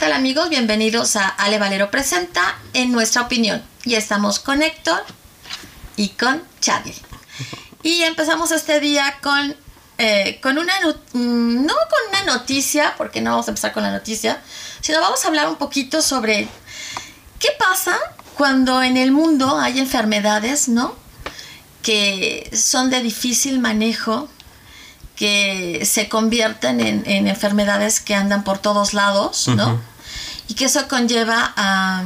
tal 0.00 0.14
amigos? 0.14 0.48
Bienvenidos 0.48 1.14
a 1.16 1.28
Ale 1.28 1.58
Valero 1.58 1.90
Presenta 1.90 2.56
en 2.72 2.90
nuestra 2.90 3.20
opinión. 3.20 3.62
Y 3.84 3.96
estamos 3.96 4.38
con 4.38 4.62
Héctor 4.62 5.04
y 5.94 6.08
con 6.08 6.42
Chadley. 6.58 6.94
Y 7.82 8.04
empezamos 8.04 8.50
este 8.50 8.80
día 8.80 9.18
con, 9.20 9.54
eh, 9.98 10.38
con 10.42 10.56
una, 10.56 10.72
mm, 11.12 11.66
no 11.66 11.74
con 11.74 12.08
una 12.08 12.32
noticia, 12.32 12.94
porque 12.96 13.20
no 13.20 13.32
vamos 13.32 13.48
a 13.48 13.50
empezar 13.50 13.74
con 13.74 13.82
la 13.82 13.92
noticia, 13.92 14.40
sino 14.80 15.02
vamos 15.02 15.22
a 15.22 15.28
hablar 15.28 15.48
un 15.50 15.56
poquito 15.56 16.00
sobre 16.00 16.48
qué 17.38 17.48
pasa 17.58 17.98
cuando 18.38 18.82
en 18.82 18.96
el 18.96 19.12
mundo 19.12 19.58
hay 19.58 19.80
enfermedades, 19.80 20.68
¿no? 20.68 20.96
Que 21.82 22.50
son 22.54 22.88
de 22.88 23.02
difícil 23.02 23.58
manejo, 23.58 24.30
que 25.14 25.82
se 25.84 26.08
convierten 26.08 26.80
en, 26.80 27.28
enfermedades 27.28 28.00
que 28.00 28.14
andan 28.14 28.44
por 28.44 28.56
todos 28.56 28.94
lados, 28.94 29.46
¿no? 29.48 29.89
Y 30.50 30.54
que 30.54 30.64
eso 30.64 30.88
conlleva 30.88 31.54
a, 31.56 32.02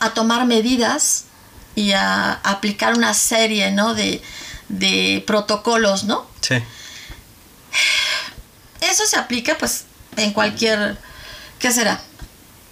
a 0.00 0.14
tomar 0.14 0.46
medidas 0.46 1.26
y 1.74 1.92
a, 1.92 2.32
aplicar 2.32 2.94
una 2.94 3.12
serie, 3.12 3.72
¿no? 3.72 3.92
De, 3.94 4.22
de 4.70 5.22
protocolos, 5.26 6.04
¿no? 6.04 6.26
Sí. 6.40 6.54
Eso 8.80 9.04
se 9.04 9.18
aplica, 9.18 9.58
pues, 9.58 9.84
en 10.16 10.32
cualquier, 10.32 10.96
¿qué 11.58 11.70
será? 11.70 12.00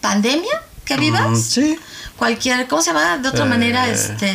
¿Pandemia 0.00 0.62
que 0.86 0.96
mm, 0.96 1.00
vivas? 1.00 1.44
sí. 1.44 1.78
Cualquier, 2.16 2.66
¿cómo 2.68 2.80
se 2.80 2.92
llama? 2.92 3.18
De 3.18 3.28
otra 3.28 3.44
manera, 3.44 3.86
eh, 3.86 3.92
este 3.92 4.32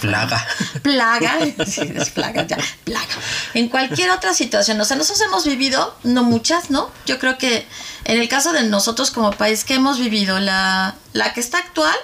Plaga. 0.00 0.46
Plaga, 0.82 1.38
sí, 1.66 1.92
es 1.94 2.10
plaga, 2.10 2.46
ya, 2.46 2.58
plaga. 2.84 3.06
En 3.54 3.68
cualquier 3.68 4.10
otra 4.10 4.34
situación, 4.34 4.80
o 4.80 4.84
sea, 4.84 4.96
nosotros 4.96 5.26
hemos 5.26 5.44
vivido, 5.44 5.96
no 6.04 6.22
muchas, 6.24 6.70
¿no? 6.70 6.90
Yo 7.06 7.18
creo 7.18 7.38
que 7.38 7.66
en 8.04 8.20
el 8.20 8.28
caso 8.28 8.52
de 8.52 8.62
nosotros 8.64 9.10
como 9.10 9.30
país, 9.32 9.64
que 9.64 9.74
hemos 9.74 9.98
vivido 9.98 10.40
la, 10.40 10.94
la 11.12 11.32
que 11.32 11.40
está 11.40 11.58
actual 11.58 11.96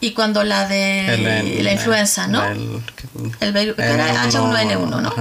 y 0.00 0.12
cuando 0.12 0.42
la 0.42 0.66
de 0.66 1.60
la 1.62 1.72
influenza, 1.72 2.26
¿no? 2.26 2.44
El, 2.44 2.82
el, 3.40 3.76
H1N1, 3.76 5.00
¿no? 5.00 5.14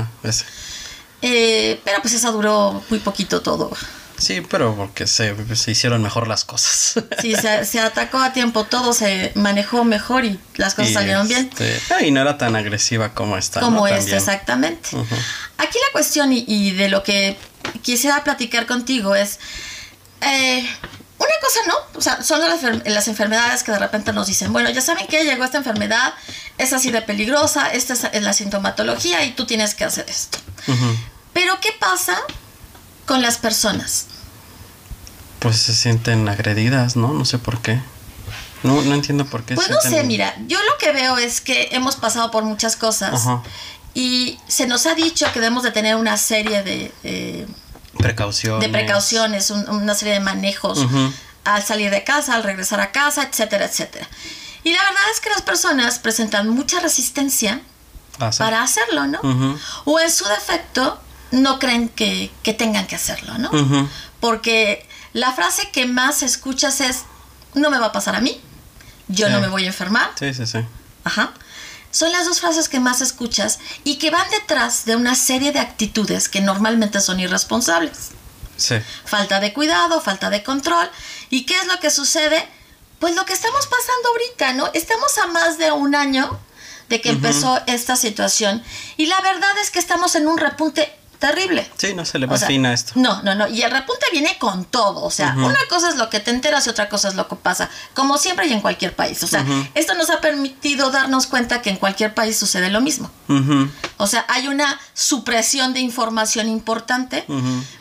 Eh, 1.22 1.80
pero 1.86 2.02
pues 2.02 2.16
esa 2.16 2.32
duró 2.32 2.84
muy 2.90 3.00
poquito 3.00 3.42
todo. 3.42 3.72
Sí, 4.22 4.42
pero 4.42 4.76
porque 4.76 5.08
se, 5.08 5.36
hicieron 5.68 6.04
mejor 6.04 6.28
las 6.28 6.46
cosas. 6.46 7.04
Sí, 7.22 7.34
se, 7.36 7.80
atacó 7.80 8.20
a 8.20 8.34
tiempo 8.34 8.66
todo, 8.66 8.94
se 8.94 9.32
manejó 9.34 9.84
mejor 9.84 10.26
y 10.26 10.40
las 10.58 10.76
cosas 10.76 10.94
salieron 10.94 11.28
bien. 11.28 11.50
Este, 11.52 11.82
ah, 11.92 12.04
y 12.04 12.12
no 12.12 12.22
era 12.22 12.38
tan 12.38 12.56
agresiva 12.56 13.16
como 13.16 13.36
esta. 13.36 13.62
Como 13.62 13.88
esta, 13.88 14.16
exactamente. 14.16 14.90
Aquí 15.58 15.78
la 15.88 15.92
cuestión 15.92 16.32
y, 16.32 16.72
de 16.72 16.90
lo 16.90 17.02
que 17.02 17.36
quisiera 17.82 18.24
platicar 18.24 18.68
contigo 18.68 19.16
es... 19.16 19.40
Eh, 20.22 20.70
una 21.18 21.34
cosa 21.40 21.60
no, 21.68 22.00
o 22.00 22.02
sea, 22.02 22.24
son 22.24 22.40
las, 22.40 23.08
enfermedades 23.08 23.62
que 23.62 23.72
de 23.72 23.78
repente 23.78 24.12
nos 24.12 24.26
dicen, 24.26 24.52
bueno, 24.52 24.72
ya 24.72 24.82
saben 24.82 25.06
que 25.06 25.24
llegó 25.24 25.44
esta 25.44 25.60
enfermedad, 25.60 26.14
es 26.58 26.74
así 26.74 26.92
de 26.92 27.02
peligrosa, 27.04 27.72
esta 27.72 27.94
es, 27.94 28.24
la 28.24 28.34
sintomatología 28.34 29.24
y 29.24 29.34
tú 29.34 29.46
tienes 29.46 29.76
que 29.76 29.84
hacer 29.84 30.06
esto. 30.10 30.40
Pero 31.34 31.60
¿qué 31.62 31.72
pasa 31.80 32.18
con 33.06 33.22
las 33.22 33.38
personas? 33.38 34.08
Pues 35.42 35.58
se 35.58 35.74
sienten 35.74 36.30
agredidas, 36.30 36.96
¿no? 36.96 37.14
No 37.14 37.26
sé 37.26 37.40
por 37.40 37.62
qué. 37.62 37.82
No, 38.62 38.80
no 38.84 38.94
entiendo 38.94 39.26
por 39.26 39.44
qué. 39.44 39.56
Pues 39.56 39.72
no 39.72 39.82
sé, 39.82 40.04
mira, 40.04 40.36
yo 40.48 40.60
lo 40.60 40.78
que 40.78 40.92
veo 40.92 41.18
es 41.18 41.42
que 41.42 41.70
hemos 41.72 41.96
pasado 41.96 42.30
por 42.30 42.44
muchas 42.44 42.76
cosas 42.76 43.28
y 43.96 44.38
se 44.48 44.68
nos 44.68 44.86
ha 44.86 44.94
dicho 44.94 45.26
que 45.34 45.40
debemos 45.40 45.64
de 45.64 45.72
tener 45.72 45.96
una 45.96 46.16
serie 46.18 46.62
de... 46.62 47.48
precauciones. 47.98 48.62
De 48.62 48.70
precauciones, 48.70 49.50
una 49.50 49.96
serie 49.96 50.14
de 50.14 50.20
manejos 50.20 50.86
al 51.44 51.64
salir 51.64 51.90
de 51.90 52.04
casa, 52.04 52.36
al 52.36 52.44
regresar 52.44 52.80
a 52.80 52.92
casa, 52.92 53.24
etcétera, 53.24 53.66
etcétera. 53.66 54.08
Y 54.64 54.72
la 54.74 54.84
verdad 54.84 55.04
es 55.12 55.20
que 55.22 55.30
las 55.32 55.42
personas 55.42 55.98
presentan 55.98 56.50
mucha 56.50 56.80
resistencia 56.82 57.62
ah, 58.20 58.30
para 58.38 58.62
hacerlo, 58.62 59.08
¿no? 59.08 59.20
O 59.86 60.00
en 60.00 60.12
su 60.12 60.26
defecto 60.26 61.02
no 61.32 61.58
creen 61.58 61.90
que, 61.90 62.32
tengan 62.60 62.86
que 62.86 62.96
hacerlo, 62.96 63.40
¿no? 63.40 63.50
Porque 64.20 64.88
la 65.14 65.34
frase 65.34 65.70
que 65.72 65.86
más 65.86 66.24
escuchas 66.24 66.82
es, 66.82 67.04
no 67.54 67.70
me 67.70 67.80
va 67.80 67.88
a 67.88 67.92
pasar 67.92 68.16
a 68.16 68.22
mí, 68.22 68.42
yo 69.08 69.30
no 69.30 69.42
me 69.42 69.48
voy 69.48 69.66
a 69.66 69.68
enfermar. 69.68 70.12
Sí, 70.18 70.34
sí, 70.34 70.46
sí. 70.46 70.60
Ajá. 71.04 71.34
Son 71.92 72.12
las 72.12 72.26
dos 72.26 72.40
frases 72.40 72.70
que 72.70 72.80
más 72.80 73.02
escuchas 73.02 73.60
y 73.84 73.96
que 73.98 74.12
van 74.12 74.30
detrás 74.30 74.86
de 74.86 74.96
una 74.96 75.16
serie 75.16 75.52
de 75.52 75.60
actitudes 75.60 76.30
que 76.30 76.40
normalmente 76.40 77.02
son 77.02 77.20
irresponsables. 77.20 78.12
Sí. 78.56 78.76
Falta 79.04 79.40
de 79.42 79.52
cuidado, 79.52 80.00
falta 80.00 80.30
de 80.30 80.44
control. 80.44 80.90
¿Y 81.30 81.46
qué 81.46 81.56
es 81.56 81.68
lo 81.68 81.80
que 81.80 81.90
sucede? 81.90 82.48
Pues 83.00 83.16
lo 83.16 83.26
que 83.26 83.34
estamos 83.34 83.68
pasando 83.68 84.10
ahorita, 84.10 84.54
¿no? 84.54 84.70
Estamos 84.74 85.18
a 85.18 85.28
más 85.28 85.58
de 85.58 85.72
un 85.72 85.96
año 85.96 86.40
de 86.88 87.02
que 87.02 87.10
empezó 87.10 87.60
esta 87.68 87.96
situación 87.96 88.62
y 88.98 89.06
la 89.06 89.20
verdad 89.22 89.58
es 89.62 89.72
que 89.72 89.80
estamos 89.80 90.16
en 90.16 90.28
un 90.28 90.38
repunte 90.38 90.94
terrible. 91.22 91.70
Sí, 91.78 91.94
no 91.94 92.04
se 92.04 92.18
le 92.18 92.26
va 92.26 92.36
a 92.36 92.74
esto. 92.74 92.94
No, 92.96 93.22
no, 93.22 93.36
no. 93.36 93.48
Y 93.48 93.62
el 93.62 93.70
repunte 93.70 94.08
viene 94.12 94.38
con 94.40 94.66
todo. 94.66 95.04
O 95.04 95.12
sea, 95.12 95.36
una 95.38 95.60
cosa 95.70 95.90
es 95.90 95.96
lo 95.96 96.10
que 96.10 96.20
te 96.20 96.32
enteras 96.32 96.66
y 96.66 96.72
otra 96.72 96.90
cosa 96.90 97.10
es 97.10 97.16
lo 97.16 97.28
que 97.28 97.36
pasa. 97.36 97.70
Como 97.94 98.18
siempre 98.18 98.48
y 98.48 98.54
en 98.54 98.60
cualquier 98.60 98.96
país. 98.96 99.22
O 99.24 99.28
sea, 99.28 99.46
esto 99.76 99.94
nos 99.94 100.10
ha 100.10 100.20
permitido 100.20 100.90
darnos 100.90 101.28
cuenta 101.28 101.62
que 101.62 101.70
en 101.70 101.78
cualquier 101.78 102.16
país 102.16 102.38
sucede 102.38 102.70
lo 102.72 102.82
mismo. 102.82 103.10
O 103.98 104.08
sea, 104.08 104.26
hay 104.28 104.48
una 104.48 104.80
supresión 104.94 105.74
de 105.74 105.80
información 105.80 106.50
importante, 106.50 107.24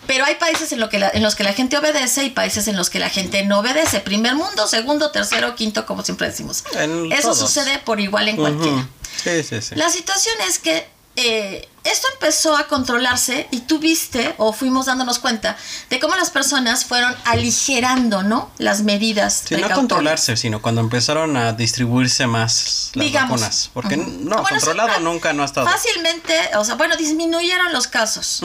pero 0.07 0.27
hay 0.27 0.35
países 0.35 0.71
en, 0.73 0.79
lo 0.79 0.91
que 0.91 0.99
en 0.99 1.23
los 1.23 1.35
que 1.35 1.43
la 1.43 1.55
gente 1.55 1.79
obedece 1.79 2.25
y 2.25 2.31
países 2.31 2.69
en 2.69 2.77
los 2.77 2.91
que 2.91 2.99
la 2.99 3.09
gente 3.09 3.43
no 3.45 3.61
obedece. 3.61 4.01
Primer 4.01 4.35
mundo, 4.35 4.69
segundo, 4.69 5.11
tercero, 5.11 5.57
quinto, 5.57 5.87
como 5.87 6.05
siempre 6.05 6.29
decimos. 6.29 6.63
Eso 7.11 7.35
sucede 7.35 7.79
por 7.79 8.01
igual 8.01 8.29
en 8.29 8.37
cualquiera. 8.37 8.87
Sí, 9.25 9.43
sí, 9.43 9.63
sí. 9.63 9.75
La 9.77 9.89
situación 9.89 10.35
es 10.47 10.59
que 10.59 11.00
eh, 11.17 11.69
esto 11.83 12.07
empezó 12.15 12.57
a 12.57 12.67
controlarse 12.67 13.49
y 13.51 13.61
tú 13.61 13.79
viste 13.79 14.35
o 14.37 14.53
fuimos 14.53 14.87
dándonos 14.87 15.19
cuenta 15.19 15.57
de 15.89 15.99
cómo 15.99 16.15
las 16.15 16.31
personas 16.31 16.85
fueron 16.85 17.15
aligerando, 17.25 18.23
¿no? 18.23 18.51
Las 18.59 18.83
medidas. 18.83 19.45
Sí, 19.47 19.57
no 19.57 19.71
controlarse, 19.71 20.37
sino 20.37 20.61
cuando 20.63 20.83
empezaron 20.83 21.37
a 21.37 21.53
distribuirse 21.53 22.27
más 22.27 22.93
las 22.95 23.13
vacunas. 23.13 23.71
Porque 23.73 23.97
no, 23.97 24.43
controlado 24.43 25.01
nunca 25.01 25.33
no 25.33 25.43
ha 25.43 25.47
estado. 25.47 25.67
Fácilmente, 25.67 26.35
o 26.57 26.65
sea, 26.65 26.75
bueno, 26.77 26.97
disminuyeron 26.97 27.73
los 27.73 27.87
casos. 27.87 28.43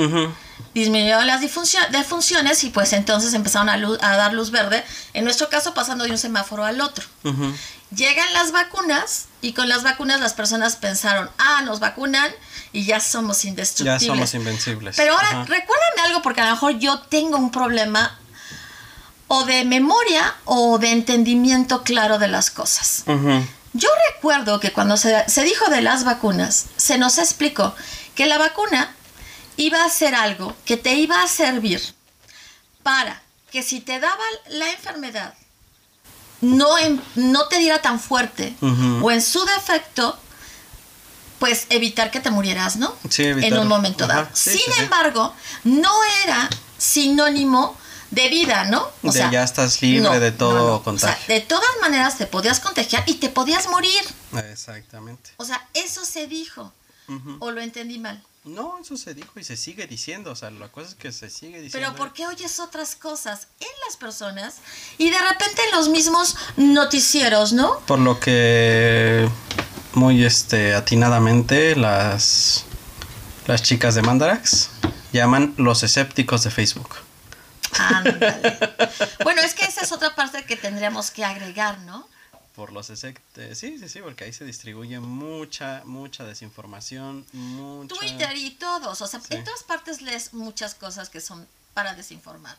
Disminuyeron 0.74 1.28
las 1.28 1.42
defunciones 1.42 2.64
y 2.64 2.70
pues 2.70 2.94
entonces 2.94 3.34
empezaron 3.34 3.70
a, 3.70 4.18
dar 4.18 4.34
luz 4.34 4.52
verde. 4.52 4.84
En 5.14 5.24
nuestro 5.24 5.50
caso, 5.50 5.74
pasando 5.74 6.06
de 6.06 6.12
un 6.12 6.18
semáforo 6.18 6.64
al 6.64 6.82
otro. 6.82 7.06
Llegan 7.92 8.34
las 8.34 8.52
vacunas 8.52 9.28
y 9.46 9.54
con 9.54 9.70
las 9.70 9.84
vacunas 9.84 10.20
las 10.20 10.34
personas 10.34 10.76
pensaron, 10.76 11.30
ah, 11.38 11.62
nos 11.64 11.80
vacunan 11.80 12.32
y 12.72 12.84
ya 12.84 13.00
somos 13.00 13.46
indestructibles. 13.46 14.02
Ya 14.02 14.08
somos 14.08 14.34
invencibles. 14.34 14.96
Pero 14.96 15.14
ahora, 15.14 15.46
recuérdame 15.46 16.02
algo 16.06 16.24
porque 16.24 16.42
a 16.42 16.46
lo 16.46 16.52
mejor 16.52 16.80
yo 16.80 17.00
tengo 17.02 17.38
un 17.38 17.52
problema 17.52 18.18
o 19.28 19.44
de 19.44 19.64
memoria 19.64 20.34
o 20.46 20.80
de 20.80 20.90
entendimiento 20.90 21.84
claro 21.84 22.18
de 22.18 22.28
las 22.28 22.50
cosas. 22.50 23.04
Yo 23.74 23.90
recuerdo 24.12 24.60
que 24.60 24.74
cuando 24.74 24.98
se, 24.98 25.30
se, 25.30 25.44
dijo 25.44 25.70
de 25.70 25.82
las 25.82 26.06
vacunas, 26.06 26.66
se 26.76 26.98
nos 26.98 27.20
explicó 27.20 27.76
que 28.16 28.26
la 28.26 28.40
vacuna 28.40 28.96
iba 29.58 29.84
a 29.86 29.90
ser 29.90 30.16
algo 30.16 30.56
que 30.66 30.76
te 30.76 30.96
iba 30.96 31.22
a 31.22 31.28
servir 31.28 31.82
para 32.82 33.22
que 33.52 33.62
si 33.62 33.80
te 33.80 34.00
daba 34.00 34.24
la 34.48 34.72
enfermedad, 34.72 35.36
no, 36.42 36.70
no 37.16 37.48
te 37.48 37.60
diera 37.60 37.82
tan 37.82 38.00
fuerte 38.00 38.56
o 39.02 39.12
en 39.12 39.22
su 39.22 39.44
defecto 39.46 40.18
pues 41.40 41.68
evitar 41.70 42.12
que 42.12 42.20
te 42.20 42.32
murieras, 42.32 42.78
¿no? 42.78 42.96
Sí, 43.10 43.24
evitar. 43.24 43.54
En 43.54 43.60
un 43.60 43.68
momento 43.68 44.08
dado. 44.08 44.28
Sin 44.34 44.62
embargo, 44.80 45.34
no 45.64 45.92
era 46.24 46.50
sinónimo 46.78 47.78
de 48.12 48.30
vida, 48.30 48.64
¿no? 48.66 48.90
O 49.04 49.12
sea, 49.12 49.30
ya 49.30 49.44
estás 49.44 49.82
libre 49.82 50.20
de 50.20 50.32
todo 50.32 50.82
contagio. 50.84 51.14
O 51.14 51.26
sea, 51.26 51.36
de 51.36 51.42
todas 51.42 51.70
maneras 51.82 52.18
te 52.18 52.26
podías 52.26 52.60
contagiar 52.60 53.04
y 53.06 53.16
te 53.16 53.30
podías 53.30 53.68
morir. 53.68 54.02
Exactamente. 54.50 55.32
O 55.38 55.46
sea, 55.46 55.68
eso 55.74 56.06
se 56.06 56.28
dijo. 56.28 56.74
¿O 57.40 57.52
lo 57.52 57.62
entendí 57.62 58.00
mal? 58.00 58.24
No, 58.46 58.78
eso 58.80 58.96
se 58.96 59.16
dijo 59.16 59.40
y 59.40 59.44
se 59.44 59.58
sigue 59.58 59.88
diciendo. 59.88 60.32
O 60.32 60.36
sea, 60.36 60.52
la 60.52 60.68
cosa 60.68 60.90
es 60.90 60.96
que 60.96 61.12
se 61.12 61.30
sigue 61.30 61.62
diciendo. 61.62 61.90
Pero 61.90 61.96
¿por 61.96 62.14
qué 62.14 62.28
oyes 62.28 62.60
otras 62.60 62.96
cosas 62.96 63.48
en 63.60 63.68
las 63.88 63.98
personas 63.98 64.58
y 64.98 65.10
de 65.10 65.18
repente 65.18 65.62
en 65.70 65.78
los 65.78 65.90
mismos 65.90 66.36
noticieros, 66.56 67.54
¿no? 67.54 67.80
Por 67.82 68.00
lo 68.00 68.20
que 68.20 69.28
muy 69.94 70.24
este 70.24 70.76
atinadamente 70.76 71.76
las 71.76 72.66
las 73.48 73.64
chicas 73.64 73.96
de 73.96 74.02
Mandarax 74.02 74.70
llaman 75.12 75.54
los 75.58 75.84
escépticos 75.84 76.44
de 76.44 76.52
Facebook. 76.52 76.96
Ándale. 77.80 78.54
bueno, 79.24 79.42
es 79.42 79.54
que 79.54 79.66
esa 79.66 79.82
es 79.82 79.92
otra 79.92 80.16
parte 80.16 80.46
que 80.46 80.56
tendríamos 80.56 81.12
que 81.12 81.26
agregar, 81.26 81.80
¿no? 81.80 82.08
Por 82.56 82.72
los 82.72 82.90
escépticos. 82.90 83.58
Sí, 83.58 83.78
sí, 83.80 83.90
sí, 83.90 84.00
porque 84.02 84.24
ahí 84.24 84.34
se 84.34 84.46
distribuye 84.46 85.00
mucha, 85.00 85.82
mucha 85.86 86.24
desinformación, 86.24 87.26
mucha... 87.34 87.96
Twitter 87.96 88.36
y 88.38 88.52
todos, 88.52 89.02
o 89.02 89.08
sea, 89.08 89.20
en 89.30 89.44
todas 89.44 89.64
partes 89.64 90.02
lees 90.02 90.34
muchas 90.34 90.74
cosas 90.76 91.10
que 91.10 91.20
son 91.22 91.46
para 91.74 91.94
desinformar. 91.94 92.58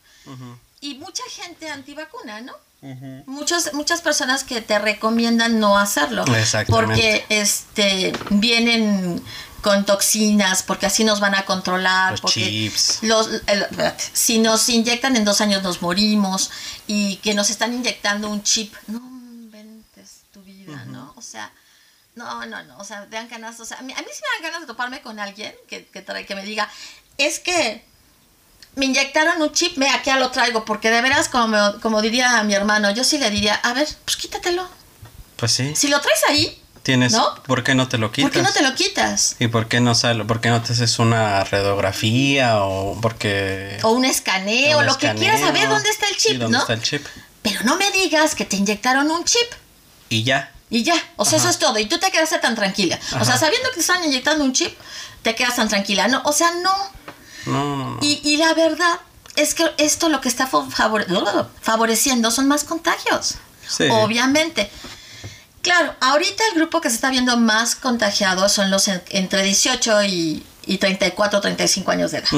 Y 0.81 0.95
mucha 0.97 1.23
gente 1.31 1.71
antivacuna, 1.71 2.43
¿no? 2.43 2.53
ujú. 2.83 3.23
Muchos, 3.27 3.73
muchas 3.73 4.03
personas 4.03 4.45
que 4.45 4.61
te 4.61 4.79
recomiendan 4.79 5.59
no 5.59 5.79
hacerlo. 5.79 6.25
Exactamente. 6.37 6.71
Porque 6.71 7.25
este, 7.31 8.13
vienen 8.31 9.23
con 9.63 9.85
toxinas, 9.87 10.63
porque 10.63 10.87
así 10.87 11.03
nos 11.03 11.19
van 11.19 11.35
a 11.35 11.45
controlar. 11.47 12.13
Los 12.13 12.21
porque 12.21 12.41
chips. 12.45 12.99
Los, 13.03 13.29
el- 13.47 13.67
si 14.13 14.39
nos 14.39 14.69
inyectan 14.69 15.17
en 15.17 15.25
dos 15.25 15.41
años 15.41 15.63
nos 15.63 15.81
morimos 15.83 16.51
y 16.87 17.17
que 17.17 17.33
nos 17.35 17.49
están 17.51 17.73
inyectando 17.73 18.29
un 18.29 18.43
chip. 18.43 18.75
No 18.87 18.99
inventes 18.99 20.21
tu 20.33 20.43
vida, 20.43 20.85
¿no? 20.85 21.05
O 21.17 21.23
sea, 21.23 21.51
no, 22.15 22.47
no, 22.47 22.63
no. 22.65 22.79
O 22.79 22.85
sea, 22.85 23.07
dan 23.07 23.29
ganas. 23.29 23.59
O 23.61 23.65
sea, 23.65 23.79
a 23.79 23.83
mí, 23.83 23.93
a 23.93 23.97
mí 23.97 24.07
sí 24.13 24.21
me 24.23 24.37
dan 24.37 24.43
ganas 24.53 24.61
de 24.63 24.67
toparme 24.67 25.01
con 25.03 25.19
alguien 25.19 25.55
que, 25.69 25.87
que, 25.87 26.05
trae- 26.05 26.25
que 26.27 26.35
me 26.35 26.45
diga, 26.45 26.71
es 27.19 27.39
que 27.41 27.85
me 28.77 28.87
inyectaron 28.87 29.41
un 29.43 29.53
chip, 29.53 29.77
me 29.79 29.89
aquí 29.91 30.07
ya 30.11 30.17
lo 30.19 30.31
traigo, 30.31 30.65
porque 30.65 30.91
de 30.91 31.01
veras, 31.03 31.29
como, 31.29 31.57
como 31.81 32.03
diría 32.03 32.43
mi 32.43 32.55
hermano, 32.55 32.91
yo 32.91 33.05
sí 33.05 33.19
le 33.19 33.31
diría, 33.31 33.55
a 33.55 33.73
ver, 33.73 33.89
pues 34.05 34.17
quítatelo. 34.17 34.69
Pues 35.37 35.53
sí. 35.53 35.75
Si 35.75 35.89
lo 35.89 36.01
traes 36.01 36.21
ahí, 36.29 36.63
Tienes, 36.83 37.11
¿no? 37.13 37.35
¿Por 37.43 37.65
qué 37.65 37.75
no 37.75 37.89
te 37.89 37.99
lo 37.99 38.13
quitas? 38.13 38.31
¿por 38.31 38.39
qué 38.41 38.47
no 38.47 38.53
te 38.53 38.63
lo 38.63 38.73
quitas? 38.77 39.35
¿Y 39.41 39.49
por 39.49 39.67
qué 39.67 39.81
no 39.81 39.97
sale, 39.97 40.25
por 40.25 40.41
qué 40.41 40.51
no 40.51 40.63
te 40.63 40.73
haces 40.73 41.01
una 41.01 41.43
radiografía 41.43 42.63
o 42.63 43.01
porque 43.01 43.79
O 43.83 43.91
un 43.91 44.05
escaneo, 44.05 44.79
un 44.79 44.87
lo 44.87 44.97
que 44.97 45.13
quieras 45.15 45.41
saber 45.41 45.69
dónde 45.69 45.91
está 45.91 46.07
el 46.07 46.15
Sí, 46.15 46.29
chip, 46.29 46.39
dónde 46.39 46.57
¿no? 46.59 46.61
está 46.63 46.75
el 46.75 46.83
chip. 46.83 47.05
Pero 47.43 47.61
no 47.65 47.75
me 47.77 47.91
digas 47.91 48.37
que 48.37 48.45
te 48.45 48.55
inyectaron 48.57 49.11
un 49.11 49.25
chip. 49.25 49.51
Y 50.11 50.23
ya. 50.23 50.53
Y 50.71 50.83
ya, 50.83 50.95
o 51.17 51.25
sea, 51.25 51.39
Ajá. 51.39 51.49
eso 51.49 51.51
es 51.51 51.59
todo. 51.59 51.79
Y 51.79 51.87
tú 51.87 51.99
te 51.99 52.11
quedaste 52.11 52.39
tan 52.39 52.55
tranquila. 52.55 52.99
O 53.21 53.25
sea, 53.25 53.37
sabiendo 53.39 53.69
que 53.71 53.77
te 53.77 53.81
están 53.81 54.03
inyectando 54.05 54.43
un 54.45 54.53
chip, 54.53 54.77
te 55.23 55.35
quedas 55.35 55.57
tan 55.57 55.69
tranquila. 55.69 56.09
No, 56.09 56.23
o 56.25 56.33
sea, 56.33 56.51
no. 56.63 56.75
No, 57.47 57.77
no, 57.77 57.91
no. 57.95 57.99
Y, 58.03 58.21
y 58.25 58.37
la 58.39 58.53
verdad 58.55 58.99
es 59.37 59.55
que 59.55 59.65
esto 59.79 60.09
lo 60.09 60.21
que 60.21 60.29
está 60.29 60.47
fa- 60.49 60.65
favore- 60.69 61.07
favoreciendo 61.63 62.31
son 62.33 62.49
más 62.49 62.65
contagios. 62.65 63.35
Sí. 63.69 63.87
Obviamente. 63.91 64.71
Claro, 65.63 65.95
ahorita 66.01 66.43
el 66.53 66.55
grupo 66.61 66.81
que 66.81 66.89
se 66.91 66.97
está 66.97 67.11
viendo 67.11 67.37
más 67.37 67.75
contagiado 67.77 68.49
son 68.49 68.71
los 68.71 68.89
en- 68.89 69.03
entre 69.11 69.43
18 69.43 70.05
y, 70.05 70.45
y 70.65 70.79
34, 70.79 71.41
35 71.41 71.91
años 71.91 72.11
de 72.13 72.19
edad. 72.19 72.29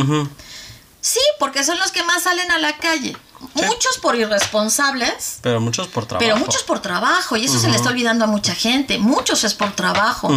Sí, 1.01 1.21
porque 1.39 1.63
son 1.65 1.79
los 1.79 1.93
que 1.93 2.03
más 2.03 2.23
salen 2.25 2.51
a 2.51 2.59
la 2.59 2.77
calle. 2.79 3.17
Sí. 3.55 3.65
Muchos 3.65 3.99
por 4.03 4.17
irresponsables, 4.17 5.39
Pero 5.43 5.61
muchos 5.61 5.87
por 5.89 6.07
trabajo. 6.07 6.25
pero 6.27 6.37
muchos 6.45 6.63
por 6.65 6.81
trabajo. 6.81 7.37
Y 7.37 7.45
eso 7.45 7.59
se 7.59 7.69
le 7.69 7.77
está 7.77 7.89
olvidando 7.91 8.25
a 8.25 8.29
mucha 8.29 8.55
gente. 8.55 8.99
Muchos 8.99 9.45
es 9.45 9.55
por 9.55 9.73
trabajo. 9.73 10.29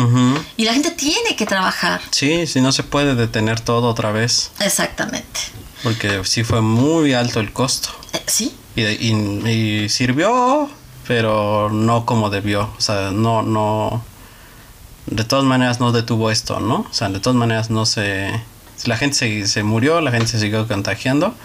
Y 0.57 0.65
la 0.65 0.73
gente 0.73 0.91
tiene 0.91 1.35
que 1.35 1.45
trabajar. 1.45 2.01
Sí, 2.11 2.45
si 2.47 2.61
no 2.61 2.71
se 2.71 2.83
puede 2.83 3.15
detener 3.15 3.59
todo 3.59 3.87
otra 3.89 4.11
vez. 4.11 4.51
Exactamente. 4.59 5.39
Porque 5.83 6.21
sí 6.25 6.43
fue 6.43 6.61
muy 6.61 7.13
alto 7.13 7.39
el 7.39 7.51
costo. 7.51 7.89
Eh, 8.13 8.23
sí, 8.27 8.55
Y, 8.75 8.83
y- 8.83 9.83
y 9.85 9.89
sirvió, 9.89 10.69
pero 11.07 11.69
no 11.71 12.05
como 12.05 12.29
debió. 12.29 12.71
O 12.77 12.81
sea, 12.81 13.11
no, 13.11 13.41
no. 13.41 14.03
De 15.07 15.23
todas 15.23 15.43
maneras 15.43 15.79
no 15.79 15.91
detuvo 15.91 16.29
esto, 16.31 16.59
¿no? 16.59 16.85
O 16.89 16.93
sea, 16.93 17.09
de 17.09 17.19
todas 17.19 17.35
maneras 17.35 17.69
no 17.71 17.85
se. 17.85 18.31
La 18.85 18.95
gente 18.97 19.17
se, 19.17 19.47
se 19.47 19.63
murió, 19.63 20.01
la 20.01 20.11
gente 20.11 20.27
se 20.27 20.39
siguió 20.39 20.67
contagiando, 20.67 21.35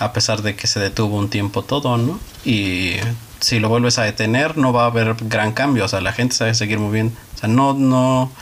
a 0.00 0.12
pesar 0.12 0.42
de 0.42 0.56
que 0.56 0.66
se 0.66 0.80
detuvo 0.80 1.16
un 1.16 1.28
tiempo 1.28 1.62
todo, 1.62 1.98
¿no? 1.98 2.18
Y 2.44 2.94
si 3.38 3.60
lo 3.60 3.68
vuelves 3.68 3.98
a 3.98 4.02
detener, 4.02 4.56
no 4.56 4.72
va 4.72 4.84
a 4.84 4.86
haber 4.86 5.14
gran 5.20 5.52
cambio. 5.52 5.84
O 5.84 5.88
sea, 5.88 6.00
la 6.00 6.12
gente 6.12 6.42
a 6.42 6.54
seguir 6.54 6.78
moviendo. 6.78 7.14
O 7.36 7.38
sea, 7.38 7.48
no, 7.48 7.74
no. 7.74 8.32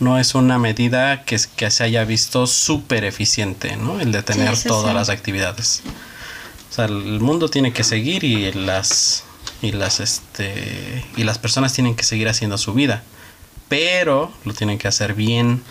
No 0.00 0.16
es 0.16 0.36
una 0.36 0.58
medida 0.58 1.24
que, 1.24 1.38
que 1.56 1.70
se 1.72 1.82
haya 1.82 2.04
visto 2.04 2.46
súper 2.46 3.04
eficiente, 3.04 3.76
¿no? 3.76 4.00
El 4.00 4.12
detener 4.12 4.56
sí, 4.56 4.68
todas 4.68 4.90
sí. 4.90 4.94
las 4.94 5.08
actividades. 5.08 5.82
O 6.70 6.72
sea, 6.72 6.84
el 6.84 7.20
mundo 7.20 7.48
tiene 7.48 7.72
que 7.72 7.82
seguir 7.82 8.22
y 8.22 8.52
las 8.52 9.24
y 9.60 9.72
las 9.72 9.98
este 9.98 11.04
y 11.16 11.24
las 11.24 11.38
personas 11.38 11.72
tienen 11.72 11.96
que 11.96 12.04
seguir 12.04 12.28
haciendo 12.28 12.58
su 12.58 12.74
vida, 12.74 13.02
pero 13.68 14.32
lo 14.44 14.54
tienen 14.54 14.78
que 14.78 14.86
hacer 14.86 15.14
bien, 15.14 15.64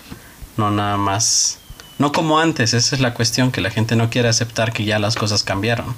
no 0.57 0.71
nada 0.71 0.97
más 0.97 1.59
no 1.97 2.11
como 2.11 2.39
antes, 2.39 2.73
esa 2.73 2.95
es 2.95 3.01
la 3.01 3.13
cuestión 3.13 3.51
que 3.51 3.61
la 3.61 3.71
gente 3.71 3.95
no 3.95 4.09
quiere 4.09 4.29
aceptar 4.29 4.73
que 4.73 4.85
ya 4.85 4.99
las 4.99 5.15
cosas 5.15 5.43
cambiaron. 5.43 5.95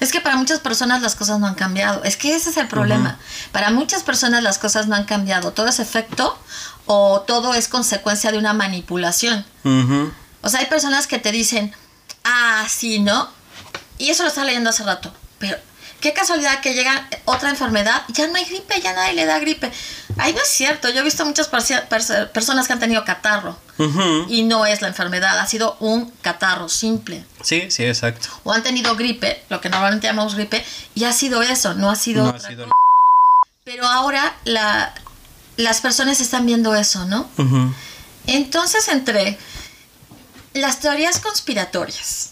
Es 0.00 0.12
que 0.12 0.20
para 0.20 0.36
muchas 0.36 0.60
personas 0.60 1.02
las 1.02 1.14
cosas 1.14 1.40
no 1.40 1.46
han 1.46 1.54
cambiado. 1.54 2.02
Es 2.04 2.16
que 2.16 2.34
ese 2.34 2.50
es 2.50 2.56
el 2.56 2.68
problema. 2.68 3.18
Para 3.52 3.70
muchas 3.70 4.02
personas 4.02 4.42
las 4.42 4.58
cosas 4.58 4.86
no 4.86 4.96
han 4.96 5.04
cambiado. 5.04 5.52
Todo 5.52 5.68
es 5.68 5.78
efecto 5.78 6.38
o 6.86 7.22
todo 7.22 7.54
es 7.54 7.68
consecuencia 7.68 8.32
de 8.32 8.38
una 8.38 8.52
manipulación. 8.52 9.44
O 10.42 10.48
sea, 10.48 10.60
hay 10.60 10.66
personas 10.66 11.06
que 11.06 11.18
te 11.18 11.32
dicen, 11.32 11.72
ah, 12.24 12.66
sí, 12.68 12.98
¿no? 12.98 13.28
Y 13.98 14.10
eso 14.10 14.24
lo 14.24 14.28
estaba 14.28 14.46
leyendo 14.46 14.70
hace 14.70 14.82
rato. 14.82 15.12
Pero 15.38 15.56
qué 16.02 16.12
casualidad 16.12 16.60
que 16.60 16.74
llega 16.74 17.08
otra 17.24 17.48
enfermedad, 17.48 18.02
ya 18.08 18.26
no 18.26 18.34
hay 18.36 18.44
gripe, 18.44 18.78
ya 18.82 18.92
nadie 18.92 19.14
le 19.14 19.24
da 19.24 19.38
gripe. 19.38 19.72
Ay, 20.18 20.34
no 20.34 20.42
es 20.42 20.48
cierto. 20.48 20.90
Yo 20.90 21.00
he 21.00 21.02
visto 21.02 21.24
muchas 21.24 21.48
personas 21.48 22.66
que 22.66 22.72
han 22.74 22.80
tenido 22.80 23.04
catarro 23.06 23.56
y 24.28 24.42
no 24.42 24.66
es 24.66 24.82
la 24.82 24.88
enfermedad, 24.88 25.38
ha 25.38 25.46
sido 25.46 25.76
un 25.80 26.10
catarro 26.20 26.68
simple. 26.68 27.24
Sí, 27.42 27.70
sí, 27.70 27.84
exacto. 27.84 28.28
O 28.44 28.52
han 28.52 28.62
tenido 28.62 28.94
gripe, 28.96 29.42
lo 29.48 29.60
que 29.62 29.70
normalmente 29.70 30.06
llamamos 30.06 30.34
gripe, 30.34 30.62
y 30.94 31.04
ha 31.04 31.12
sido 31.12 31.40
eso, 31.42 31.72
no 31.74 31.90
ha 31.90 31.96
sido 31.96 32.24
No 32.24 32.30
ha 32.36 32.38
sido- 32.38 32.64
cosa. 32.64 32.76
Pero 33.64 33.86
ahora 33.86 34.34
la, 34.44 34.92
las 35.56 35.80
personas 35.80 36.20
están 36.20 36.44
viendo 36.46 36.74
eso, 36.74 37.06
¿no? 37.06 37.28
Entonces, 38.26 38.88
entre 38.88 39.38
las 40.54 40.80
teorías 40.80 41.18
conspiratorias, 41.20 42.30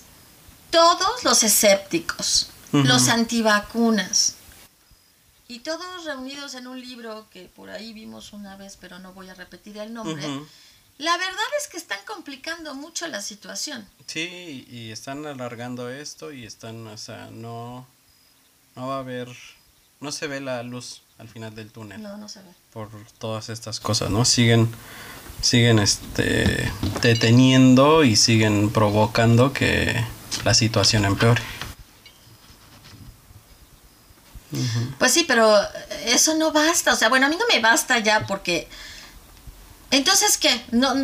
todos 0.70 1.24
los 1.24 1.42
escépticos, 1.42 2.49
Los 2.72 3.08
antivacunas, 3.08 4.36
y 5.48 5.58
todos 5.58 6.04
reunidos 6.04 6.54
en 6.54 6.68
un 6.68 6.80
libro 6.80 7.26
que 7.30 7.46
por 7.46 7.70
ahí 7.70 7.92
vimos 7.92 8.32
una 8.32 8.56
vez, 8.56 8.76
pero 8.80 9.00
no 9.00 9.12
voy 9.12 9.28
a 9.30 9.34
repetir 9.34 9.78
el 9.78 9.92
nombre, 9.92 10.22
la 10.98 11.16
verdad 11.16 11.46
es 11.60 11.66
que 11.66 11.76
están 11.76 11.98
complicando 12.06 12.74
mucho 12.74 13.08
la 13.08 13.20
situación. 13.20 13.84
Sí, 14.06 14.64
y 14.70 14.92
están 14.92 15.26
alargando 15.26 15.90
esto 15.90 16.30
y 16.32 16.46
están, 16.46 16.86
o 16.86 16.96
sea, 16.96 17.30
no 17.32 17.84
no 18.76 18.86
va 18.86 18.96
a 18.96 19.00
haber 19.00 19.28
no 20.00 20.12
se 20.12 20.26
ve 20.28 20.40
la 20.40 20.62
luz 20.62 21.02
al 21.18 21.28
final 21.28 21.54
del 21.54 21.70
túnel. 21.70 22.00
No, 22.00 22.16
no 22.16 22.28
se 22.28 22.40
ve. 22.40 22.48
por 22.72 22.88
todas 23.18 23.48
estas 23.48 23.80
cosas, 23.80 24.10
¿no? 24.10 24.24
Siguen, 24.24 24.70
siguen 25.42 25.78
este, 25.78 26.72
deteniendo 27.02 28.04
y 28.04 28.16
siguen 28.16 28.70
provocando 28.70 29.52
que 29.52 30.02
la 30.44 30.54
situación 30.54 31.04
empeore. 31.04 31.42
Pues 34.98 35.12
sí, 35.12 35.24
pero 35.26 35.56
eso 36.06 36.34
no 36.34 36.52
basta. 36.52 36.92
O 36.92 36.96
sea, 36.96 37.08
bueno, 37.08 37.26
a 37.26 37.28
mí 37.28 37.36
no 37.36 37.46
me 37.52 37.60
basta 37.60 37.98
ya 37.98 38.26
porque... 38.26 38.68
Entonces, 39.90 40.38
¿qué? 40.38 40.64
No, 40.70 40.94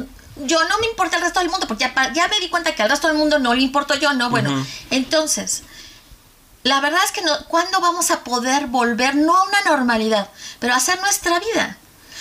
yo 0.44 0.62
no 0.68 0.78
me 0.78 0.86
importa 0.86 1.16
el 1.16 1.22
resto 1.22 1.40
del 1.40 1.50
mundo 1.50 1.66
porque 1.66 1.90
ya, 2.14 2.28
me 2.28 2.40
di 2.40 2.48
cuenta 2.48 2.74
que 2.74 2.82
al 2.82 2.90
resto 2.90 3.08
del 3.08 3.16
mundo 3.16 3.38
no 3.38 3.54
le 3.54 3.62
importo 3.62 3.94
yo, 3.94 4.12
¿no? 4.12 4.30
Bueno, 4.30 4.66
entonces, 4.90 5.62
la 6.62 6.80
verdad 6.80 7.00
es 7.04 7.12
que 7.12 7.22
no, 7.22 7.32
¿cuándo 7.48 7.80
vamos 7.80 8.10
a 8.10 8.22
poder 8.22 8.66
volver, 8.66 9.16
no 9.16 9.36
a 9.36 9.44
una 9.44 9.62
normalidad, 9.62 10.28
pero 10.58 10.74
a 10.74 10.76
hacer 10.76 11.00
nuestra 11.00 11.40
vida? 11.40 11.78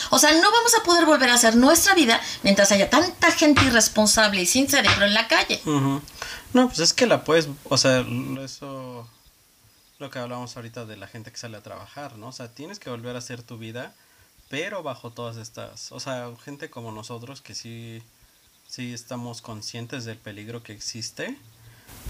O 0.09 0.19
sea, 0.19 0.31
no 0.33 0.51
vamos 0.51 0.75
a 0.79 0.83
poder 0.83 1.05
volver 1.05 1.29
a 1.29 1.35
hacer 1.35 1.55
nuestra 1.55 1.93
vida 1.95 2.19
mientras 2.43 2.71
haya 2.71 2.89
tanta 2.89 3.31
gente 3.31 3.63
irresponsable 3.63 4.41
y 4.41 4.45
sin 4.45 4.69
cerebro 4.69 5.05
en 5.05 5.13
la 5.13 5.27
calle. 5.27 5.61
No, 5.65 6.67
pues 6.67 6.79
es 6.79 6.93
que 6.93 7.05
la 7.05 7.23
puedes, 7.23 7.49
o 7.63 7.77
sea, 7.77 8.05
eso, 8.43 9.07
lo 9.99 10.09
que 10.09 10.19
hablábamos 10.19 10.55
ahorita 10.55 10.85
de 10.85 10.97
la 10.97 11.07
gente 11.07 11.31
que 11.31 11.37
sale 11.37 11.57
a 11.57 11.63
trabajar, 11.63 12.17
¿no? 12.17 12.27
O 12.27 12.31
sea, 12.31 12.53
tienes 12.53 12.79
que 12.79 12.89
volver 12.89 13.15
a 13.15 13.19
hacer 13.19 13.43
tu 13.43 13.57
vida, 13.57 13.93
pero 14.49 14.83
bajo 14.83 15.11
todas 15.11 15.37
estas, 15.37 15.91
o 15.91 15.99
sea, 15.99 16.29
gente 16.43 16.69
como 16.69 16.91
nosotros 16.91 17.41
que 17.41 17.55
sí, 17.55 18.03
sí 18.67 18.93
estamos 18.93 19.41
conscientes 19.41 20.05
del 20.05 20.17
peligro 20.17 20.63
que 20.63 20.73
existe. 20.73 21.37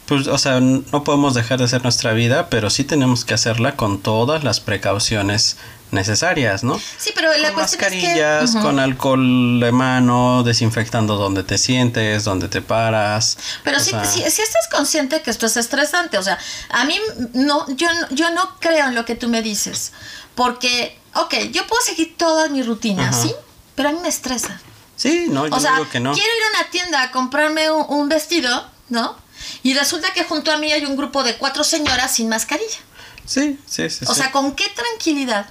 Pues, 0.06 0.28
o 0.28 0.38
sea, 0.38 0.60
no 0.60 1.04
podemos 1.04 1.34
dejar 1.34 1.58
de 1.58 1.66
hacer 1.66 1.82
nuestra 1.82 2.14
vida, 2.14 2.50
pero 2.50 2.70
sí 2.70 2.84
tenemos 2.84 3.26
que 3.26 3.34
hacerla 3.34 3.76
con 3.76 4.02
todas 4.02 4.44
las 4.44 4.60
precauciones 4.60 5.58
necesarias, 5.92 6.64
¿no? 6.64 6.80
Sí, 6.98 7.12
pero 7.16 7.36
la 7.38 7.48
con 7.48 7.56
cuestión 7.56 7.82
mascarillas, 7.82 8.44
es 8.44 8.52
que... 8.52 8.58
Ujú. 8.58 8.68
con 8.68 8.80
alcohol 8.80 9.60
de 9.60 9.72
mano, 9.72 10.44
desinfectando 10.44 11.16
donde 11.16 11.44
te 11.44 11.58
sientes, 11.58 12.24
donde 12.24 12.48
te 12.50 12.62
paras. 12.62 13.38
Pero 13.64 13.80
sí, 13.80 13.92
sea, 13.92 14.06
sí, 14.06 14.24
sí 14.30 14.42
estás 14.42 14.68
consciente 14.72 15.22
que 15.22 15.32
esto 15.32 15.48
es 15.48 15.58
estresante. 15.58 16.20
O 16.20 16.24
sea, 16.24 16.38
a 16.70 16.86
mí 16.86 17.00
no, 17.34 17.66
yo, 17.76 17.88
yo 18.12 18.30
no 18.32 18.58
creo 18.60 18.88
en 18.88 18.96
lo 18.96 19.06
que 19.06 19.16
tú 19.16 19.28
me 19.28 19.42
dices. 19.42 19.92
Porque, 20.36 21.00
ok, 21.16 21.34
yo 21.52 21.66
puedo 21.66 21.82
seguir 21.82 22.16
toda 22.18 22.50
mi 22.50 22.62
rutina, 22.62 23.10
Ajá. 23.10 23.22
¿sí? 23.22 23.34
Pero 23.74 23.90
a 23.90 23.92
mí 23.94 24.00
me 24.02 24.10
estresa. 24.10 24.60
Sí, 24.96 25.28
no, 25.30 25.48
yo 25.48 25.56
o 25.56 25.60
sea, 25.60 25.74
digo 25.74 25.90
que 25.90 26.00
no. 26.00 26.14
quiero 26.14 26.30
ir 26.30 26.44
a 26.44 26.60
una 26.60 26.72
tienda 26.72 27.02
a 27.04 27.12
comprarme 27.12 27.72
un, 27.72 27.86
un 27.90 28.10
vestido, 28.10 28.70
¿no? 28.90 29.18
Y 29.64 29.74
resulta 29.74 30.14
que 30.14 30.24
junto 30.24 30.52
a 30.52 30.58
mí 30.58 30.72
hay 30.72 30.86
un 30.86 30.96
grupo 30.96 31.24
de 31.24 31.38
cuatro 31.38 31.64
señoras 31.64 32.16
sin 32.16 32.30
mascarilla. 32.30 32.80
Sí, 33.26 33.60
sí, 33.66 33.90
sí. 33.90 34.06
O 34.08 34.14
sí. 34.14 34.22
sea, 34.22 34.32
¿con 34.32 34.56
qué 34.56 34.66
tranquilidad 34.70 35.48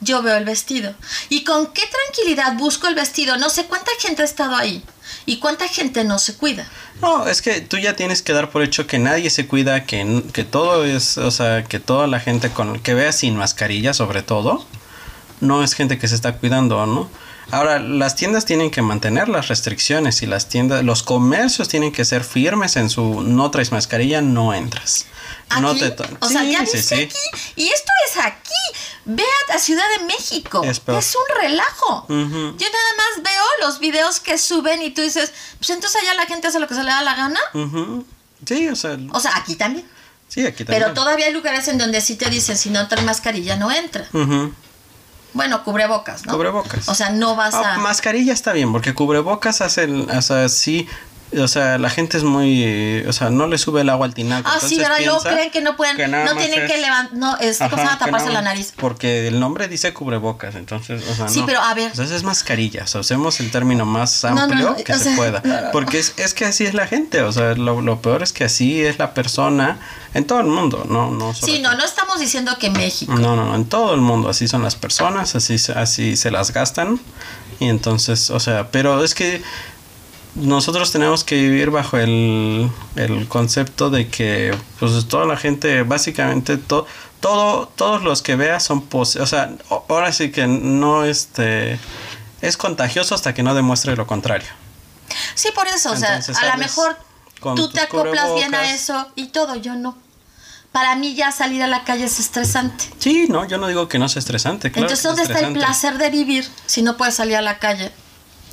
yo 0.00 0.22
veo 0.22 0.36
el 0.36 0.44
vestido. 0.44 0.94
¿Y 1.28 1.44
con 1.44 1.68
qué 1.68 1.82
tranquilidad 1.86 2.54
busco 2.54 2.86
el 2.88 2.94
vestido? 2.94 3.36
No 3.36 3.50
sé 3.50 3.66
cuánta 3.66 3.90
gente 3.98 4.22
ha 4.22 4.24
estado 4.24 4.56
ahí 4.56 4.82
y 5.24 5.38
cuánta 5.38 5.68
gente 5.68 6.04
no 6.04 6.18
se 6.18 6.34
cuida. 6.34 6.66
No, 7.00 7.26
es 7.26 7.42
que 7.42 7.60
tú 7.60 7.78
ya 7.78 7.96
tienes 7.96 8.22
que 8.22 8.32
dar 8.32 8.50
por 8.50 8.62
hecho 8.62 8.86
que 8.86 8.98
nadie 8.98 9.30
se 9.30 9.46
cuida, 9.46 9.84
que, 9.84 10.22
que 10.32 10.44
todo 10.44 10.84
es, 10.84 11.18
o 11.18 11.30
sea, 11.30 11.64
que 11.64 11.78
toda 11.78 12.06
la 12.06 12.20
gente 12.20 12.50
con 12.50 12.78
que 12.80 12.94
vea 12.94 13.12
sin 13.12 13.36
mascarilla 13.36 13.92
sobre 13.92 14.22
todo, 14.22 14.64
no 15.40 15.62
es 15.62 15.74
gente 15.74 15.98
que 15.98 16.08
se 16.08 16.14
está 16.14 16.36
cuidando, 16.36 16.84
¿no? 16.86 17.10
Ahora, 17.50 17.78
las 17.78 18.16
tiendas 18.16 18.44
tienen 18.44 18.70
que 18.70 18.82
mantener 18.82 19.28
las 19.28 19.48
restricciones 19.48 20.22
y 20.22 20.26
las 20.26 20.48
tiendas, 20.48 20.82
los 20.84 21.02
comercios 21.02 21.68
tienen 21.68 21.92
que 21.92 22.04
ser 22.04 22.24
firmes 22.24 22.76
en 22.76 22.90
su 22.90 23.22
no 23.22 23.50
traes 23.50 23.70
mascarilla, 23.72 24.20
no 24.20 24.52
entras. 24.52 25.06
No 25.60 25.74
te 25.76 25.94
o 26.20 26.28
sea, 26.28 26.42
ya 26.42 26.60
viste 26.60 26.94
aquí. 26.94 27.16
Y 27.54 27.68
esto 27.68 27.92
es 28.08 28.16
aquí. 28.24 28.50
Ve 29.04 29.22
a 29.54 29.58
Ciudad 29.58 29.84
de 29.98 30.04
México. 30.04 30.62
Es 30.64 30.82
Es, 30.84 31.14
un 31.14 31.40
relajo. 31.40 32.06
Yo 32.08 32.16
nada 32.16 32.92
más 32.96 33.22
veo 33.22 33.44
los 33.60 33.78
videos 33.78 34.18
que 34.18 34.38
suben 34.38 34.82
y 34.82 34.90
tú 34.90 35.02
dices, 35.02 35.32
pues 35.58 35.70
entonces 35.70 36.02
allá 36.02 36.14
la 36.14 36.26
gente 36.26 36.48
hace 36.48 36.58
lo 36.58 36.66
que 36.66 36.74
se 36.74 36.82
le 36.82 36.90
da 36.90 37.02
la 37.02 37.14
gana. 37.14 37.40
Sí, 38.44 38.68
o 38.68 38.76
sea, 38.76 38.98
O 39.12 39.20
sea, 39.20 39.36
aquí 39.36 39.54
también. 39.54 39.86
sí, 40.28 40.44
aquí 40.44 40.64
también. 40.64 40.82
Pero 40.82 40.94
todavía 40.94 41.26
hay 41.26 41.32
lugares 41.32 41.68
en 41.68 41.78
donde 41.78 42.00
sí 42.00 42.16
te 42.16 42.28
dicen, 42.28 42.56
si 42.58 42.70
no 42.70 42.88
traes 42.88 43.06
mascarilla, 43.06 43.56
no 43.56 43.70
entra. 43.70 44.08
Ujú. 44.12 44.52
Bueno, 45.36 45.62
cubrebocas, 45.62 46.24
¿no? 46.26 46.32
Cubrebocas. 46.32 46.88
O 46.88 46.94
sea, 46.94 47.10
no 47.10 47.36
vas 47.36 47.54
Ah, 47.54 47.74
a... 47.74 47.78
mascarilla 47.78 48.32
está 48.32 48.52
bien, 48.52 48.72
porque 48.72 48.94
cubrebocas 48.94 49.60
hace, 49.60 49.84
el- 49.84 50.08
o 50.10 50.22
sea, 50.22 50.48
sí, 50.48 50.88
o 51.38 51.48
sea, 51.48 51.76
la 51.78 51.90
gente 51.90 52.16
es 52.16 52.22
muy, 52.22 52.62
eh, 52.64 53.04
o 53.08 53.12
sea, 53.12 53.30
no 53.30 53.46
le 53.48 53.58
sube 53.58 53.80
el 53.80 53.88
agua 53.88 54.06
al 54.06 54.14
tinaco. 54.14 54.48
Ah, 54.48 54.58
sí. 54.60 54.76
Y 54.76 54.78
luego 55.04 55.20
creen 55.20 55.50
que 55.50 55.60
no 55.60 55.76
pueden, 55.76 55.96
que 55.96 56.06
no 56.06 56.36
tienen 56.36 56.62
es- 56.62 56.70
que 56.70 56.78
levantar, 56.80 57.16
no, 57.18 57.36
es. 57.38 57.60
Ajá, 57.60 57.70
que 57.70 58.04
Taparse 58.04 58.26
nada 58.28 58.32
la 58.32 58.42
nariz. 58.42 58.72
Porque 58.76 59.26
el 59.28 59.40
nombre 59.40 59.66
dice 59.68 59.92
cubrebocas, 59.92 60.54
entonces, 60.54 61.02
o 61.10 61.14
sea, 61.14 61.28
Sí, 61.28 61.40
no. 61.40 61.46
pero 61.46 61.60
a 61.60 61.74
ver. 61.74 61.90
Entonces 61.90 62.14
es 62.16 62.22
mascarilla, 62.22 62.84
o 62.84 62.86
sea, 62.86 63.00
usemos 63.00 63.40
el 63.40 63.50
término 63.50 63.84
más 63.84 64.24
amplio 64.24 64.70
no, 64.70 64.76
que 64.76 64.94
se 64.94 65.00
sea, 65.04 65.16
pueda. 65.16 65.70
Porque 65.72 65.98
es, 65.98 66.14
es 66.16 66.32
que 66.32 66.44
así 66.44 66.64
es 66.64 66.74
la 66.74 66.86
gente, 66.86 67.22
o 67.22 67.32
sea, 67.32 67.54
lo, 67.54 67.80
lo 67.80 68.00
peor 68.00 68.22
es 68.22 68.32
que 68.32 68.44
así 68.44 68.82
es 68.84 68.98
la 68.98 69.12
persona 69.12 69.78
en 70.14 70.26
todo 70.26 70.40
el 70.40 70.46
mundo, 70.46 70.86
no, 70.88 71.10
no 71.10 71.34
solo 71.34 71.52
Sí, 71.52 71.58
no, 71.60 71.74
no 71.74 71.84
estamos 71.84 72.20
diciendo 72.20 72.56
que 72.58 72.70
México. 72.70 73.12
No, 73.14 73.36
no, 73.36 73.46
no, 73.46 73.54
en 73.54 73.66
todo 73.66 73.94
el 73.94 74.00
mundo 74.00 74.28
así 74.30 74.48
son 74.48 74.62
las 74.62 74.76
personas, 74.76 75.34
así, 75.34 75.56
así 75.74 76.16
se 76.16 76.30
las 76.30 76.52
gastan. 76.52 77.00
Y 77.58 77.68
entonces, 77.68 78.30
o 78.30 78.38
sea, 78.38 78.70
pero 78.70 79.02
es 79.02 79.14
que 79.14 79.42
nosotros 80.36 80.92
tenemos 80.92 81.24
que 81.24 81.34
vivir 81.36 81.70
bajo 81.70 81.96
el, 81.98 82.70
el 82.94 83.26
concepto 83.28 83.90
de 83.90 84.08
que 84.08 84.56
pues 84.78 85.06
toda 85.08 85.24
la 85.26 85.36
gente, 85.36 85.82
básicamente 85.82 86.56
to- 86.56 86.86
todo, 87.20 87.68
todos 87.74 88.02
los 88.02 88.22
que 88.22 88.36
veas 88.36 88.62
son 88.62 88.82
pos 88.82 89.16
o 89.16 89.26
sea, 89.26 89.50
ahora 89.88 90.12
sí 90.12 90.30
que 90.30 90.46
no 90.46 91.04
este 91.04 91.78
es 92.42 92.56
contagioso 92.56 93.14
hasta 93.14 93.32
que 93.34 93.42
no 93.42 93.54
demuestre 93.54 93.96
lo 93.96 94.06
contrario. 94.06 94.48
Sí, 95.34 95.48
por 95.54 95.66
eso, 95.68 95.92
o 95.92 95.96
sea, 95.96 96.16
a 96.40 96.46
lo 96.46 96.56
mejor 96.58 96.96
tú 97.56 97.68
te 97.70 97.80
acoplas 97.80 98.34
bien 98.34 98.54
a 98.54 98.70
eso 98.72 99.08
y 99.16 99.28
todo, 99.28 99.56
yo 99.56 99.74
no. 99.74 99.96
Para 100.72 100.94
mí 100.94 101.14
ya 101.14 101.32
salir 101.32 101.62
a 101.62 101.66
la 101.66 101.84
calle 101.84 102.04
es 102.04 102.20
estresante. 102.20 102.84
Sí, 102.98 103.26
no, 103.30 103.46
yo 103.46 103.56
no 103.56 103.66
digo 103.66 103.88
que 103.88 103.98
no 103.98 104.10
sea 104.10 104.20
estresante. 104.20 104.70
Claro 104.70 104.86
Entonces, 104.88 104.98
es 104.98 105.16
¿dónde 105.16 105.22
está 105.32 105.46
el 105.46 105.54
placer 105.54 105.96
de 105.96 106.10
vivir 106.10 106.46
si 106.66 106.82
no 106.82 106.98
puedes 106.98 107.14
salir 107.14 107.36
a 107.36 107.40
la 107.40 107.58
calle? 107.58 107.92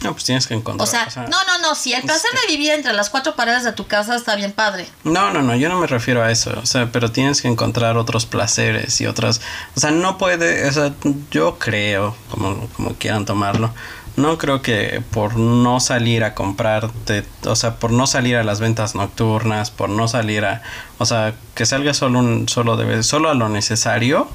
No, 0.04 0.12
pues 0.12 0.26
tienes 0.26 0.48
que 0.48 0.54
encontrar. 0.54 0.88
O 0.88 0.92
sea, 0.92 1.24
no, 1.24 1.44
no, 1.46 1.60
no, 1.62 1.76
si 1.76 1.94
el 1.94 2.04
placer 2.04 2.30
de 2.42 2.54
vivir 2.54 2.72
entre 2.72 2.94
las 2.94 3.10
cuatro 3.10 3.36
paredes 3.36 3.64
de 3.64 3.72
tu 3.72 3.88
casa 3.88 4.16
está 4.16 4.36
bien 4.36 4.52
padre. 4.52 4.88
No, 5.04 5.32
no, 5.32 5.42
no, 5.42 5.56
yo 5.56 5.70
no 5.70 5.80
me 5.80 5.88
refiero 5.88 6.24
a 6.24 6.32
eso, 6.32 6.54
o 6.62 6.66
sea, 6.66 6.92
pero 6.92 7.12
tienes 7.12 7.42
que 7.42 7.48
encontrar 7.48 7.98
otros 7.98 8.26
placeres 8.26 9.00
y 9.02 9.06
otras, 9.06 9.42
o 9.76 9.80
sea, 9.80 9.92
no 9.92 10.18
puede, 10.18 10.68
o 10.68 10.72
sea, 10.72 10.94
yo 11.32 11.58
creo, 11.58 12.16
como, 12.30 12.68
como 12.76 12.94
quieran 12.96 13.26
tomarlo, 13.26 13.74
no 14.16 14.38
creo 14.38 14.62
que 14.62 15.02
por 15.12 15.38
no 15.38 15.80
salir 15.80 16.24
a 16.24 16.36
comprarte, 16.36 17.26
o 17.46 17.56
sea, 17.56 17.78
por 17.78 17.92
no 17.92 18.06
salir 18.06 18.36
a 18.36 18.44
las 18.44 18.60
ventas 18.60 18.94
nocturnas, 18.94 19.72
por 19.72 19.90
no 19.90 20.08
salir 20.08 20.46
a, 20.46 20.62
o 21.00 21.06
sea, 21.06 21.34
que 21.56 21.66
salga 21.66 21.94
solo 21.94 22.20
un, 22.20 22.48
solo 22.48 22.78
de 22.78 23.04
solo 23.04 23.30
a 23.30 23.34
lo 23.34 23.50
necesario, 23.50 24.28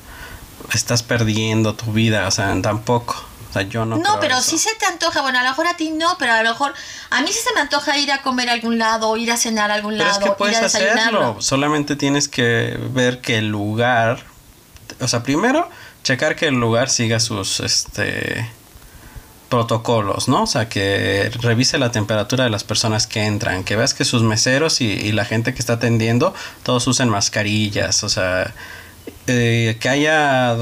estás 0.72 1.02
perdiendo 1.02 1.75
tu 1.75 1.92
vida, 1.92 2.26
o 2.26 2.30
sea, 2.30 2.60
tampoco, 2.60 3.25
o 3.48 3.52
sea, 3.52 3.62
yo 3.62 3.84
no. 3.84 3.96
No, 3.96 4.20
pero 4.20 4.38
eso. 4.38 4.50
sí 4.50 4.58
se 4.58 4.74
te 4.74 4.86
antoja. 4.86 5.22
Bueno, 5.22 5.38
a 5.38 5.42
lo 5.42 5.48
mejor 5.48 5.66
a 5.66 5.76
ti 5.76 5.90
no, 5.90 6.16
pero 6.18 6.32
a 6.32 6.42
lo 6.42 6.50
mejor 6.50 6.74
a 7.10 7.22
mí 7.22 7.28
sí 7.28 7.38
se 7.42 7.54
me 7.54 7.60
antoja 7.60 7.96
ir 7.98 8.12
a 8.12 8.22
comer 8.22 8.50
a 8.50 8.52
algún 8.52 8.78
lado, 8.78 9.16
ir 9.16 9.30
a 9.32 9.36
cenar 9.36 9.70
a 9.70 9.74
algún 9.74 9.92
Pero 9.92 10.04
lado, 10.04 10.20
es 10.20 10.24
que 10.24 10.30
puedes 10.32 10.56
ir 10.56 10.62
a 10.62 10.66
hacerlo. 10.66 11.36
Solamente 11.40 11.96
tienes 11.96 12.28
que 12.28 12.78
ver 12.92 13.20
que 13.20 13.38
el 13.38 13.48
lugar. 13.48 14.22
O 15.00 15.08
sea, 15.08 15.22
primero, 15.22 15.68
checar 16.02 16.36
que 16.36 16.48
el 16.48 16.54
lugar 16.54 16.90
siga 16.90 17.20
sus 17.20 17.60
este 17.60 18.50
protocolos, 19.48 20.28
¿no? 20.28 20.42
O 20.42 20.46
sea, 20.46 20.68
que 20.68 21.30
revise 21.40 21.78
la 21.78 21.90
temperatura 21.90 22.44
de 22.44 22.50
las 22.50 22.64
personas 22.64 23.06
que 23.06 23.24
entran, 23.24 23.64
que 23.64 23.76
veas 23.76 23.94
que 23.94 24.04
sus 24.04 24.22
meseros 24.22 24.82
y, 24.82 24.86
y 24.86 25.12
la 25.12 25.24
gente 25.24 25.54
que 25.54 25.60
está 25.60 25.74
atendiendo, 25.74 26.34
todos 26.64 26.86
usen 26.86 27.08
mascarillas, 27.08 28.04
o 28.04 28.10
sea, 28.10 28.52
eh, 29.28 29.76
que 29.80 29.88
haya, 29.88 30.54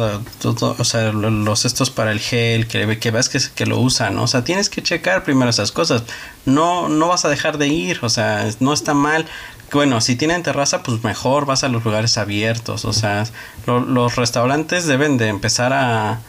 o 0.44 0.84
sea, 0.84 1.12
lo- 1.12 1.30
los 1.30 1.64
estos 1.64 1.90
para 1.90 2.12
el 2.12 2.20
gel, 2.20 2.66
que, 2.66 2.98
que 2.98 3.10
veas 3.10 3.28
que, 3.28 3.66
lo 3.66 3.78
usan, 3.78 4.14
¿no? 4.16 4.24
O 4.24 4.26
sea, 4.26 4.44
tienes 4.44 4.68
que 4.68 4.82
checar 4.82 5.24
primero 5.24 5.50
esas 5.50 5.72
cosas. 5.72 6.02
No, 6.44 6.88
no 6.88 7.08
vas 7.08 7.24
a 7.24 7.28
dejar 7.28 7.58
de 7.58 7.68
ir, 7.68 7.98
o 8.02 8.08
sea, 8.08 8.48
no 8.60 8.72
está 8.72 8.94
mal. 8.94 9.26
Bueno, 9.72 10.00
si 10.00 10.16
tienen 10.16 10.42
terraza, 10.42 10.82
pues 10.82 11.02
mejor 11.04 11.44
vas 11.46 11.64
a 11.64 11.68
los 11.68 11.84
lugares 11.84 12.18
abiertos, 12.18 12.84
o 12.84 12.92
sea, 12.92 13.24
lo- 13.66 13.80
los 13.80 14.16
restaurantes 14.16 14.86
deben 14.86 15.16
de 15.18 15.28
empezar 15.28 15.72
a, 15.72 16.10
a- 16.12 16.20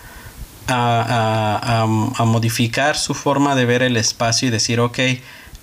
a- 0.67 1.81
a 2.21 2.25
modificar 2.25 2.97
su 2.97 3.13
forma 3.13 3.55
de 3.55 3.65
ver 3.65 3.83
el 3.83 3.95
espacio 3.97 4.47
y 4.47 4.51
decir, 4.51 4.79
ok, 4.79 4.99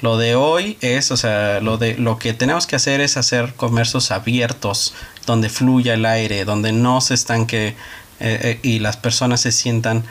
lo 0.05 0.19
de 0.19 0.35
hoy 0.35 0.77
es, 0.83 1.11
o 1.11 1.17
sea, 1.17 1.61
lo 1.61 1.79
de 1.79 1.97
lo 1.97 2.19
que 2.19 2.35
tenemos 2.35 2.67
que 2.67 2.77
hacer 2.77 3.01
es 3.01 3.17
hacer 3.17 3.55
comercios 3.55 4.11
abiertos, 4.11 4.95
donde 5.25 5.49
fluya 5.49 5.95
el 5.95 6.05
aire, 6.05 6.45
donde 6.45 6.73
no 6.73 7.01
se 7.01 7.15
estanque 7.15 7.69
eh, 7.69 7.75
eh, 8.21 8.61
y 8.63 8.81
las 8.81 8.99
personas 8.99 9.41
se 9.41 9.51
sientan 9.51 10.05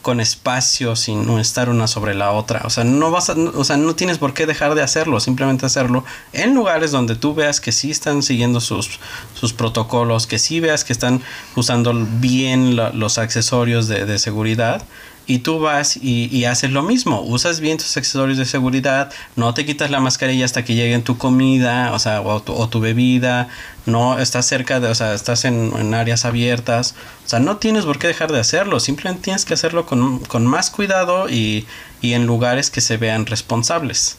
con 0.00 0.20
espacio 0.20 0.96
sin 0.96 1.28
estar 1.38 1.68
una 1.68 1.86
sobre 1.86 2.14
la 2.14 2.32
otra. 2.32 2.62
O 2.64 2.70
sea, 2.70 2.84
no 2.84 3.10
vas 3.10 3.28
a, 3.28 3.34
o 3.34 3.62
sea, 3.62 3.76
no 3.76 3.94
tienes 3.94 4.16
por 4.16 4.32
qué 4.32 4.46
dejar 4.46 4.74
de 4.74 4.82
hacerlo, 4.82 5.20
simplemente 5.20 5.66
hacerlo 5.66 6.02
en 6.32 6.54
lugares 6.54 6.90
donde 6.90 7.14
tú 7.14 7.34
veas 7.34 7.60
que 7.60 7.72
sí 7.72 7.90
están 7.90 8.22
siguiendo 8.22 8.62
sus, 8.62 9.00
sus 9.38 9.52
protocolos, 9.52 10.26
que 10.26 10.38
sí 10.38 10.60
veas 10.60 10.82
que 10.82 10.94
están 10.94 11.20
usando 11.56 11.92
bien 11.92 12.74
los 12.74 13.18
accesorios 13.18 13.86
de, 13.86 14.06
de 14.06 14.18
seguridad. 14.18 14.82
Y 15.28 15.40
tú 15.40 15.58
vas 15.58 15.96
y, 15.96 16.44
haces 16.44 16.70
lo 16.70 16.82
mismo, 16.82 17.20
usas 17.20 17.58
bien 17.58 17.78
tus 17.78 17.96
accesorios 17.96 18.38
de 18.38 18.44
seguridad, 18.44 19.12
no 19.34 19.54
te 19.54 19.66
quitas 19.66 19.90
la 19.90 19.98
mascarilla 19.98 20.44
hasta 20.44 20.64
que 20.64 20.74
llegue 20.74 20.96
tu 21.00 21.18
comida, 21.18 21.92
o 21.92 21.98
sea, 21.98 22.20
o 22.20 22.40
tu, 22.40 22.52
o 22.52 22.68
tu 22.68 22.78
bebida, 22.78 23.48
no 23.86 24.20
estás 24.20 24.46
cerca 24.46 24.78
de, 24.78 24.88
o 24.88 24.94
sea, 24.94 25.14
estás 25.14 25.44
en, 25.44 25.72
en 25.76 25.94
áreas 25.94 26.24
abiertas, 26.24 26.94
o 27.24 27.28
sea, 27.28 27.40
no 27.40 27.56
tienes 27.56 27.84
por 27.84 27.98
qué 27.98 28.06
dejar 28.06 28.30
de 28.30 28.38
hacerlo, 28.38 28.78
simplemente 28.78 29.24
tienes 29.24 29.44
que 29.44 29.54
hacerlo 29.54 29.84
con, 29.84 30.20
con 30.20 30.46
más 30.46 30.70
cuidado 30.70 31.28
y, 31.28 31.66
y 32.00 32.12
en 32.12 32.26
lugares 32.26 32.70
que 32.70 32.80
se 32.80 32.96
vean 32.96 33.26
responsables 33.26 34.18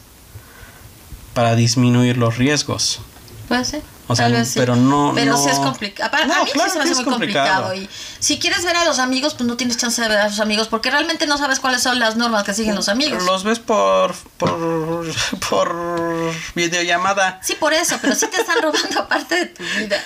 para 1.32 1.54
disminuir 1.54 2.18
los 2.18 2.36
riesgos. 2.36 3.00
Puede 3.48 3.64
ser. 3.64 3.97
O 4.10 4.16
sea, 4.16 4.28
vez 4.28 4.48
sí. 4.48 4.58
pero 4.58 4.74
no- 4.74 5.12
Pero 5.14 5.32
no- 5.32 5.38
sí 5.42 5.50
es 5.50 5.58
complicado. 5.58 6.16
No, 6.26 6.34
a 6.34 6.44
mí 6.44 6.50
claro 6.50 6.70
sí 6.70 6.72
se 6.72 6.78
me 6.78 6.84
hace 6.90 6.94
muy 6.96 7.04
complicado. 7.04 7.64
complicado. 7.68 7.74
Y 7.74 7.88
si 8.18 8.38
quieres 8.38 8.64
ver 8.64 8.74
a 8.76 8.84
los 8.84 8.98
amigos, 8.98 9.34
pues 9.34 9.46
no 9.46 9.56
tienes 9.56 9.76
chance 9.76 10.00
de 10.00 10.08
ver 10.08 10.18
a 10.18 10.30
sus 10.30 10.40
amigos 10.40 10.66
porque 10.68 10.90
realmente 10.90 11.26
no 11.26 11.36
sabes 11.38 11.60
cuáles 11.60 11.82
son 11.82 11.98
las 11.98 12.16
normas 12.16 12.42
que 12.44 12.54
siguen 12.54 12.74
los 12.74 12.88
amigos. 12.88 13.22
Los 13.24 13.44
ves 13.44 13.58
por, 13.58 14.14
por, 14.38 15.06
por 15.50 16.32
videollamada. 16.54 17.40
Sí, 17.42 17.54
por 17.54 17.72
eso, 17.74 17.98
pero 18.00 18.14
sí 18.14 18.26
te 18.28 18.40
están 18.40 18.62
robando 18.62 19.06
parte 19.08 19.34
de 19.36 19.46
tu 19.46 19.62
vida. 19.78 20.02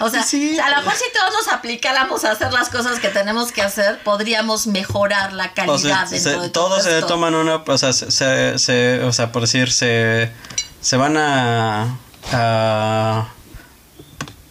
O 0.00 0.10
sea, 0.10 0.22
Sí. 0.22 0.58
a 0.58 0.68
lo 0.68 0.76
mejor 0.82 0.92
si 0.94 1.04
todos 1.18 1.32
nos 1.32 1.48
aplicáramos 1.54 2.24
a 2.24 2.32
hacer 2.32 2.52
las 2.52 2.68
cosas 2.68 2.98
que 3.00 3.08
tenemos 3.08 3.52
que 3.52 3.62
hacer, 3.62 4.02
podríamos 4.02 4.66
mejorar 4.66 5.32
la 5.32 5.54
calidad 5.54 5.74
O 5.74 5.78
sea, 5.78 6.04
dentro 6.04 6.18
se- 6.32 6.38
de 6.40 6.48
todo 6.50 6.68
todos 6.68 6.82
se 6.84 7.00
toman 7.02 7.34
una, 7.34 7.56
o 7.56 7.78
sea, 7.78 7.92
se, 7.94 8.10
se- 8.10 8.58
se- 8.58 9.02
o 9.02 9.12
sea, 9.14 9.32
por 9.32 9.42
decir, 9.42 9.72
se, 9.72 10.30
se 10.82 10.96
van 10.98 11.16
a, 11.16 11.96
a 12.32 13.28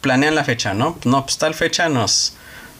planean 0.01 0.35
la 0.35 0.43
fecha, 0.43 0.73
¿no? 0.73 0.97
No, 1.05 1.23
pues 1.23 1.37
tal 1.37 1.53
fecha 1.53 1.87
nos, 1.89 2.33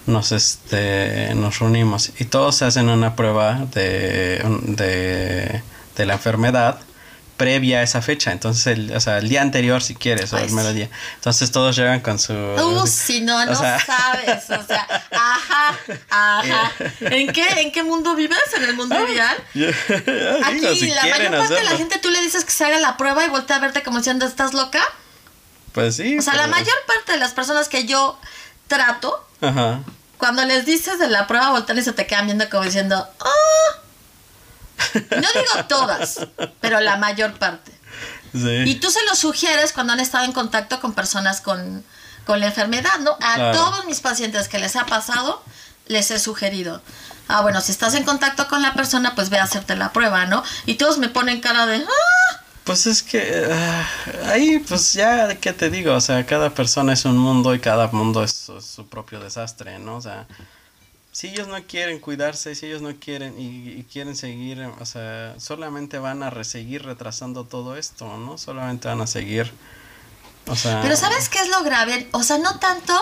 nos, 0.07 0.31
este, 0.31 1.33
nos 1.36 1.60
reunimos 1.60 2.12
y 2.19 2.25
todos 2.25 2.55
se 2.55 2.65
hacen 2.65 2.89
una 2.89 3.15
prueba 3.15 3.65
de, 3.74 4.43
de, 4.63 5.62
de 5.95 6.05
la 6.05 6.13
enfermedad 6.13 6.79
previa 7.38 7.80
a 7.80 7.84
esa 7.84 8.02
fecha, 8.02 8.32
entonces, 8.32 8.68
el, 8.68 8.96
o 8.96 9.00
sea, 9.00 9.18
el 9.18 9.28
día 9.28 9.42
anterior 9.42 9.82
si 9.82 9.96
quieres, 9.96 10.32
o 10.34 10.38
el 10.38 10.52
mero 10.52 10.74
día. 10.74 10.90
Entonces 11.16 11.52
todos 11.52 11.76
llegan 11.76 12.00
con 12.02 12.20
su... 12.20 12.34
Uh, 12.34 12.86
si 12.86 13.22
no, 13.22 13.44
no 13.46 13.56
sea- 13.56 13.80
sabes. 13.84 14.44
O 14.50 14.64
sea, 14.66 14.88
ajá, 15.12 15.78
ajá. 16.10 16.72
¿En 17.00 17.32
qué, 17.34 17.48
¿En 17.62 17.72
qué 17.72 17.82
mundo 17.84 18.16
vives? 18.16 18.38
¿En 18.56 18.64
el 18.64 18.76
mundo 18.76 18.96
real? 19.06 19.38
Aquí 20.46 20.60
Digo, 20.60 20.74
si 20.76 20.88
la 20.92 21.02
mayor 21.04 21.32
parte 21.38 21.54
de 21.56 21.64
la 21.64 21.72
gente 21.78 21.98
tú 22.00 22.10
le 22.10 22.22
dices 22.22 22.46
que 22.46 22.52
se 22.52 22.66
haga 22.66 22.80
la 22.80 22.98
prueba 22.98 23.26
y 23.26 23.30
voltea 23.30 23.56
a 23.56 23.60
verte 23.60 23.82
como 23.84 23.98
diciendo, 23.98 24.26
¿estás 24.26 24.54
loca? 24.54 24.82
Pues 25.72 25.96
sí. 25.96 26.20
O 26.20 26.22
sea, 26.22 26.36
la 26.36 26.48
mayor 26.48 26.76
parte 26.86 27.14
de 27.14 27.18
las 27.18 27.32
personas 27.32 27.70
que 27.70 27.86
yo 27.86 28.20
trato, 28.68 29.28
Ajá. 29.42 29.80
cuando 30.18 30.46
les 30.46 30.66
dices 30.66 31.00
de 31.00 31.08
la 31.08 31.28
prueba, 31.28 31.50
voltean 31.52 31.78
y 31.80 31.82
se 31.82 31.94
te 31.94 32.06
quedan 32.08 32.26
viendo 32.26 32.48
como 32.50 32.64
diciendo, 32.66 33.08
¡ah! 33.20 33.81
No 34.94 35.28
digo 35.34 35.66
todas, 35.68 36.28
pero 36.60 36.80
la 36.80 36.98
mayor 36.98 37.34
parte. 37.38 37.72
Sí. 38.34 38.64
Y 38.66 38.76
tú 38.76 38.90
se 38.90 39.04
lo 39.06 39.16
sugieres 39.16 39.74
cuando 39.74 39.94
han 39.94 40.00
estado 40.00 40.24
en 40.26 40.32
contacto 40.32 40.80
con 40.80 40.94
personas 40.94 41.42
con, 41.42 41.84
con 42.26 42.40
la 42.40 42.48
enfermedad, 42.48 43.00
¿no? 43.00 43.12
A 43.22 43.36
Claro. 43.36 43.58
todos 43.58 43.86
mis 43.86 44.00
pacientes 44.00 44.48
que 44.48 44.58
les 44.60 44.76
ha 44.76 44.86
pasado, 44.86 45.44
les 45.88 46.12
he 46.12 46.20
sugerido. 46.20 46.82
Ah, 47.28 47.42
bueno, 47.42 47.62
si 47.62 47.72
estás 47.72 47.94
en 47.96 48.04
contacto 48.04 48.48
con 48.48 48.62
la 48.62 48.74
persona, 48.74 49.16
pues 49.16 49.30
ve 49.30 49.38
a 49.40 49.44
hacerte 49.44 49.76
la 49.76 49.92
prueba, 49.92 50.26
¿no? 50.26 50.44
Y 50.66 50.76
todos 50.76 50.98
me 50.98 51.10
ponen 51.10 51.42
cara 51.42 51.66
de, 51.66 51.78
¡ah! 51.78 52.38
Pues 52.64 52.86
es 52.88 53.02
que 53.04 53.48
ah, 53.52 53.88
ahí, 54.28 54.60
pues 54.60 54.94
ya, 54.94 55.36
¿qué 55.40 55.52
te 55.52 55.70
digo? 55.70 55.94
O 55.96 56.02
sea, 56.02 56.26
cada 56.26 56.52
persona 56.52 56.94
es 56.94 57.06
un 57.06 57.18
mundo 57.18 57.54
y 57.56 57.60
cada 57.60 57.88
mundo 57.88 58.24
es 58.24 58.32
su, 58.34 58.62
su 58.62 58.88
propio 58.88 59.20
desastre, 59.20 59.80
¿no? 59.80 59.96
O 59.98 60.02
sea, 60.02 60.28
si 61.12 61.27
ellos 61.27 61.48
no 61.48 61.62
quieren 61.63 62.00
cuidarse, 62.00 62.56
si 62.56 62.68
ellos 62.68 62.82
no 62.82 62.96
quieren 62.96 63.39
y, 63.39 63.70
y 63.70 63.86
quieren 63.91 64.15
seguir, 64.15 64.62
o 64.80 64.86
sea, 64.86 65.36
solamente 65.38 66.00
van 66.00 66.24
a 66.24 66.44
seguir 66.44 66.84
retrasando 66.84 67.44
todo 67.44 67.75
esto, 67.75 68.18
¿no? 68.18 68.38
Solamente 68.38 68.88
van 68.88 69.01
a 69.01 69.08
seguir, 69.08 69.51
o 70.48 70.56
sea... 70.56 70.82
Pero 70.82 70.96
¿sabes 70.96 71.27
qué 71.30 71.39
es 71.39 71.50
lo 71.50 71.63
grave? 71.63 72.08
O 72.12 72.24
sea, 72.24 72.38
no 72.38 72.60
tanto... 72.60 72.94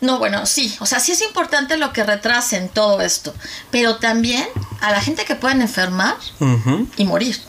No, 0.00 0.18
bueno, 0.18 0.44
sí, 0.44 0.74
o 0.80 0.86
sea, 0.86 1.00
sí 1.00 1.12
es 1.12 1.22
importante 1.22 1.76
lo 1.78 1.92
que 1.92 2.04
retrasen 2.04 2.68
todo 2.68 3.00
esto, 3.00 3.34
pero 3.70 3.96
también 3.96 4.46
a 4.80 4.90
la 4.92 5.00
gente 5.00 5.24
que 5.24 5.34
pueden 5.34 5.62
enfermar 5.62 6.16
y 6.96 7.04
morir. 7.04 7.40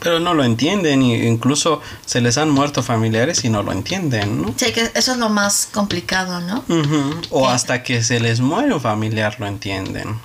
Pero 0.00 0.20
no 0.20 0.34
lo 0.34 0.44
entienden 0.44 1.02
y 1.02 1.14
incluso 1.26 1.80
se 2.04 2.20
les 2.20 2.36
han 2.38 2.50
muerto 2.50 2.82
familiares 2.82 3.44
y 3.44 3.48
no 3.48 3.62
lo 3.62 3.72
entienden, 3.72 4.42
¿no? 4.42 4.54
Sí, 4.56 4.72
que 4.72 4.90
eso 4.94 5.12
es 5.12 5.18
lo 5.18 5.28
más 5.28 5.68
complicado, 5.72 6.40
¿no? 6.40 6.64
O 7.30 7.48
hasta 7.48 7.82
que 7.82 8.02
se 8.02 8.20
les 8.20 8.40
muere 8.40 8.74
un 8.74 8.80
familiar 8.80 9.36
lo 9.38 9.46
entienden. 9.46 10.18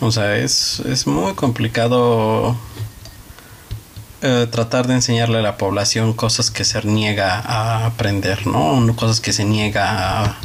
O 0.00 0.10
sea, 0.10 0.36
es, 0.36 0.80
es 0.80 1.06
muy 1.06 1.34
complicado 1.34 2.56
eh, 4.22 4.46
tratar 4.50 4.86
de 4.86 4.94
enseñarle 4.94 5.38
a 5.38 5.42
la 5.42 5.56
población 5.56 6.12
cosas 6.12 6.50
que 6.50 6.64
se 6.64 6.82
niega 6.84 7.38
a 7.38 7.86
aprender, 7.86 8.46
¿no? 8.46 8.80
No 8.80 8.96
Cosas 8.96 9.20
que 9.20 9.32
se 9.32 9.44
niega 9.44 10.24
a, 10.24 10.36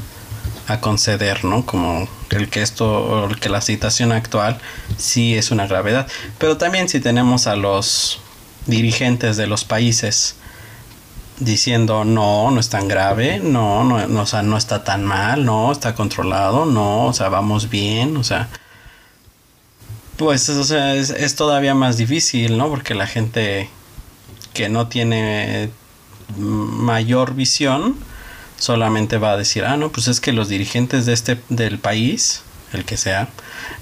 a 0.67 0.81
conceder, 0.81 1.43
¿no? 1.45 1.65
Como 1.65 2.07
el 2.37 2.49
que 2.49 2.61
esto, 2.61 3.27
el 3.29 3.39
que 3.39 3.49
la 3.49 3.61
situación 3.61 4.11
actual 4.11 4.59
sí 4.97 5.35
es 5.35 5.51
una 5.51 5.67
gravedad. 5.67 6.07
Pero 6.37 6.57
también 6.57 6.89
si 6.89 6.99
tenemos 6.99 7.47
a 7.47 7.55
los 7.55 8.19
dirigentes 8.65 9.37
de 9.37 9.47
los 9.47 9.63
países 9.65 10.35
diciendo 11.39 12.05
no, 12.05 12.51
no 12.51 12.59
es 12.59 12.69
tan 12.69 12.87
grave, 12.87 13.39
no, 13.39 13.83
no, 13.83 14.21
o 14.21 14.25
sea, 14.25 14.43
no 14.43 14.57
está 14.57 14.83
tan 14.83 15.03
mal, 15.03 15.43
no, 15.43 15.71
está 15.71 15.95
controlado, 15.95 16.65
no, 16.65 17.07
o 17.07 17.13
sea, 17.13 17.29
vamos 17.29 17.69
bien, 17.69 18.15
o 18.17 18.23
sea, 18.23 18.47
pues, 20.17 20.47
o 20.49 20.63
sea, 20.63 20.95
es 20.95 21.35
todavía 21.35 21.73
más 21.73 21.97
difícil, 21.97 22.57
¿no? 22.57 22.69
Porque 22.69 22.93
la 22.93 23.07
gente 23.07 23.69
que 24.53 24.69
no 24.69 24.87
tiene 24.87 25.71
mayor 26.37 27.33
visión 27.33 27.95
solamente 28.61 29.17
va 29.17 29.31
a 29.31 29.37
decir, 29.37 29.65
ah, 29.65 29.75
no, 29.75 29.91
pues 29.91 30.07
es 30.07 30.21
que 30.21 30.33
los 30.33 30.47
dirigentes 30.47 31.05
de 31.07 31.13
este, 31.13 31.41
del 31.49 31.79
país, 31.79 32.43
el 32.73 32.85
que 32.85 32.95
sea, 32.95 33.27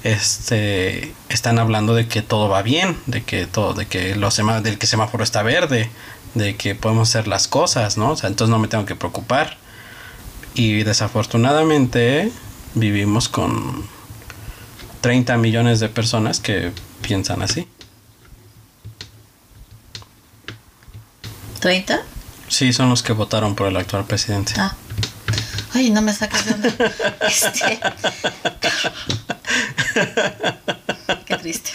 este, 0.04 1.14
están 1.28 1.60
hablando 1.60 1.94
de 1.96 2.08
que 2.08 2.22
todo 2.22 2.48
va 2.48 2.62
bien, 2.62 2.98
de 3.06 3.22
que 3.24 3.46
todo, 3.46 3.74
de 3.74 3.88
que 3.88 4.16
los 4.16 4.34
sema- 4.40 4.62
del 4.62 4.78
que 4.78 4.88
semáforo 4.88 5.24
está 5.24 5.44
verde, 5.44 5.90
de 6.34 6.56
que 6.56 6.76
podemos 6.76 7.10
hacer 7.10 7.28
las 7.28 7.48
cosas, 7.50 7.98
¿no? 7.98 8.12
O 8.12 8.16
sea, 8.16 8.30
entonces 8.30 8.52
no 8.52 8.60
me 8.60 8.68
tengo 8.70 8.86
que 8.86 8.96
preocupar. 8.96 9.58
Y 10.54 10.84
desafortunadamente 10.84 12.32
vivimos 12.74 13.28
con 13.30 13.84
30 15.02 15.38
millones 15.38 15.80
de 15.82 15.90
personas 15.90 16.40
que 16.40 16.72
piensan 17.02 17.42
así. 17.42 17.68
¿30? 21.62 22.00
Sí, 22.50 22.74
son 22.74 22.90
los 22.90 23.04
que 23.04 23.14
votaron 23.14 23.56
por 23.56 23.68
el 23.68 23.78
actual 23.78 24.06
presidente. 24.06 24.54
Ah. 24.58 24.76
Ay, 25.74 25.92
no 25.92 26.02
me 26.02 26.14
sacas 26.14 26.46
de 26.46 26.54
onda. 26.54 26.70
Este. 27.22 27.80
Qué 31.26 31.38
triste. 31.38 31.72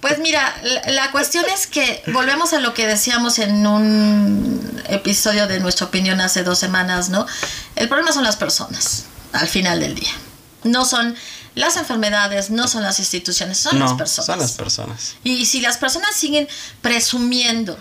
Pues 0.00 0.18
mira, 0.18 0.60
la, 0.62 0.92
la 0.92 1.10
cuestión 1.12 1.44
es 1.54 1.66
que 1.66 2.02
volvemos 2.08 2.52
a 2.52 2.60
lo 2.60 2.74
que 2.74 2.86
decíamos 2.86 3.38
en 3.38 3.66
un 3.66 4.82
episodio 4.88 5.46
de 5.46 5.60
nuestra 5.60 5.86
opinión 5.86 6.20
hace 6.20 6.42
dos 6.42 6.58
semanas, 6.58 7.08
¿no? 7.10 7.26
El 7.76 7.88
problema 7.88 8.12
son 8.12 8.24
las 8.24 8.36
personas, 8.36 9.04
al 9.32 9.48
final 9.48 9.80
del 9.80 9.94
día. 9.94 10.12
No 10.64 10.84
son 10.84 11.14
las 11.54 11.76
enfermedades, 11.76 12.50
no 12.50 12.68
son 12.68 12.82
las 12.82 12.98
instituciones, 12.98 13.58
son 13.58 13.78
las 13.78 13.92
personas. 13.94 14.26
son 14.26 14.38
las 14.38 14.52
personas. 14.52 15.16
Y 15.24 15.46
si 15.46 15.60
las 15.60 15.76
personas 15.76 16.14
siguen 16.14 16.48
presumiendo 16.82 17.78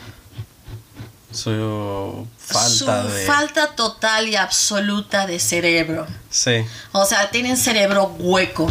Su 1.38 2.28
su 2.38 2.54
falta 2.54 3.04
de... 3.04 3.26
falta 3.26 3.76
total 3.76 4.28
y 4.28 4.36
absoluta 4.36 5.28
de 5.28 5.40
cerebro. 5.40 6.08
Sí. 6.30 6.66
O 6.92 7.06
sea, 7.06 7.30
tienen 7.30 7.56
cerebro 7.56 8.16
hueco. 8.20 8.68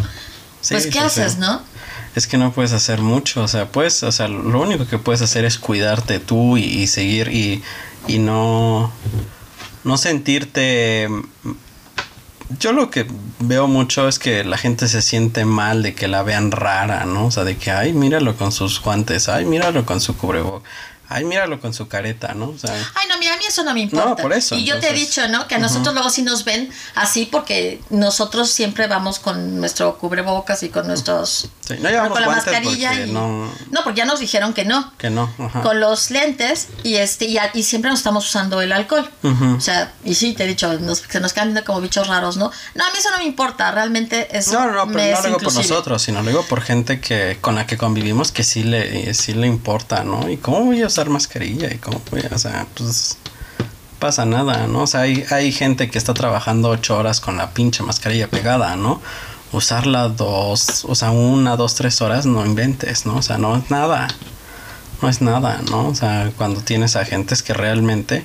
Sí, 0.60 0.74
pues, 0.74 0.86
¿qué 0.86 0.92
sí, 0.92 0.98
haces, 0.98 1.32
sí. 1.34 1.38
no? 1.38 1.62
Es 2.14 2.26
que 2.26 2.38
no 2.38 2.50
puedes 2.52 2.72
hacer 2.72 3.00
mucho, 3.00 3.42
o 3.42 3.48
sea, 3.48 3.68
pues, 3.68 4.02
o 4.02 4.10
sea, 4.10 4.26
lo 4.26 4.60
único 4.60 4.86
que 4.86 4.98
puedes 4.98 5.22
hacer 5.22 5.44
es 5.44 5.58
cuidarte 5.58 6.18
tú 6.18 6.56
y, 6.56 6.64
y 6.64 6.86
seguir 6.86 7.28
y, 7.28 7.62
y 8.06 8.18
no, 8.18 8.90
no 9.84 9.96
sentirte... 9.96 11.08
Yo 12.58 12.72
lo 12.72 12.90
que 12.90 13.06
veo 13.40 13.66
mucho 13.66 14.08
es 14.08 14.18
que 14.18 14.44
la 14.44 14.56
gente 14.56 14.88
se 14.88 15.02
siente 15.02 15.44
mal 15.44 15.82
de 15.82 15.94
que 15.94 16.06
la 16.08 16.22
vean 16.22 16.52
rara, 16.52 17.04
¿no? 17.04 17.26
O 17.26 17.30
sea, 17.30 17.44
de 17.44 17.56
que, 17.56 17.70
ay, 17.70 17.92
míralo 17.92 18.36
con 18.36 18.52
sus 18.52 18.80
guantes, 18.80 19.28
ay, 19.28 19.44
míralo 19.44 19.84
con 19.84 20.00
su 20.00 20.16
cubreboc, 20.16 20.62
ay, 21.08 21.24
míralo 21.24 21.60
con 21.60 21.72
su 21.74 21.88
careta, 21.88 22.34
¿no? 22.34 22.50
O 22.50 22.58
sea, 22.58 22.72
Ay, 22.94 23.06
no, 23.08 23.18
mira, 23.18 23.34
a 23.34 23.36
mí 23.36 23.44
eso 23.46 23.62
no 23.62 23.72
me 23.74 23.80
importa. 23.80 24.08
No, 24.10 24.16
por 24.16 24.32
eso, 24.32 24.54
Y 24.56 24.64
yo 24.64 24.78
te 24.80 24.90
he 24.90 24.92
dicho, 24.92 25.26
¿no? 25.28 25.46
Que 25.48 25.54
a 25.56 25.58
nosotros 25.58 25.94
luego 25.94 26.10
sí 26.10 26.22
nos 26.22 26.44
ven 26.44 26.70
así 26.94 27.26
porque 27.26 27.80
nosotros 27.90 28.50
siempre 28.50 28.86
vamos 28.86 29.18
con 29.18 29.60
nuestro 29.60 29.98
cubrebocas 29.98 30.62
y 30.62 30.68
con 30.68 30.86
nuestros... 30.86 31.48
sí, 31.60 31.74
no 31.80 31.88
llevamos 31.90 32.12
con 32.12 32.22
la 32.22 32.28
mascarilla 32.28 32.90
porque 32.90 33.06
y... 33.06 33.12
no, 33.12 33.50
No, 33.70 33.84
porque 33.84 33.98
ya 33.98 34.04
nos 34.04 34.20
dijeron 34.20 34.54
que 34.54 34.64
no. 34.64 34.92
que 34.98 35.10
no, 35.10 35.32
ajá. 35.38 35.62
Con 35.62 35.80
los 35.80 36.10
lentes 36.10 36.68
y 36.82 36.96
este 36.96 37.26
y, 37.26 37.62
siempre 37.62 37.90
nos 37.90 38.00
estamos 38.00 38.26
usando 38.26 38.60
el 38.60 38.72
alcohol. 38.72 39.08
O 39.22 39.60
sea, 39.60 39.92
y 40.04 40.14
sí, 40.14 40.32
te 40.34 40.44
he 40.44 40.46
dicho, 40.46 40.72
nos- 40.80 40.98
se 41.08 41.20
nos 41.20 41.32
quedan 41.32 41.48
viendo 41.48 41.64
como 41.64 41.80
bichos 41.80 42.06
raros, 42.08 42.36
¿no? 42.36 42.50
No, 42.74 42.84
a 42.84 42.90
mí 42.90 42.98
eso 42.98 43.10
no 43.10 43.18
me 43.18 43.24
importa, 43.24 43.70
realmente 43.72 44.36
eso 44.36 44.52
No, 44.52 44.70
no, 44.70 44.86
me 44.86 44.94
pero 44.94 45.04
es 45.04 45.12
no 45.12 45.22
lo 45.22 45.26
digo 45.38 45.38
por 45.50 45.54
nosotros, 45.54 46.02
sino 46.02 46.22
lo 46.22 46.28
digo 46.28 46.42
por 46.44 46.60
gente 46.62 47.00
que 47.00 47.38
con 47.40 47.54
la 47.54 47.66
que 47.66 47.76
convivimos 47.76 48.32
que 48.32 48.44
sí 48.44 48.62
le, 48.62 49.12
sí 49.14 49.34
le 49.34 49.46
importa, 49.46 50.04
¿no? 50.04 50.28
¿Y 50.28 50.36
cómo 50.36 50.72
a 50.95 50.95
usar 50.96 51.10
mascarilla? 51.10 51.72
¿Y 51.72 51.76
cómo 51.76 52.00
o 52.32 52.38
sea, 52.38 52.66
pues 52.74 53.18
pasa 53.98 54.24
nada, 54.24 54.66
¿no? 54.66 54.82
O 54.82 54.86
sea, 54.86 55.02
hay, 55.02 55.24
hay 55.30 55.52
gente 55.52 55.90
que 55.90 55.98
está 55.98 56.14
trabajando 56.14 56.70
ocho 56.70 56.96
horas 56.96 57.20
con 57.20 57.36
la 57.36 57.50
pinche 57.50 57.82
mascarilla 57.82 58.28
pegada, 58.28 58.76
¿no? 58.76 59.02
Usarla 59.52 60.08
dos, 60.08 60.86
o 60.86 60.94
sea, 60.94 61.10
una, 61.10 61.56
dos, 61.56 61.74
tres 61.74 62.00
horas, 62.00 62.24
no 62.24 62.46
inventes, 62.46 63.04
¿no? 63.04 63.16
O 63.16 63.22
sea, 63.22 63.36
no 63.36 63.56
es 63.56 63.70
nada. 63.70 64.08
No 65.02 65.10
es 65.10 65.20
nada, 65.20 65.60
¿no? 65.70 65.88
O 65.88 65.94
sea, 65.94 66.32
cuando 66.38 66.62
tienes 66.62 66.96
agentes 66.96 67.42
que 67.42 67.52
realmente 67.52 68.24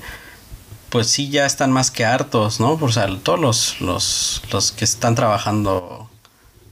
pues 0.89 1.07
sí 1.07 1.29
ya 1.29 1.45
están 1.45 1.71
más 1.71 1.91
que 1.91 2.05
hartos, 2.05 2.59
¿no? 2.61 2.73
O 2.73 2.91
sea, 2.91 3.07
todos 3.23 3.39
los, 3.39 3.81
los, 3.81 4.41
los 4.51 4.71
que 4.71 4.85
están 4.85 5.15
trabajando 5.15 6.09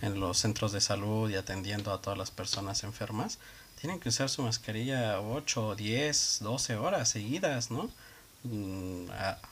en 0.01 0.19
los 0.19 0.37
centros 0.37 0.71
de 0.71 0.81
salud 0.81 1.29
y 1.29 1.35
atendiendo 1.35 1.91
a 1.93 2.01
todas 2.01 2.17
las 2.17 2.31
personas 2.31 2.83
enfermas, 2.83 3.39
tienen 3.79 3.99
que 3.99 4.09
usar 4.09 4.29
su 4.29 4.41
mascarilla 4.43 5.21
8, 5.21 5.75
10, 5.75 6.39
12 6.41 6.75
horas 6.75 7.09
seguidas, 7.09 7.71
¿no? 7.71 7.89
Mm, 8.43 9.05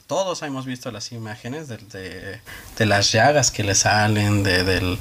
todos 0.06 0.42
hemos 0.44 0.66
visto 0.66 0.92
las 0.92 1.12
imágenes 1.12 1.68
de, 1.68 1.78
de, 1.78 2.42
de 2.78 2.86
las 2.86 3.12
llagas 3.12 3.52
que 3.52 3.64
les 3.64 3.80
salen, 3.80 4.44
de, 4.44 4.64
del, 4.64 4.98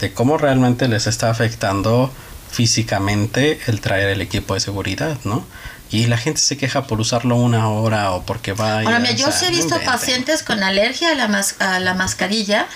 de 0.00 0.12
cómo 0.12 0.38
realmente 0.38 0.88
les 0.88 1.06
está 1.06 1.30
afectando 1.30 2.10
físicamente 2.50 3.60
el 3.66 3.80
traer 3.80 4.08
el 4.08 4.20
equipo 4.20 4.54
de 4.54 4.60
seguridad, 4.60 5.18
¿no? 5.24 5.44
Y 5.90 6.06
la 6.06 6.16
gente 6.18 6.40
se 6.40 6.56
queja 6.56 6.86
por 6.88 7.00
usarlo 7.00 7.36
una 7.36 7.68
hora 7.70 8.10
o 8.12 8.22
porque 8.24 8.52
va 8.52 8.80
Ahora, 8.80 8.98
mira, 8.98 9.12
yo 9.12 9.30
sí 9.30 9.44
he 9.46 9.50
visto 9.50 9.68
pacientes 9.70 9.86
pacientes 9.92 10.42
con 10.42 10.62
alergia 10.62 11.12
a 11.12 11.14
la, 11.14 11.28
mas- 11.28 11.54
a 11.60 11.78
la 11.78 11.94
mascarilla 11.94 12.66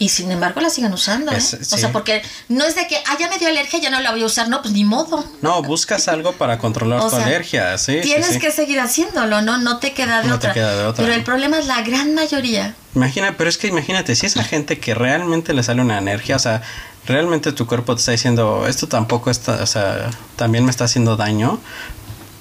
y 0.00 0.08
sin 0.10 0.30
embargo 0.32 0.60
la 0.60 0.68
siguen 0.68 0.92
usando. 0.92 1.30
¿eh? 1.32 1.36
Es- 1.36 1.54
O 1.54 1.64
sí. 1.64 1.78
sea, 1.78 1.92
porque 1.92 2.22
no 2.48 2.64
es 2.64 2.74
de 2.74 2.86
que, 2.88 2.96
ah, 3.06 3.16
ya 3.20 3.28
me 3.30 3.38
dio 3.38 3.48
alergia, 3.48 3.78
ya 3.78 3.88
no 3.88 4.00
la 4.00 4.10
voy 4.10 4.22
a 4.22 4.26
usar. 4.26 4.48
No, 4.48 4.62
pues 4.62 4.74
ni 4.74 4.84
modo. 4.84 5.24
No, 5.42 5.62
buscas 5.62 6.08
algo 6.08 6.32
para 6.32 6.58
controlar 6.58 7.00
O 7.02 7.08
tu 7.08 7.16
sea, 7.16 7.24
alergia, 7.24 7.78
sí. 7.78 7.94
sí, 7.94 8.00
Tienes 8.02 8.26
sí. 8.34 8.38
que 8.40 8.50
seguir 8.50 8.80
haciéndolo, 8.80 9.42
¿no? 9.42 9.58
No 9.58 9.78
te 9.78 9.92
queda 9.92 10.22
de 10.22 10.28
No 10.28 10.34
te 10.40 10.48
otra. 10.48 10.52
queda 10.54 10.76
de 10.76 10.84
otra. 10.86 11.04
Pero 11.04 11.14
el 11.16 11.22
problema 11.22 11.58
es 11.60 11.66
la 11.66 11.82
gran 11.82 12.14
mayoría. 12.14 12.74
Imagina, 12.96 13.36
pero 13.38 13.48
es 13.48 13.58
que 13.58 13.68
imagínate, 13.68 14.16
si 14.16 14.26
esa 14.26 14.42
gente 14.42 14.80
que 14.80 14.92
realmente 14.94 15.54
le 15.54 15.62
sale 15.62 15.80
una 15.82 15.98
alergia, 15.98 16.34
o 16.36 16.40
sea, 16.40 16.62
realmente 17.06 17.52
tu 17.52 17.66
cuerpo 17.68 17.94
te 17.94 18.00
está 18.00 18.10
diciendo, 18.12 18.66
esto 18.66 18.88
tampoco 18.88 19.30
está, 19.30 19.62
o 19.62 19.66
sea, 19.66 20.10
también 20.34 20.64
me 20.64 20.70
está 20.72 20.84
haciendo 20.84 21.16
daño. 21.16 21.60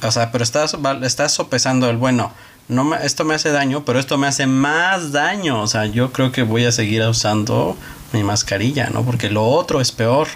O 0.07 0.11
sea, 0.11 0.31
pero 0.31 0.43
estás, 0.43 0.75
estás 1.03 1.31
sopesando 1.33 1.89
el 1.89 1.97
bueno. 1.97 2.31
no 2.67 2.95
esto 2.95 3.23
me 3.25 3.35
hace 3.35 3.51
daño, 3.51 3.85
pero 3.85 3.99
esto 3.99 4.17
me 4.17 4.27
hace 4.27 4.47
más 4.47 5.11
daño. 5.11 5.61
O 5.61 5.67
sea, 5.67 5.85
yo 5.85 6.11
creo 6.11 6.31
que 6.31 6.43
voy 6.43 6.65
a 6.65 6.71
seguir 6.71 7.01
usando 7.03 7.77
mi 8.13 8.23
mascarilla, 8.23 8.89
¿no? 8.89 9.03
Porque 9.03 9.29
lo 9.29 9.45
otro 9.47 9.81
es 9.81 9.91
peor. 9.91 10.27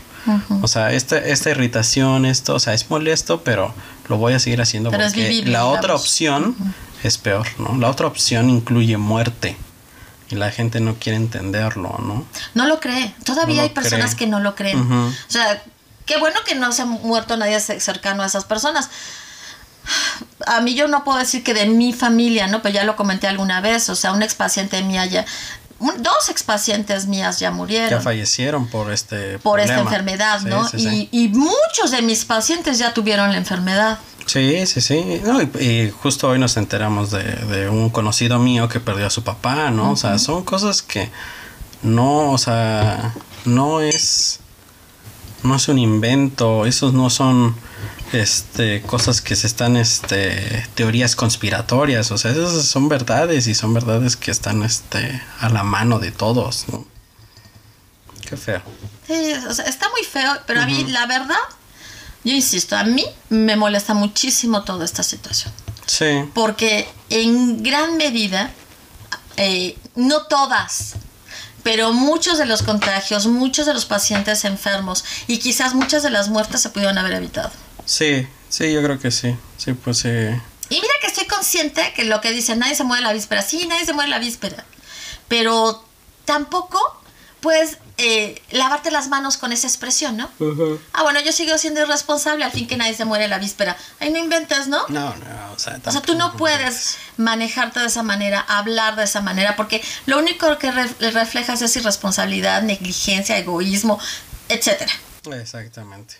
O 0.62 0.68
sea, 0.68 0.92
esta, 0.92 1.18
esta 1.18 1.50
irritación, 1.50 2.26
esto, 2.26 2.54
o 2.56 2.60
sea, 2.60 2.74
es 2.74 2.90
molesto, 2.90 3.42
pero 3.44 3.74
lo 4.10 4.18
voy 4.18 4.34
a 4.34 4.40
seguir 4.40 4.62
haciendo 4.62 4.92
Pero 4.92 5.06
porque 5.06 5.44
la 5.46 5.66
otra 5.66 5.96
opción 5.96 6.56
es 7.04 7.18
peor, 7.18 7.48
¿no? 7.58 7.76
La 7.80 7.90
otra 7.90 8.06
opción 8.08 8.50
incluye 8.50 8.98
muerte. 8.98 9.56
Y 10.30 10.36
la 10.36 10.52
gente 10.52 10.80
no 10.82 10.96
quiere 10.96 11.16
entenderlo, 11.18 11.96
¿no? 12.00 12.26
No 12.54 12.68
lo 12.68 12.80
cree. 12.80 13.16
Todavía 13.24 13.56
No 13.56 13.62
hay 13.64 13.70
personas 13.70 14.12
cree. 14.14 14.18
que 14.28 14.28
no 14.28 14.40
lo 14.40 14.54
creen. 14.56 14.80
O 14.80 15.12
sea, 15.28 15.64
qué 16.06 16.18
bueno 16.20 16.40
que 16.46 16.54
no 16.54 16.72
se 16.74 16.84
ha 16.84 16.86
muerto 16.86 17.36
nadie 17.38 17.60
ce- 17.60 17.80
cercano 17.80 18.22
a 18.22 18.28
esas 18.28 18.44
personas. 18.46 18.90
A 20.48 20.62
mí 20.62 20.74
yo 20.76 20.88
no 20.88 21.04
puedo 21.04 21.18
decir 21.20 21.44
que 21.44 21.54
de 21.54 21.66
mi 21.68 21.94
familia, 21.94 22.48
¿no? 22.48 22.62
Pero 22.62 22.74
ya 22.76 22.84
lo 22.84 22.96
comenté 22.96 23.28
alguna 23.28 23.62
vez. 23.62 23.90
O 23.90 23.96
sea, 23.96 24.12
un 24.14 24.22
expaciente 24.24 24.82
mía 24.84 25.06
ya... 25.06 25.26
un- 25.80 26.02
dos 26.04 26.30
expacientes 26.30 27.06
mías 27.08 27.40
ya 27.40 27.52
murieron. 27.52 27.90
Ya 27.90 28.02
fallecieron 28.02 28.68
por 28.68 28.92
este 28.92 29.40
por 29.40 29.60
esta 29.60 29.80
enfermedad, 29.80 30.40
Sí, 30.42 30.46
¿no? 30.48 30.68
sí, 30.68 30.80
sí. 30.80 31.10
Y, 31.12 31.24
y 31.26 31.30
muchos 31.30 31.92
de 31.92 32.02
mis 32.02 32.26
pacientes 32.26 32.78
ya 32.78 32.94
tuvieron 32.94 33.32
la 33.32 33.38
enfermedad. 33.38 34.00
Sí, 34.26 34.66
sí, 34.68 34.80
sí. 34.82 35.22
No, 35.26 35.42
y, 35.42 35.50
y 35.60 35.90
justo 35.90 36.28
hoy 36.30 36.38
nos 36.38 36.56
enteramos 36.58 37.10
de, 37.12 37.24
de 37.24 37.68
un 37.70 37.90
conocido 37.90 38.38
mío 38.38 38.68
que 38.70 38.80
perdió 38.80 39.08
a 39.08 39.10
su 39.10 39.24
papá, 39.24 39.72
¿no? 39.72 39.92
O 39.92 39.96
sea, 39.96 40.20
son 40.20 40.44
cosas 40.44 40.82
que 40.84 41.10
no, 41.82 42.32
o 42.32 42.38
sea, 42.38 43.14
no 43.46 43.82
es, 43.82 44.40
no 45.42 45.56
es 45.56 45.68
un 45.68 45.80
invento, 45.80 46.66
esos 46.68 46.94
no 46.94 47.10
son, 47.10 47.56
este, 48.14 48.82
cosas 48.82 49.22
que 49.22 49.36
se 49.36 49.48
están, 49.48 49.78
este, 49.78 50.68
teorías 50.76 51.16
conspiratorias, 51.16 52.12
o 52.12 52.18
sea, 52.18 52.32
esas 52.32 52.66
son 52.66 52.90
verdades 52.90 53.48
y 53.48 53.56
son 53.56 53.74
verdades 53.74 54.16
que 54.16 54.32
están, 54.32 54.64
este, 54.64 55.22
a 55.40 55.50
la 55.50 55.64
mano 55.64 56.00
de 56.00 56.12
todos, 56.12 56.66
¿no? 56.70 56.86
Qué 58.28 58.38
feo. 58.38 58.62
Sí, 59.08 59.34
o 59.48 59.54
sea, 59.54 59.66
está 59.66 59.90
muy 59.90 60.04
feo, 60.04 60.32
pero 60.46 60.62
a 60.62 60.66
mí, 60.66 60.86
la 60.86 61.06
verdad, 61.08 61.36
yo 62.24 62.34
insisto, 62.34 62.76
a 62.78 62.84
mí 62.84 63.06
me 63.30 63.56
molesta 63.56 63.94
muchísimo 63.94 64.64
toda 64.64 64.86
esta 64.86 65.04
situación. 65.04 65.54
Sí. 65.86 66.30
Porque 66.34 66.88
en 67.10 67.64
gran 67.64 67.98
medida, 67.98 68.52
eh, 69.38 69.78
no 69.96 70.24
todas, 70.24 70.96
pero 71.64 71.94
muchos 71.94 72.38
de 72.38 72.46
los 72.46 72.62
contagios, 72.62 73.26
muchos 73.26 73.66
de 73.66 73.74
los 73.74 73.86
pacientes 73.86 74.46
enfermos 74.46 75.04
y 75.28 75.40
quizás 75.40 75.74
muchas 75.74 76.04
de 76.04 76.10
las 76.10 76.30
muertes 76.30 76.62
se 76.62 76.70
pudieron 76.70 76.98
haber 76.98 77.14
evitado. 77.14 77.52
Sí, 77.90 78.28
sí, 78.50 78.72
yo 78.72 78.84
creo 78.84 79.00
que 79.00 79.10
sí. 79.10 79.36
Sí, 79.58 79.74
pues 79.74 79.98
sí. 79.98 80.10
Y 80.10 80.76
mira 80.76 80.94
que 81.02 81.08
estoy 81.08 81.26
consciente 81.26 81.92
que 81.96 82.04
lo 82.06 82.22
que 82.22 82.32
dicen, 82.32 82.60
nadie 82.60 82.76
se 82.76 82.84
muere 82.84 83.02
la 83.02 83.12
víspera, 83.14 83.42
sí, 83.42 83.66
nadie 83.66 83.84
se 83.86 83.94
muere 83.94 84.12
la 84.12 84.20
víspera, 84.20 84.64
pero 85.28 85.84
tampoco 86.26 86.80
puedes 87.42 87.78
eh, 87.98 88.40
lavarte 88.52 88.92
las 88.92 89.08
manos 89.08 89.38
con 89.38 89.52
esa 89.52 89.66
expresión, 89.66 90.18
¿no? 90.18 90.30
Ah, 90.94 91.02
bueno, 91.02 91.20
yo 91.22 91.32
sigo 91.32 91.58
siendo 91.58 91.82
irresponsable 91.82 92.44
al 92.46 92.52
fin 92.52 92.68
que 92.68 92.78
nadie 92.78 92.94
se 92.94 93.06
muere 93.06 93.28
la 93.28 93.40
víspera. 93.40 93.76
Ay, 94.00 94.12
no 94.12 94.20
inventes, 94.20 94.68
¿no? 94.68 94.86
No, 94.90 95.16
no, 95.16 95.52
o 95.54 95.58
sea, 95.58 95.80
O 95.84 95.92
sea, 95.92 96.02
tú 96.02 96.14
no 96.14 96.26
tampoco. 96.26 96.38
puedes 96.38 96.98
manejarte 97.18 97.80
de 97.80 97.88
esa 97.88 98.04
manera, 98.04 98.40
hablar 98.42 98.96
de 98.98 99.06
esa 99.06 99.22
manera, 99.22 99.56
porque 99.56 99.82
lo 100.06 100.20
único 100.20 100.58
que 100.60 100.70
re- 100.72 101.12
reflejas 101.12 101.62
es 101.64 101.76
irresponsabilidad, 101.76 102.62
negligencia, 102.62 103.38
egoísmo, 103.38 104.00
etcétera. 104.50 104.92
Exactamente. 105.34 106.16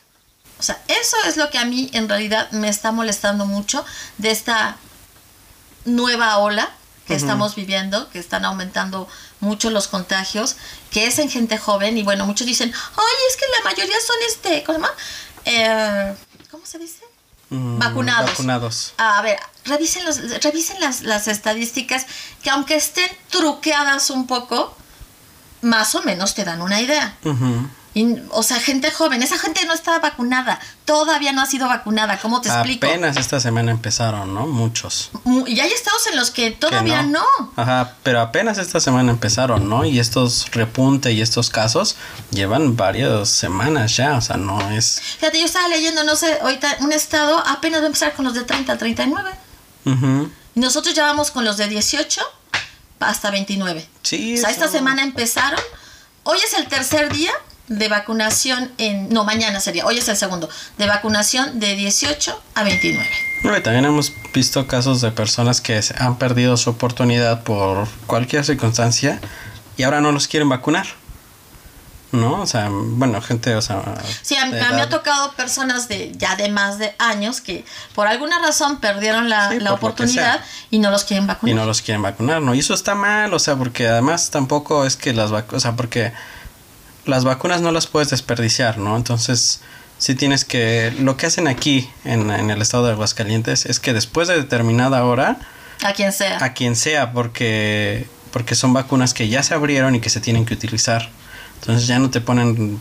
O 0.60 0.64
sea, 0.64 0.82
eso 0.88 1.18
es 1.26 1.38
lo 1.38 1.50
que 1.50 1.58
a 1.58 1.66
mí 1.66 1.90
en 1.94 2.10
realidad 2.10 2.52
me 2.52 2.70
está 2.70 2.92
molestando 2.92 3.46
mucho 3.46 3.86
de 4.18 4.32
esta 4.32 4.78
nueva 5.86 6.38
ola 6.38 6.70
que 7.08 7.16
estamos 7.16 7.56
viviendo, 7.56 8.08
que 8.12 8.20
están 8.20 8.46
aumentando 8.46 9.08
mucho 9.40 9.72
los 9.72 9.88
contagios, 9.88 10.58
que 10.92 11.08
es 11.08 11.18
en 11.18 11.28
gente 11.28 11.58
joven 11.58 11.98
y 11.98 12.04
bueno, 12.04 12.28
muchos 12.28 12.46
dicen, 12.46 12.72
ay, 12.72 13.16
es 13.30 13.36
que 13.36 13.46
la 13.58 13.70
mayoría 13.72 13.96
son 14.06 14.16
este, 14.28 14.64
¿cómo 14.64 14.78
se 14.78 14.84
llama? 14.84 14.96
Eh, 15.46 16.16
¿Cómo 16.52 16.66
se 16.68 16.78
dice? 16.78 17.02
Mm, 17.50 17.80
Vacunados. 17.80 18.30
Vacunados. 18.30 18.94
A 18.98 19.24
ver, 19.24 19.40
revisen, 19.66 20.06
los, 20.06 20.20
revisen 20.44 20.80
las, 20.80 21.02
las 21.02 21.28
estadísticas 21.28 22.06
que 22.44 22.52
aunque 22.52 22.76
estén 22.76 23.10
truqueadas 23.30 24.12
un 24.12 24.28
poco, 24.28 24.76
más 25.62 25.96
o 25.96 26.04
menos 26.04 26.36
te 26.36 26.46
dan 26.46 26.62
una 26.62 26.80
idea. 26.80 27.18
Y, 27.96 28.18
o 28.30 28.44
sea, 28.44 28.60
gente 28.60 28.92
joven, 28.92 29.24
esa 29.24 29.40
gente 29.40 29.66
no 29.66 29.74
está 29.74 29.98
vacunada, 29.98 30.60
todavía 30.86 31.32
no 31.32 31.42
ha 31.42 31.48
sido 31.48 31.68
vacunada, 31.68 32.20
¿cómo 32.20 32.40
te 32.40 32.48
explico? 32.48 32.86
Apenas 32.86 33.18
esta 33.18 33.40
semana 33.40 33.72
empezaron, 33.72 34.32
¿no? 34.34 34.46
Muchos. 34.46 35.10
Mu- 35.24 35.48
Y 35.48 35.60
hay 35.60 35.72
estados 35.72 36.06
en 36.08 36.16
los 36.16 36.30
que 36.30 36.52
Que 36.52 36.52
todavía 36.52 37.02
no. 37.02 37.26
Ajá, 37.56 37.96
pero 38.04 38.22
apenas 38.22 38.60
esta 38.60 38.80
semana 38.80 39.12
empezaron, 39.12 39.68
¿no? 39.68 39.86
Y 39.86 39.98
estos 40.00 40.52
repunte 40.52 41.12
y 41.14 41.22
estos 41.22 41.50
casos 41.50 41.96
llevan 42.30 42.76
varias 42.78 43.28
semanas 43.30 43.98
ya, 43.98 44.16
o 44.18 44.22
sea, 44.22 44.38
no 44.38 44.70
es... 44.70 45.02
Fíjate, 45.20 45.40
yo 45.40 45.46
estaba 45.46 45.68
leyendo, 45.68 46.04
no 46.04 46.16
sé, 46.16 46.38
ahorita 46.42 46.78
un 46.82 46.92
estado 46.94 47.40
apenas 47.48 47.80
va 47.82 47.86
a 47.86 47.88
empezar 47.88 48.14
con 48.14 48.24
los 48.26 48.36
de 48.36 48.44
30 48.44 48.72
a 48.74 48.78
39. 48.78 49.32
Ujú. 49.86 50.30
Y 50.56 50.60
nosotros 50.60 50.94
ya 50.94 51.06
vamos 51.06 51.32
con 51.32 51.44
los 51.44 51.58
de 51.58 51.68
18 51.68 52.22
hasta 53.00 53.32
29. 53.32 53.88
Sí. 54.04 54.38
O 54.38 54.42
sea, 54.42 54.52
esta 54.52 54.68
semana 54.68 55.02
empezaron. 55.02 55.60
Hoy 56.24 56.38
es 56.46 56.54
el 56.54 56.68
tercer 56.68 57.12
día 57.12 57.32
de 57.70 57.88
vacunación 57.88 58.72
en... 58.78 59.10
No, 59.10 59.24
mañana 59.24 59.60
sería. 59.60 59.86
Hoy 59.86 59.98
es 59.98 60.10
el 60.10 60.18
segundo. 60.18 60.50
De 60.78 60.88
vacunación 60.88 61.60
de 61.60 61.76
18 61.76 62.42
a 62.56 62.64
29. 62.64 63.08
No, 63.44 63.56
y 63.56 63.62
también 63.62 63.86
hemos 63.86 64.12
visto 64.34 64.68
casos 64.68 65.02
de 65.02 65.12
personas 65.12 65.62
que 65.62 65.80
han 65.98 66.18
perdido 66.18 66.58
su 66.58 66.72
oportunidad 66.72 67.44
por 67.44 67.88
cualquier 68.08 68.44
circunstancia 68.44 69.22
y 69.78 69.84
ahora 69.84 70.02
no 70.02 70.12
los 70.12 70.28
quieren 70.28 70.50
vacunar. 70.50 70.88
¿No? 72.12 72.42
O 72.42 72.48
sea, 72.48 72.70
bueno, 72.72 73.22
gente, 73.22 73.56
o 73.56 73.62
sea... 73.62 73.84
Sí, 74.24 74.36
a, 74.36 74.48
mí 74.48 74.54
me 74.54 74.82
ha 74.82 74.90
tocado 74.90 75.32
personas 75.34 75.88
de 75.88 76.12
ya 76.18 76.36
de 76.36 76.50
más 76.50 76.80
de 76.80 76.96
años 76.98 77.40
que 77.40 77.66
por 77.94 78.08
alguna 78.08 78.40
razón 78.40 78.80
perdieron 78.80 79.30
la, 79.30 79.52
Sí, 79.52 79.60
la 79.60 79.74
oportunidad 79.74 80.42
y 80.72 80.80
no 80.80 80.90
los 80.90 81.04
quieren 81.04 81.26
y 81.26 81.28
vacunar. 81.28 81.56
no 81.56 81.66
los 81.66 81.84
quieren 81.84 82.02
vacunar, 82.02 82.42
¿no? 82.42 82.56
Y 82.56 82.60
eso 82.60 82.74
está 82.74 82.96
mal, 82.96 83.32
o 83.32 83.38
sea, 83.38 83.56
porque 83.58 83.88
además 83.88 84.32
tampoco 84.32 84.86
es 84.86 84.96
que 84.96 85.14
las 85.14 85.30
vacunas, 85.30 85.58
o 85.58 85.60
sea, 85.60 85.76
porque 85.76 86.12
las 87.06 87.24
vacunas 87.24 87.62
no 87.62 87.72
las 87.72 87.88
puedes 87.88 88.10
desperdiciar, 88.10 88.78
¿no? 88.78 88.96
Entonces, 88.98 89.62
sí 89.98 90.16
tienes 90.16 90.46
que, 90.46 90.94
lo 91.00 91.18
que 91.18 91.26
hacen 91.26 91.48
aquí 91.48 91.90
en, 92.06 92.30
en 92.32 92.50
el 92.52 92.62
estado 92.62 92.86
de 92.86 92.92
Aguascalientes 92.94 93.66
es 93.66 93.80
que 93.80 93.94
después 93.94 94.28
de 94.28 94.36
determinada 94.36 95.04
hora, 95.06 95.38
A 95.84 95.94
quien 95.94 96.12
sea. 96.14 96.44
a 96.44 96.54
quien 96.54 96.76
sea, 96.76 97.12
porque, 97.14 98.08
porque 98.32 98.56
son 98.56 98.74
vacunas 98.74 99.14
que 99.14 99.28
ya 99.30 99.44
se 99.44 99.54
abrieron 99.54 99.96
y 99.96 100.00
que 100.02 100.10
se 100.10 100.20
tienen 100.22 100.46
que 100.46 100.54
utilizar. 100.54 101.10
Entonces 101.62 101.88
ya 101.88 102.00
no 102.00 102.10
te 102.10 102.22
ponen 102.22 102.80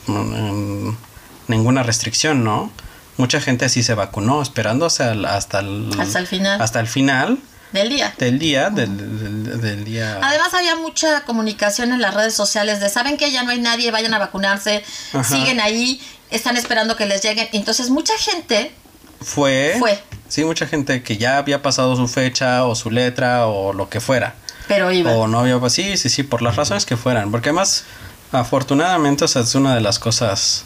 ninguna 1.48 1.82
restricción, 1.82 2.44
¿no? 2.44 2.70
Mucha 3.16 3.40
gente 3.40 3.64
así 3.64 3.82
se 3.82 3.94
vacunó, 3.94 4.42
esperándose 4.42 5.02
al- 5.02 5.24
hasta 5.24 5.60
el, 5.60 5.90
Hasta 5.98 6.18
el 6.20 6.26
final. 6.26 6.60
hasta 6.62 6.78
el 6.80 6.86
final 6.86 7.38
del 7.72 7.88
día. 7.90 8.14
del 8.18 8.38
día, 8.38 8.70
del, 8.70 8.96
del- 8.96 9.60
del 9.60 9.84
día. 9.84 10.18
Además 10.22 10.54
había 10.54 10.76
mucha 10.76 11.22
comunicación 11.24 11.92
en 11.92 12.00
las 12.00 12.14
redes 12.14 12.34
sociales 12.34 12.80
de 12.80 12.88
saben 12.88 13.16
que 13.16 13.30
ya 13.30 13.42
no 13.42 13.50
hay 13.50 13.60
nadie, 13.60 13.90
vayan 13.90 14.14
a 14.14 14.18
vacunarse, 14.18 14.82
Ajá. 15.12 15.24
siguen 15.24 15.60
ahí, 15.60 16.00
están 16.30 16.56
esperando 16.56 16.96
que 16.96 17.06
les 17.06 17.22
lleguen. 17.22 17.48
Entonces 17.52 17.90
mucha 17.90 18.16
gente 18.18 18.72
fue, 19.20 19.76
Fue. 19.78 20.02
Sí, 20.28 20.44
mucha 20.44 20.66
gente 20.66 21.02
que 21.02 21.16
ya 21.16 21.38
había 21.38 21.62
pasado 21.62 21.96
su 21.96 22.06
fecha 22.08 22.64
o 22.64 22.74
su 22.74 22.90
letra 22.90 23.46
o 23.46 23.72
lo 23.72 23.88
que 23.88 24.00
fuera. 24.00 24.34
pero 24.68 24.90
iba. 24.92 25.12
O 25.12 25.26
no 25.26 25.40
había, 25.40 25.58
sí, 25.70 25.96
sí, 25.96 26.08
sí, 26.10 26.22
por 26.22 26.42
las 26.42 26.56
razones 26.56 26.84
que 26.84 26.96
fueran. 26.98 27.30
Porque 27.30 27.48
además, 27.48 27.84
afortunadamente, 28.32 29.24
o 29.24 29.28
sea, 29.28 29.42
es 29.42 29.54
una 29.54 29.74
de 29.74 29.80
las 29.80 29.98
cosas 29.98 30.64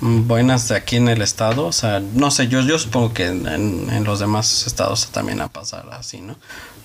buenas 0.00 0.68
de 0.68 0.76
aquí 0.76 0.96
en 0.96 1.08
el 1.08 1.22
estado. 1.22 1.66
O 1.66 1.72
sea, 1.72 2.00
no 2.00 2.30
sé, 2.30 2.48
yo, 2.48 2.60
yo 2.60 2.78
supongo 2.78 3.12
que 3.12 3.26
en, 3.26 4.04
los 4.04 4.18
demás 4.18 4.66
estados 4.66 5.08
también 5.08 5.40
a 5.40 5.48
pasar 5.48 5.88
así, 5.92 6.20
¿no? 6.20 6.36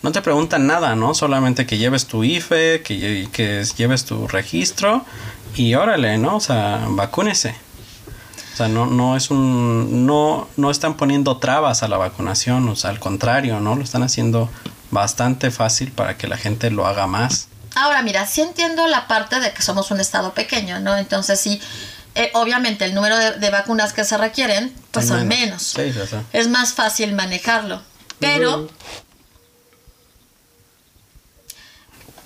No 0.02 0.12
te 0.12 0.21
preguntan 0.21 0.67
nada, 0.67 0.95
¿no? 0.95 1.13
Solamente 1.13 1.65
que 1.65 1.78
lleves 1.78 2.08
tu 2.08 2.23
IFE, 2.23 2.82
que, 2.84 3.30
que 3.32 3.63
lleves 3.78 4.04
tu 4.04 4.28
registro 4.28 5.06
y 5.56 5.76
órale, 5.76 6.17
¿no? 6.17 6.38
O 6.38 6.41
sea, 6.41 6.86
vacúnese. 6.89 7.56
O 8.54 8.56
sea, 8.56 8.67
no, 8.67 8.86
no 8.86 9.15
es 9.17 9.32
un. 9.32 10.06
No, 10.06 10.47
no 10.58 10.69
están 10.69 10.95
poniendo 10.95 11.38
trabas 11.38 11.82
a 11.84 11.88
la 11.88 11.97
vacunación, 11.97 12.67
o 12.69 12.76
sea, 12.76 12.91
al 12.91 12.99
contrario, 12.99 13.60
¿no? 13.60 13.76
Lo 13.76 13.84
están 13.84 14.04
haciendo 14.04 14.49
bastante 14.91 15.49
fácil 15.49 15.91
para 15.91 16.17
que 16.17 16.28
la 16.28 16.38
gente 16.38 16.69
lo 16.69 16.86
haga 16.86 17.08
más. 17.08 17.47
Ahora, 17.76 18.04
mira, 18.04 18.28
sí 18.28 18.41
entiendo 18.41 18.86
la 18.88 19.08
parte 19.08 19.39
de 19.39 19.52
que 19.54 19.63
somos 19.63 19.89
un 19.89 19.99
estado 19.99 20.34
pequeño, 20.34 20.80
¿no? 20.80 20.95
Entonces 20.95 21.39
sí, 21.39 21.60
eh, 22.15 22.30
obviamente 22.34 22.86
el 22.86 22.93
número 22.93 23.17
de, 23.17 23.32
de 23.34 23.49
vacunas 23.49 23.93
que 23.93 24.04
se 24.06 24.17
requieren, 24.17 24.73
pues 24.91 25.08
son 25.08 25.28
menos. 25.28 25.62
Sí. 25.63 25.91
Es 26.32 26.47
más 26.47 26.73
fácil 26.73 27.13
manejarlo. 27.13 27.82
Pero 28.19 28.69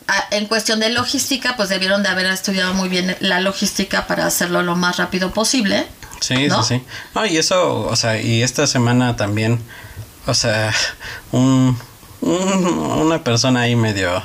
a- 0.08 0.28
en 0.32 0.46
cuestión 0.48 0.80
de 0.80 0.90
logística, 0.90 1.56
pues 1.58 1.70
debieron 1.70 2.04
de 2.04 2.10
haber 2.10 2.26
estudiado 2.28 2.74
muy 2.74 2.90
bien 2.90 3.16
la 3.20 3.40
logística 3.42 4.08
para 4.08 4.26
hacerlo 4.26 4.62
lo 4.64 4.76
más 4.76 4.98
rápido 4.98 5.32
posible. 5.34 5.88
Sí, 6.22 6.48
¿No? 6.48 6.64
sí, 6.64 6.80
sí. 6.80 6.86
No, 7.14 7.26
y 7.26 7.38
eso, 7.38 7.82
o 7.82 7.96
sea, 7.96 8.20
y 8.20 8.42
esta 8.42 8.66
semana 8.68 9.16
también, 9.16 9.62
o 10.26 10.34
sea, 10.34 10.74
un, 11.32 11.78
una 12.22 13.24
persona 13.24 13.62
ahí 13.62 13.76
medio, 13.76 14.24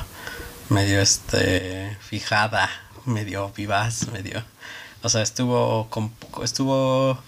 medio 0.69 1.01
este, 1.01 1.97
fijada, 2.01 2.71
medio 3.05 3.51
vivaz, 3.57 4.07
medio, 4.09 4.43
o 5.03 5.09
sea, 5.09 5.23
estuvo, 5.23 5.89
estuvo 6.43 7.19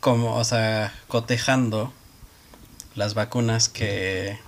como, 0.00 0.36
o 0.36 0.44
sea, 0.44 0.92
cotejando 1.08 1.92
las 2.94 3.14
vacunas 3.14 3.68
que 3.68 4.38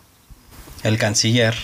el 0.83 0.99
canciller 0.99 1.55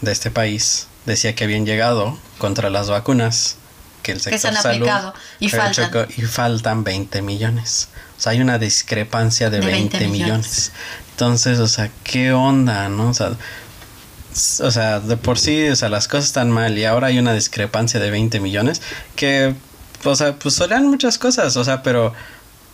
de 0.00 0.12
este 0.12 0.30
país 0.30 0.88
decía 1.06 1.34
que 1.34 1.44
habían 1.44 1.66
llegado 1.66 2.18
contra 2.38 2.70
las 2.70 2.88
vacunas 2.88 3.56
que 4.02 4.12
el 4.12 4.20
sector 4.20 4.32
que 4.32 4.38
se 4.38 4.48
han 4.48 4.56
aplicado 4.56 5.14
y 5.40 5.48
faltan. 5.48 6.08
y 6.16 6.22
faltan 6.22 6.84
20 6.84 7.22
millones. 7.22 7.88
O 8.16 8.20
sea, 8.20 8.32
hay 8.32 8.40
una 8.40 8.58
discrepancia 8.58 9.50
de, 9.50 9.60
20, 9.60 10.08
millones. 10.08 10.72
Entonces, 11.12 11.58
o 11.58 11.68
sea, 11.68 11.90
¿qué 12.04 12.32
onda, 12.32 12.88
no? 12.88 13.08
O 13.08 13.14
sea, 13.14 13.32
o 14.60 14.70
sea, 14.70 15.00
de 15.00 15.16
por 15.16 15.38
sí, 15.38 15.68
o 15.68 15.76
sea, 15.76 15.88
las 15.88 16.08
cosas 16.08 16.26
están 16.26 16.50
mal 16.50 16.76
y 16.76 16.84
ahora 16.84 17.08
hay 17.08 17.18
una 17.18 17.32
discrepancia 17.32 18.00
de 18.00 18.10
20 18.10 18.40
millones 18.40 18.82
que, 19.16 19.54
o 20.04 20.16
sea, 20.16 20.34
pues 20.36 20.54
serán 20.54 20.86
muchas 20.86 21.18
cosas, 21.18 21.56
o 21.56 21.64
sea, 21.64 21.82
pero 21.82 22.12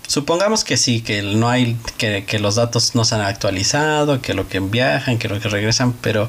supongamos 0.07 0.65
que 0.65 0.77
sí, 0.77 1.01
que 1.03 1.23
no 1.23 1.49
hay, 1.49 1.77
que, 1.97 2.25
que 2.25 2.39
los 2.39 2.57
datos 2.57 2.95
no 2.95 3.05
se 3.05 3.15
han 3.15 3.21
actualizado, 3.23 4.21
que 4.21 4.35
lo 4.35 4.49
que 4.49 4.61
viajan, 4.61 5.19
que 5.19 5.29
lo 5.29 5.41
que 5.41 5.49
regresan, 5.49 5.93
pero 5.93 6.29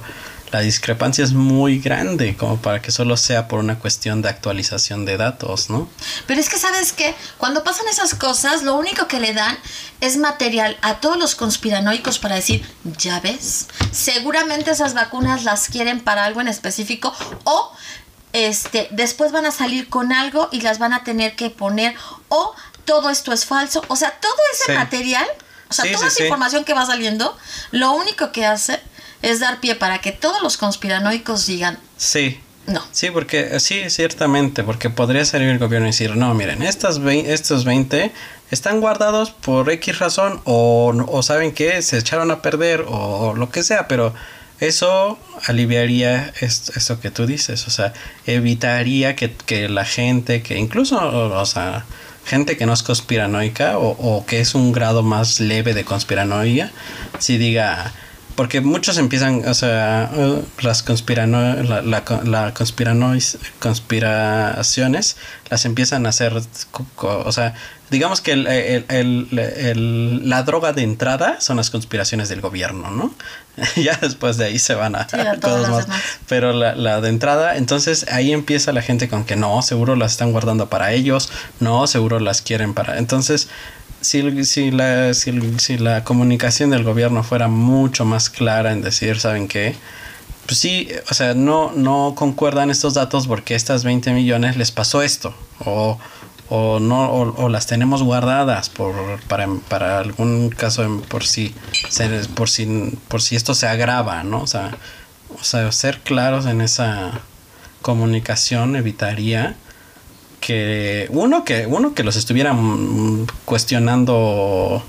la 0.51 0.59
discrepancia 0.59 1.23
es 1.23 1.31
muy 1.31 1.79
grande 1.79 2.35
como 2.35 2.61
para 2.61 2.81
que 2.81 2.91
solo 2.91 3.15
sea 3.15 3.47
por 3.47 3.59
una 3.59 3.79
cuestión 3.79 4.21
de 4.21 4.29
actualización 4.29 5.05
de 5.05 5.15
datos, 5.15 5.69
¿no? 5.69 5.89
Pero 6.27 6.41
es 6.41 6.49
que 6.49 6.57
sabes 6.57 6.91
que 6.91 7.15
cuando 7.37 7.63
pasan 7.63 7.87
esas 7.87 8.13
cosas, 8.15 8.63
lo 8.63 8.75
único 8.75 9.07
que 9.07 9.19
le 9.19 9.33
dan 9.33 9.57
es 10.01 10.17
material 10.17 10.77
a 10.81 10.99
todos 10.99 11.17
los 11.17 11.35
conspiranoicos 11.35 12.19
para 12.19 12.35
decir, 12.35 12.65
ya 12.97 13.21
ves, 13.21 13.67
seguramente 13.91 14.71
esas 14.71 14.93
vacunas 14.93 15.43
las 15.43 15.69
quieren 15.69 16.01
para 16.01 16.25
algo 16.25 16.41
en 16.41 16.49
específico 16.49 17.13
o 17.45 17.71
este, 18.33 18.87
después 18.91 19.31
van 19.31 19.45
a 19.45 19.51
salir 19.51 19.89
con 19.89 20.11
algo 20.11 20.49
y 20.51 20.61
las 20.61 20.79
van 20.79 20.93
a 20.93 21.03
tener 21.03 21.35
que 21.35 21.49
poner 21.49 21.95
o 22.29 22.53
todo 22.85 23.09
esto 23.09 23.31
es 23.31 23.45
falso, 23.45 23.83
o 23.87 23.95
sea, 23.95 24.11
todo 24.19 24.35
ese 24.53 24.73
material, 24.73 25.25
o 25.69 25.73
sea, 25.73 25.91
toda 25.91 26.07
esa 26.07 26.23
información 26.23 26.63
que 26.63 26.73
va 26.73 26.85
saliendo, 26.85 27.37
lo 27.71 27.91
único 27.93 28.31
que 28.31 28.45
hace 28.45 28.79
es 29.21 29.39
dar 29.39 29.59
pie 29.59 29.75
para 29.75 30.01
que 30.01 30.11
todos 30.11 30.41
los 30.41 30.57
conspiranoicos 30.57 31.45
digan. 31.45 31.77
Sí. 31.97 32.39
No. 32.67 32.81
Sí, 32.91 33.09
porque 33.09 33.59
sí, 33.59 33.89
ciertamente, 33.89 34.63
porque 34.63 34.89
podría 34.89 35.25
salir 35.25 35.49
el 35.49 35.57
gobierno 35.57 35.87
y 35.87 35.91
decir, 35.91 36.15
no, 36.15 36.33
miren, 36.35 36.61
estas 36.61 36.97
estos 36.97 37.65
20 37.65 38.11
están 38.51 38.81
guardados 38.81 39.31
por 39.31 39.69
X 39.69 39.99
razón 39.99 40.41
o, 40.43 40.93
o 41.07 41.23
saben 41.23 41.53
que 41.53 41.81
se 41.81 41.97
echaron 41.97 42.29
a 42.29 42.41
perder 42.41 42.85
o, 42.87 43.33
lo 43.35 43.49
que 43.49 43.63
sea, 43.63 43.87
pero 43.87 44.13
eso 44.62 45.17
aliviaría 45.47 46.32
esto, 46.39 47.00
que 47.00 47.10
tú 47.10 47.26
dices, 47.26 47.67
o 47.67 47.71
sea, 47.71 47.93
evitaría 48.28 49.15
que, 49.15 49.34
que 49.34 49.67
la 49.67 49.86
gente, 49.86 50.43
que 50.43 50.58
incluso, 50.58 50.97
o, 51.00 51.45
sea, 51.45 51.86
gente 52.26 52.58
que 52.58 52.67
no 52.67 52.74
es 52.74 52.84
conspiranoica 52.84 53.80
o, 53.80 53.89
o, 53.89 54.26
que 54.26 54.39
es 54.39 54.54
un 54.54 54.71
grado 54.71 55.02
más 55.02 55.39
leve 55.39 55.74
de 55.74 55.84
conspiranoia, 55.84 56.71
si 57.17 57.39
diga, 57.39 57.91
porque 58.41 58.60
muchos 58.60 58.97
empiezan, 58.97 59.47
o 59.47 59.54
sea, 59.54 60.10
las 60.62 60.82
conspirano, 60.82 61.62
la, 61.62 61.84
la, 61.84 62.04
la 62.23 62.54
conspiraciones 63.60 65.17
las 65.51 65.65
empiezan 65.65 66.08
a 66.08 66.10
hacer, 66.10 66.34
o 66.97 67.32
sea, 67.32 67.54
digamos 67.91 68.19
que 68.19 68.32
el, 68.32 68.47
el, 68.47 69.27
el, 69.30 70.27
la 70.27 70.41
droga 70.41 70.73
de 70.73 70.82
entrada 70.82 71.39
son 71.39 71.58
las 71.58 71.69
conspiraciones 71.69 72.30
del 72.30 72.41
gobierno, 72.41 72.89
¿no? 72.89 73.13
ya 73.75 73.95
después 74.01 74.38
de 74.38 74.45
ahí 74.45 74.58
se 74.58 74.73
van 74.73 74.95
a, 74.95 75.06
todos 75.39 75.69
más. 75.69 75.86
Pero 76.27 76.51
la, 76.51 76.73
la, 76.73 76.99
de 76.99 77.10
entrada, 77.10 77.58
entonces 77.58 78.08
ahí 78.12 78.34
empieza 78.34 78.71
la 78.71 78.82
gente 78.82 79.08
con 79.08 79.23
que 79.23 79.36
no, 79.36 79.62
seguro 79.62 79.95
las 79.95 80.13
están 80.13 80.32
guardando 80.32 80.67
para 80.67 80.93
ellos, 80.93 81.30
no, 81.60 81.86
seguro 81.86 82.19
las 82.19 82.41
quieren 82.41 82.73
para. 82.73 82.97
Entonces, 82.97 83.49
si, 84.01 84.45
si, 84.45 84.71
la, 84.71 85.13
si, 85.13 85.77
la 85.77 86.03
comunicación 86.03 86.71
del 86.71 86.83
gobierno 86.83 87.23
fuera 87.23 87.47
mucho 87.47 88.05
más 88.05 88.29
clara 88.29 88.71
en 88.71 88.81
decir, 88.81 89.19
¿saben 89.19 89.47
qué? 89.47 89.75
Pues 90.45 90.57
sí, 90.59 90.89
o 91.09 91.13
sea, 91.13 91.33
no, 91.33 91.71
no 91.73 92.13
concuerdan 92.15 92.69
estos 92.69 92.95
datos 92.95 93.27
porque 93.27 93.55
estas 93.55 93.83
20 93.83 94.11
millones 94.13 94.57
les 94.57 94.71
pasó 94.71 95.01
esto. 95.01 95.33
O, 95.63 95.99
o 96.49 96.79
no 96.81 97.09
o, 97.11 97.47
las 97.47 97.65
tenemos 97.65 98.03
guardadas 98.03 98.69
por 98.69 98.93
para, 99.29 99.47
para 99.69 99.99
algún 99.99 100.49
caso 100.49 101.01
por 101.07 101.23
si 101.23 101.55
por 102.35 102.49
si 102.49 102.99
por 103.07 103.21
si 103.21 103.37
esto 103.37 103.55
se 103.55 103.67
agrava 103.67 104.21
no 104.25 104.41
o 104.41 104.47
sea 104.47 104.75
o 105.39 105.43
sea 105.45 105.71
ser 105.71 105.99
claros 106.01 106.45
en 106.47 106.59
esa 106.59 107.21
comunicación 107.81 108.75
evitaría 108.75 109.55
que 110.41 111.08
uno 111.12 111.45
que 111.45 111.67
uno 111.67 111.93
que 111.93 112.04
los 112.04 112.17
estuvieran 112.17 113.27
cuestionando 113.45 114.84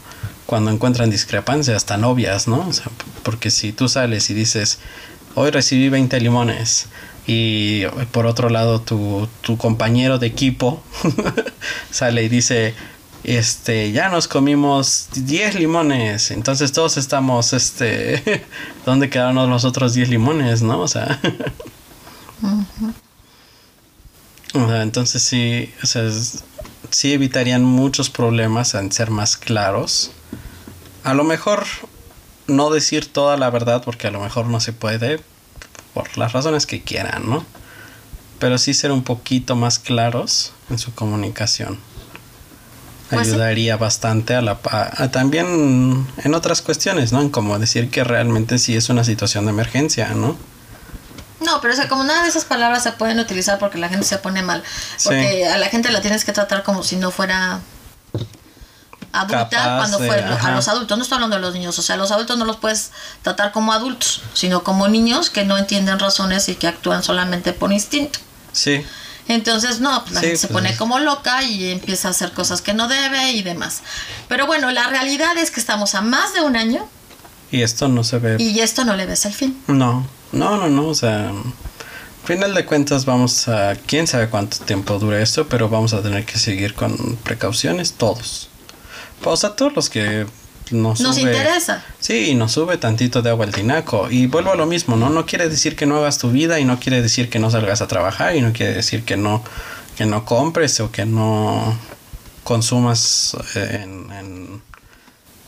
cuando 0.47 0.71
encuentran 0.71 1.11
discrepancias 1.11 1.85
tan 1.87 2.03
obvias, 2.05 2.49
¿no? 2.49 2.67
O 2.69 2.73
sea, 2.73 2.87
porque 3.23 3.51
si 3.51 3.73
tú 3.73 3.89
sales 3.89 4.29
y 4.31 4.35
dices, 4.35 4.81
hoy 5.35 5.51
recibí 5.51 5.89
20 5.89 6.21
limones 6.21 6.89
y 7.27 7.85
por 8.11 8.27
otro 8.27 8.51
lado 8.51 8.81
tu, 8.81 9.29
tu 9.43 9.57
compañero 9.57 10.19
de 10.19 10.27
equipo 10.27 10.83
sale 11.91 12.25
y 12.25 12.29
dice, 12.29 12.75
este, 13.25 13.93
ya 13.93 14.09
nos 14.09 14.27
comimos 14.27 15.09
10 15.15 15.55
limones, 15.55 16.33
entonces 16.33 16.73
todos 16.73 16.97
estamos, 16.97 17.53
este, 17.53 18.45
¿dónde 18.85 19.09
quedaron 19.09 19.49
los 19.49 19.65
otros 19.65 19.95
10 19.95 20.09
limones, 20.09 20.63
no? 20.63 20.81
O 20.81 20.89
sea... 20.89 21.21
entonces 24.55 25.23
sí, 25.23 25.73
o 25.83 25.87
sea, 25.87 26.11
sí 26.91 27.13
evitarían 27.13 27.65
muchos 27.65 28.11
problemas 28.11 28.75
en 28.75 28.93
ser 28.93 29.11
más 29.11 29.37
claros. 29.37 30.13
A 31.05 31.15
lo 31.15 31.25
mejor 31.25 31.65
no 32.47 32.71
decir 32.71 33.11
toda 33.13 33.37
la 33.37 33.51
verdad 33.51 33.83
porque 33.85 34.09
a 34.09 34.11
lo 34.11 34.21
mejor 34.21 34.47
no 34.47 34.61
se 34.61 34.73
puede 34.73 35.21
por 35.95 36.17
las 36.19 36.33
razones 36.33 36.67
que 36.67 36.83
quieran, 36.83 37.29
¿no? 37.29 37.45
Pero 38.39 38.59
sí 38.59 38.75
ser 38.75 38.93
un 38.93 39.03
poquito 39.03 39.57
más 39.57 39.79
claros 39.79 40.53
en 40.71 40.79
su 40.79 40.95
comunicación. 40.95 41.79
Pues 43.09 43.29
Ayudaría 43.29 43.77
bastante 43.77 44.35
a 44.35 44.41
la 44.41 44.59
también 45.13 46.07
en 46.25 46.35
otras 46.35 46.63
cuestiones, 46.63 47.13
¿no? 47.13 47.21
En 47.21 47.29
como 47.29 47.59
decir 47.59 47.91
que 47.91 48.05
realmente 48.05 48.59
sí 48.59 48.75
es 48.75 48.89
una 48.89 49.05
situación 49.05 49.45
de 49.45 49.51
emergencia, 49.51 50.15
¿no? 50.15 50.37
No, 51.45 51.61
pero 51.61 51.75
o 51.75 51.89
como 51.89 52.05
nada 52.05 52.23
de 52.23 52.29
esas 52.29 52.45
palabras 52.45 52.83
se 52.83 52.93
pueden 52.93 53.19
utilizar 53.19 53.59
porque 53.59 53.79
la 53.79 53.89
gente 53.89 54.07
se 54.07 54.19
pone 54.19 54.43
mal. 54.43 54.63
Porque 55.03 55.47
a 55.47 55.59
la 55.59 55.67
gente 55.69 55.91
la 55.91 56.01
tienes 56.01 56.25
que 56.25 56.33
tratar 56.33 56.63
como 56.63 56.83
si 56.83 56.97
no 56.97 57.11
fuera 57.11 57.61
adulta 59.13 59.77
cuando 59.77 59.99
fue 59.99 60.23
a 60.23 60.51
los 60.53 60.69
adultos. 60.69 60.97
No 60.97 61.03
estoy 61.03 61.17
hablando 61.17 61.37
de 61.37 61.43
los 61.43 61.55
niños. 61.55 61.79
O 61.79 61.83
sea, 61.83 61.97
los 61.97 62.11
adultos 62.11 62.39
no 62.39 62.45
los 62.45 62.57
puedes 62.57 62.91
tratar 63.23 63.53
como 63.53 63.73
adultos, 63.73 64.23
sino 64.35 64.65
como 64.65 64.89
niños 64.89 65.31
que 65.31 65.45
no 65.45 65.59
entienden 65.59 65.99
razones 65.99 66.49
y 66.49 66.55
que 66.55 66.67
actúan 66.67 67.03
solamente 67.03 67.53
por 67.53 67.73
instinto. 67.73 68.19
Sí. 68.53 68.85
Entonces, 69.29 69.81
no, 69.81 70.03
pues 70.03 70.15
la 70.15 70.21
gente 70.21 70.37
se 70.37 70.49
pues 70.49 70.63
pone 70.63 70.77
como 70.77 70.99
loca 70.99 71.43
y 71.43 71.71
empieza 71.71 72.09
a 72.09 72.11
hacer 72.11 72.33
cosas 72.33 72.61
que 72.61 72.75
no 72.75 72.89
debe 72.89 73.33
y 73.33 73.43
demás. 73.43 73.83
Pero 74.29 74.47
bueno, 74.47 74.71
la 74.71 74.89
realidad 74.89 75.37
es 75.37 75.51
que 75.51 75.61
estamos 75.61 75.95
a 75.95 76.01
más 76.01 76.35
de 76.35 76.41
un 76.41 76.57
año. 76.57 76.89
Y 77.51 77.63
esto 77.63 77.89
no 77.89 78.03
se 78.03 78.19
ve. 78.19 78.37
Y 78.39 78.61
esto 78.61 78.85
no 78.85 78.97
le 78.97 79.07
ves 79.07 79.25
el 79.27 79.35
fin. 79.35 79.63
No. 79.69 80.07
No, 80.33 80.57
no, 80.57 80.69
no, 80.69 80.89
o 80.89 80.95
sea, 80.95 81.31
final 82.25 82.55
de 82.55 82.65
cuentas 82.65 83.05
vamos 83.05 83.49
a, 83.49 83.75
quién 83.87 84.07
sabe 84.07 84.29
cuánto 84.29 84.59
tiempo 84.65 84.99
dura 84.99 85.21
esto, 85.21 85.47
pero 85.47 85.69
vamos 85.69 85.93
a 85.93 86.03
tener 86.03 86.25
que 86.25 86.39
seguir 86.39 86.75
con 86.75 87.17
precauciones 87.23 87.93
todos. 87.93 88.49
O 89.25 89.37
sea, 89.37 89.51
todos 89.51 89.75
los 89.75 89.91
que 89.91 90.27
nos, 90.71 91.01
nos 91.01 91.19
interesa. 91.19 91.85
Sí, 92.01 92.35
nos 92.35 92.53
sube 92.53 92.77
tantito 92.79 93.23
de 93.23 93.31
agua 93.31 93.45
el 93.45 93.53
tinaco. 93.53 94.11
Y 94.11 94.27
vuelvo 94.27 94.53
a 94.53 94.57
lo 94.57 94.67
mismo, 94.67 94.97
¿no? 94.97 95.11
No 95.11 95.27
quiere 95.27 95.49
decir 95.49 95.77
que 95.77 95.87
no 95.87 95.99
hagas 95.99 96.19
tu 96.19 96.31
vida 96.31 96.59
y 96.59 96.65
no 96.65 96.81
quiere 96.81 97.03
decir 97.03 97.29
que 97.29 97.39
no 97.39 97.51
salgas 97.51 97.83
a 97.83 97.89
trabajar 97.89 98.35
y 98.37 98.41
no 98.41 98.53
quiere 98.53 98.73
decir 98.73 99.05
que 99.05 99.17
no, 99.17 99.45
que 99.97 100.07
no 100.07 100.25
compres 100.25 100.81
o 100.81 100.91
que 100.91 101.05
no 101.05 101.77
consumas 102.43 103.37
en 103.55 104.63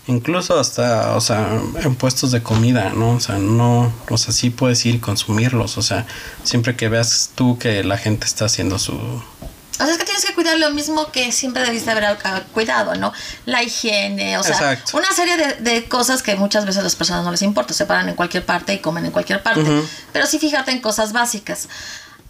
incluso 0.07 0.59
hasta, 0.59 1.17
o 1.17 1.21
sea, 1.21 1.61
en 1.83 1.95
puestos 1.95 2.31
de 2.31 2.43
comida, 2.43 2.91
¿no? 2.91 3.13
O 3.13 3.21
sea, 3.21 3.39
no, 3.39 3.93
o 4.09 4.19
sea, 4.19 4.33
sí 4.33 4.51
puedes 4.51 4.85
ir 4.87 4.97
y 4.97 4.99
consumirlos, 4.99 5.79
o 5.79 5.83
sea, 5.83 6.07
siempre 6.43 6.77
que 6.77 6.89
veas 6.89 7.31
tú 7.35 7.59
que 7.59 7.85
la 7.85 7.97
gente 7.97 8.27
está 8.27 8.47
haciendo 8.47 8.79
su... 8.79 8.93
O 8.95 9.77
sea, 9.77 9.91
es 9.91 9.99
que 9.99 10.05
tienes 10.05 10.25
que 10.25 10.35
cuidar 10.35 10.57
lo 10.59 10.71
mismo 10.71 11.11
que 11.11 11.33
siempre 11.33 11.65
debiste 11.65 11.91
haber 11.91 12.17
cuidado, 12.53 12.95
¿no? 12.95 13.13
La 13.45 13.65
higiene, 13.65 14.39
o 14.39 14.43
sea, 14.45 14.81
una 14.93 15.11
serie 15.11 15.37
de, 15.37 15.89
cosas 15.89 16.23
que 16.23 16.37
muchas 16.37 16.65
veces 16.65 16.81
a 16.81 16.85
las 16.85 16.95
personas 16.95 17.25
no 17.25 17.33
les 17.33 17.43
importa, 17.43 17.75
se 17.75 17.85
paran 17.85 18.09
en 18.09 18.15
cualquier 18.15 18.47
parte 18.47 18.73
y 18.73 18.79
comen 18.79 19.07
en 19.07 19.11
cualquier 19.11 19.43
parte, 19.43 19.65
pero 20.13 20.27
sí 20.27 20.39
fíjate 20.39 20.71
en 20.71 20.81
cosas 20.81 21.13
básicas. 21.13 21.69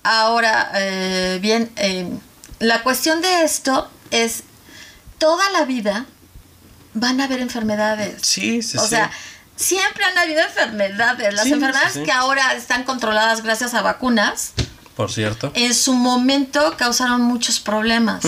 Ahora, 0.03 0.71
eh, 0.75 1.39
bien, 1.43 1.71
eh, 1.77 2.09
la 2.61 2.83
cuestión 2.83 3.21
de 3.21 3.43
esto 3.43 3.91
es 4.11 4.45
toda 5.19 5.51
la 5.51 5.65
vida 5.65 6.07
van 6.95 7.21
a 7.21 7.25
haber 7.25 7.41
enfermedades. 7.41 8.23
Sí, 8.23 8.63
sí, 8.63 8.79
O 8.79 8.87
sea, 8.87 9.11
siempre 9.57 10.05
han 10.05 10.17
habido 10.19 10.41
enfermedades. 10.43 11.35
Las 11.35 11.45
Sí, 11.45 11.53
enfermedades 11.53 11.93
sí. 11.95 12.03
que 12.03 12.13
ahora 12.13 12.55
están 12.55 12.85
controladas 12.85 13.43
gracias 13.43 13.75
a 13.75 13.83
vacunas, 13.83 14.53
Por 14.97 15.11
cierto. 15.13 15.51
en 15.55 15.75
su 15.75 15.93
momento 15.95 16.75
causaron 16.77 17.21
muchos 17.23 17.61
problemas. 17.61 18.25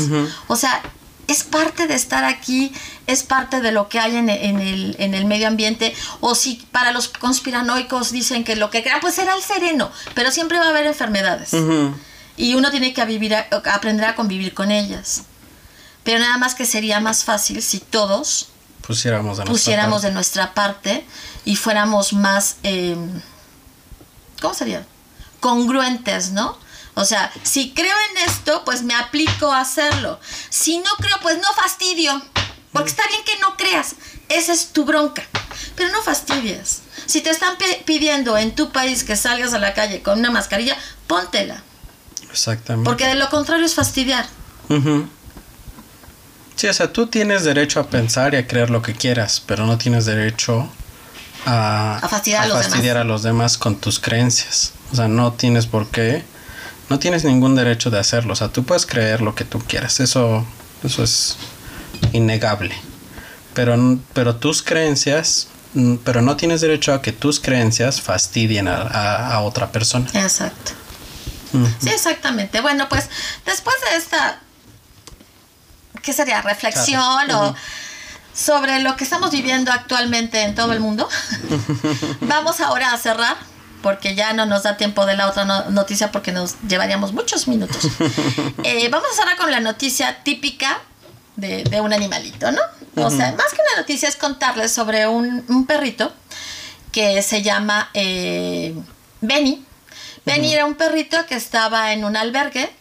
O 0.49 0.57
sea, 0.57 0.83
es 1.29 1.43
parte 1.43 1.89
de 1.89 1.95
estar 1.95 2.25
aquí, 2.25 2.73
es 3.09 3.25
parte 3.25 3.61
de 3.61 3.73
lo 3.73 3.89
que 3.89 3.99
hay 3.99 4.15
en, 4.15 4.29
en 4.29 4.61
el, 4.61 4.95
en 5.01 5.13
el 5.15 5.25
medio 5.25 5.49
ambiente. 5.49 5.93
O 6.21 6.35
si 6.37 6.55
para 6.71 6.93
los 6.93 7.09
conspiranoicos 7.09 8.13
dicen 8.13 8.45
que 8.45 8.55
lo 8.57 8.71
que 8.71 8.83
crean, 8.83 9.01
pues 9.01 9.15
será 9.15 9.35
el 9.35 9.43
sereno, 9.43 9.91
pero 10.15 10.31
siempre 10.31 10.59
va 10.59 10.67
a 10.67 10.69
haber 10.69 10.87
enfermedades. 10.87 11.51
Y 12.37 12.55
uno 12.55 12.71
tiene 12.71 12.93
que 12.95 13.05
vivir 13.07 13.35
a 13.35 13.47
aprender 13.73 14.07
a 14.07 14.15
convivir 14.15 14.55
con 14.55 14.71
ellas. 14.71 15.23
Pero 16.05 16.21
nada 16.21 16.37
más 16.39 16.55
que 16.55 16.65
sería 16.67 17.01
más 17.01 17.25
fácil 17.25 17.61
si 17.63 17.81
todos 17.81 18.51
Pusiéramos 18.87 19.39
de 19.39 19.45
nuestra 19.45 19.53
pusiéramos 19.53 19.95
parte. 19.95 20.07
de 20.07 20.13
nuestra 20.15 20.55
parte 20.55 21.07
y 21.45 21.57
fuéramos 21.57 22.13
más, 22.13 22.57
eh, 22.63 22.97
¿cómo 24.41 24.55
sería? 24.55 24.87
Congruentes, 25.41 26.31
¿no? 26.31 26.57
O 26.95 27.05
sea, 27.05 27.31
si 27.43 27.73
creo 27.73 27.95
en 28.11 28.29
esto, 28.29 28.63
pues 28.65 28.83
me 28.83 28.95
aplico 28.95 29.53
a 29.53 29.61
hacerlo. 29.61 30.19
Si 30.49 30.79
no 30.79 30.91
creo, 30.99 31.17
pues 31.21 31.37
no 31.37 31.53
fastidio. 31.55 32.23
Porque 32.73 32.91
está 32.91 33.07
bien 33.09 33.23
que 33.25 33.39
no 33.39 33.57
creas. 33.57 33.97
Esa 34.29 34.53
es 34.53 34.69
tu 34.69 34.85
bronca. 34.85 35.23
Pero 35.77 35.91
no 35.93 36.03
fastidies. 36.03 36.83
Si 37.07 37.21
te 37.21 37.31
están 37.31 37.57
pidiendo 37.85 38.37
en 38.39 38.55
tu 38.55 38.71
país 38.73 39.05
que 39.05 39.17
salgas 39.17 39.53
a 39.53 39.59
la 39.59 39.75
calle 39.75 40.03
con 40.03 40.19
una 40.19 40.31
mascarilla, 40.31 40.77
póntela. 41.07 41.63
Exactamente. 42.31 42.89
Porque 42.89 43.07
de 43.07 43.15
lo 43.15 43.29
contrario 43.31 43.67
es 43.67 43.75
fastidiar. 43.75 44.27
Ujú. 44.69 45.09
Sí, 46.57 46.67
o 46.69 46.73
sea, 46.73 46.93
tú 46.93 47.07
tienes 47.07 47.45
derecho 47.45 47.81
a 47.81 47.89
pensar 47.89 48.35
y 48.35 48.39
a 48.39 48.47
creer 48.47 48.71
lo 48.71 48.81
que 48.83 48.95
quieras, 48.95 49.43
pero 49.45 49.67
no 49.67 49.77
tienes 49.79 50.07
derecho 50.07 50.69
a, 51.45 51.99
A 52.03 52.09
fastidiar 52.09 52.45
a 52.45 52.47
los 52.47 52.57
fastidiar 52.59 52.97
demás. 52.97 53.01
a 53.03 53.05
los 53.05 53.23
demás 53.23 53.59
con 53.59 53.77
tus 53.77 53.99
creencias. 54.01 54.73
O 54.93 54.97
sea, 54.97 55.07
no 55.09 55.33
tienes 55.35 55.67
por 55.67 55.89
qué, 55.89 56.25
no 56.89 56.99
tienes 56.99 57.25
ningún 57.25 57.55
derecho 57.57 57.91
de 57.91 57.99
hacerlo. 57.99 58.33
O 58.33 58.37
sea, 58.37 58.49
tú 58.49 58.65
puedes 58.65 58.87
creer 58.87 59.21
lo 59.21 59.35
que 59.35 59.45
tú 59.45 59.59
quieras, 59.61 60.01
eso, 60.01 60.47
eso 60.83 61.03
es 61.05 61.37
innegable. 62.13 62.75
Pero, 63.55 63.77
pero 64.13 64.37
tus 64.37 64.63
creencias, 64.63 65.49
mm, 65.75 65.97
pero 66.05 66.23
no 66.23 66.37
tienes 66.37 66.61
derecho 66.63 66.95
a 66.95 67.03
que 67.03 67.13
tus 67.13 67.39
creencias 67.41 68.01
fastidien 68.01 68.67
a, 68.69 68.77
a- 68.77 69.35
a 69.35 69.41
otra 69.41 69.73
persona. 69.73 70.07
Exacto. 70.15 70.73
Sí, 71.81 71.89
exactamente. 71.89 72.61
Bueno, 72.61 72.87
pues 72.89 73.09
después 73.47 73.77
de 73.91 73.97
esta, 73.97 74.41
¿qué 76.07 76.13
sería? 76.13 76.41
Reflexión 76.41 77.31
o 77.33 77.55
sobre 78.33 78.79
lo 78.81 78.97
que 78.97 79.03
estamos 79.03 79.33
viviendo 79.33 79.73
actualmente 79.73 80.43
en 80.43 80.55
todo 80.55 80.73
el 80.73 80.79
mundo. 80.79 81.09
Vamos 82.21 82.61
ahora 82.61 82.93
a 82.93 82.97
cerrar 82.99 83.37
porque 83.83 84.15
ya 84.15 84.33
no 84.33 84.47
nos 84.47 84.63
da 84.63 84.77
tiempo 84.77 85.05
de 85.05 85.17
la 85.17 85.27
otra 85.29 85.45
no- 85.45 85.69
noticia 85.71 86.13
porque 86.13 86.31
nos 86.33 86.55
llevaríamos 86.69 87.13
muchos 87.13 87.49
minutos. 87.49 87.83
Eh, 88.63 88.89
vamos 88.89 89.09
a 89.13 89.15
cerrar 89.15 89.37
con 89.37 89.51
la 89.53 89.61
noticia 89.61 90.23
típica 90.25 90.81
de, 91.37 91.63
de 91.65 91.81
un 91.81 91.93
animalito, 91.93 92.51
¿no? 92.51 92.61
O 92.97 93.11
sea, 93.11 93.31
más 93.33 93.53
que 93.53 93.61
una 93.61 93.81
noticia 93.81 94.09
es 94.09 94.17
contarles 94.17 94.73
sobre 94.73 95.07
un, 95.07 95.45
un 95.49 95.67
perrito 95.67 96.13
que 96.91 97.23
se 97.23 97.43
llama 97.43 97.91
eh, 97.95 98.75
Benny. 99.21 99.65
Benny 100.25 100.53
era 100.55 100.65
un 100.65 100.75
perrito 100.75 101.25
que 101.27 101.37
estaba 101.37 101.93
en 101.93 102.05
un 102.05 102.17
albergue 102.17 102.75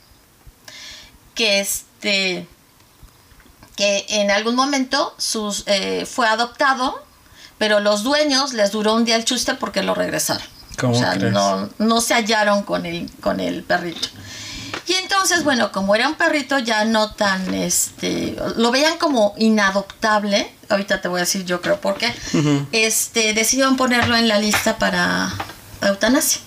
que 1.35 1.59
este 1.59 2.47
que 3.75 4.05
en 4.09 4.31
algún 4.31 4.55
momento 4.55 5.13
sus, 5.17 5.63
eh, 5.67 6.05
fue 6.05 6.27
adoptado, 6.27 7.03
pero 7.57 7.79
los 7.79 8.03
dueños 8.03 8.53
les 8.53 8.71
duró 8.71 8.93
un 8.93 9.05
día 9.05 9.15
el 9.15 9.25
chuste 9.25 9.55
porque 9.55 9.83
lo 9.83 9.95
regresaron. 9.95 10.45
¿Cómo 10.77 10.95
o 10.95 10.99
sea, 10.99 11.13
crees? 11.13 11.31
no, 11.31 11.69
no 11.77 12.01
se 12.01 12.13
hallaron 12.13 12.63
con 12.63 12.85
el, 12.85 13.09
con 13.21 13.39
el 13.39 13.63
perrito. 13.63 14.09
Y 14.87 14.93
entonces, 14.93 15.43
bueno, 15.43 15.71
como 15.71 15.95
era 15.95 16.07
un 16.07 16.15
perrito 16.15 16.59
ya 16.59 16.85
no 16.85 17.11
tan, 17.11 17.53
este, 17.53 18.35
lo 18.57 18.71
veían 18.71 18.97
como 18.97 19.33
inadoptable, 19.37 20.51
ahorita 20.69 21.01
te 21.01 21.07
voy 21.07 21.19
a 21.19 21.21
decir 21.21 21.45
yo 21.45 21.61
creo 21.61 21.79
por 21.79 21.97
qué, 21.97 22.13
este, 22.71 23.33
decidieron 23.33 23.77
ponerlo 23.77 24.15
en 24.15 24.27
la 24.27 24.37
lista 24.37 24.77
para 24.77 25.33
eutanasia. 25.81 26.41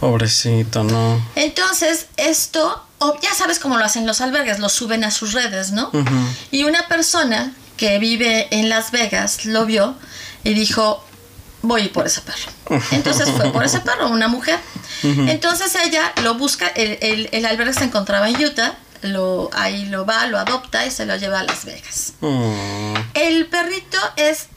Pobrecito, 0.00 0.82
no. 0.82 1.24
Entonces, 1.36 2.06
esto, 2.16 2.82
o 2.98 3.18
ya 3.20 3.34
sabes 3.34 3.58
cómo 3.58 3.76
lo 3.76 3.84
hacen 3.84 4.06
los 4.06 4.20
albergues, 4.20 4.58
lo 4.58 4.68
suben 4.68 5.04
a 5.04 5.10
sus 5.10 5.32
redes, 5.32 5.72
¿no? 5.72 5.90
Y 6.50 6.64
una 6.64 6.88
persona 6.88 7.52
que 7.76 7.98
vive 7.98 8.48
en 8.50 8.68
Las 8.68 8.90
Vegas 8.90 9.44
lo 9.44 9.66
vio 9.66 9.94
y 10.42 10.54
dijo, 10.54 11.04
voy 11.62 11.88
por 11.88 12.06
ese 12.06 12.22
perro. 12.22 12.50
Entonces 12.92 13.28
fue 13.30 13.52
por 13.52 13.64
ese 13.64 13.80
perro, 13.80 14.08
una 14.08 14.28
mujer. 14.28 14.58
Entonces 15.02 15.74
ella 15.84 16.12
lo 16.22 16.34
busca, 16.34 16.66
el, 16.68 16.98
el, 17.02 17.28
el 17.32 17.46
albergue 17.46 17.74
se 17.74 17.84
encontraba 17.84 18.28
en 18.28 18.42
Utah, 18.42 18.74
lo, 19.02 19.48
ahí 19.54 19.86
lo 19.86 20.04
va, 20.04 20.26
lo 20.26 20.38
adopta 20.38 20.84
y 20.86 20.90
se 20.90 21.06
lo 21.06 21.16
lleva 21.16 21.40
a 21.40 21.44
Las 21.44 21.64
Vegas. 21.64 22.12
Mm. 22.20 22.94
El 23.14 23.46
perrito 23.46 23.98
es 24.16 24.48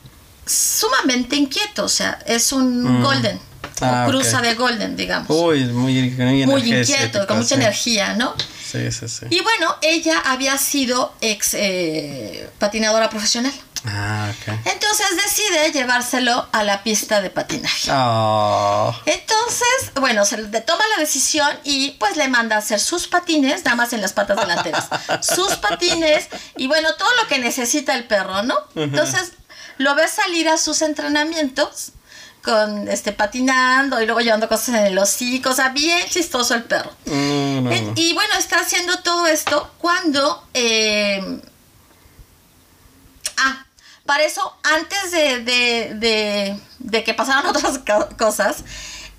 sumamente 0.46 1.36
inquieto, 1.38 1.86
o 1.86 1.90
sea, 1.90 2.20
es 2.26 2.52
un 2.52 3.00
Mm. 3.00 3.04
golden, 3.04 3.40
Ah, 3.82 4.06
o 4.08 4.10
cruza 4.12 4.42
de 4.42 4.54
golden, 4.56 4.96
digamos. 4.96 5.30
Uy, 5.30 5.66
muy, 5.66 6.12
muy, 6.12 6.46
Muy 6.46 6.74
inquieto, 6.74 7.26
con 7.28 7.38
mucha 7.38 7.50
sí. 7.50 7.62
energía, 7.62 8.14
¿no? 8.14 8.34
Sí, 8.72 8.92
sí, 8.92 9.08
sí. 9.08 9.26
Y 9.30 9.42
bueno, 9.42 9.76
ella 9.82 10.20
había 10.26 10.58
sido 10.58 11.14
ex 11.22 11.54
eh, 11.54 12.50
patinadora 12.60 13.10
profesional. 13.10 13.54
Ah, 13.86 14.32
ok. 14.32 14.54
Entonces 14.66 15.08
decide 15.24 15.72
llevárselo 15.74 16.48
a 16.54 16.64
la 16.64 16.84
pista 16.84 17.22
de 17.22 17.30
patinaje. 17.30 17.92
Oh, 17.92 18.96
Entonces, 19.06 19.92
bueno, 20.00 20.24
se 20.26 20.38
le 20.38 20.62
toma 20.62 20.84
la 20.96 21.02
decisión 21.02 21.50
y 21.66 21.92
pues 21.92 22.16
le 22.16 22.30
manda 22.30 22.56
a 22.56 22.60
hacer 22.60 22.80
sus 22.80 23.08
patines, 23.08 23.66
nada 23.66 23.76
más 23.76 23.92
en 23.92 24.02
las 24.02 24.14
patas 24.14 24.40
delanteras. 24.40 24.88
sus 25.22 25.56
patines 25.58 26.28
y 26.56 26.68
bueno, 26.68 26.94
todo 26.96 27.10
lo 27.22 27.28
que 27.28 27.40
necesita 27.40 27.94
el 27.96 28.06
perro, 28.06 28.44
¿no? 28.44 28.56
Entonces, 28.76 29.34
lo 29.78 29.96
ves 29.96 30.12
salir 30.12 30.48
a 30.48 30.58
sus 30.58 30.82
entrenamientos 30.82 31.92
con 32.44 32.88
este 32.90 33.14
patinando 33.14 34.02
y 34.02 34.06
luego 34.06 34.20
llevando 34.22 34.50
cosas 34.50 34.70
en 34.70 34.86
el 34.88 34.98
hocico, 34.98 35.50
o 35.52 35.54
sea, 35.54 35.70
bien 35.70 36.08
chistoso 36.10 36.54
el 36.56 36.64
perro. 36.64 36.92
no, 37.06 37.62
no, 37.62 37.72
En- 37.72 37.88
no. 37.88 37.94
Y 37.96 38.14
bueno, 38.14 38.34
está 38.38 38.60
haciendo 38.60 38.98
todo 39.00 39.26
esto 39.28 39.72
cuando... 39.80 40.44
eh, 40.54 41.42
ah, 43.38 43.66
para 44.06 44.24
eso, 44.24 44.54
antes 44.64 45.12
de, 45.12 45.40
de- 45.44 45.94
de- 45.96 46.60
de 46.80 47.04
que 47.04 47.14
pasaran 47.14 47.46
otras 47.56 47.80
co- 47.80 48.10
cosas, 48.18 48.58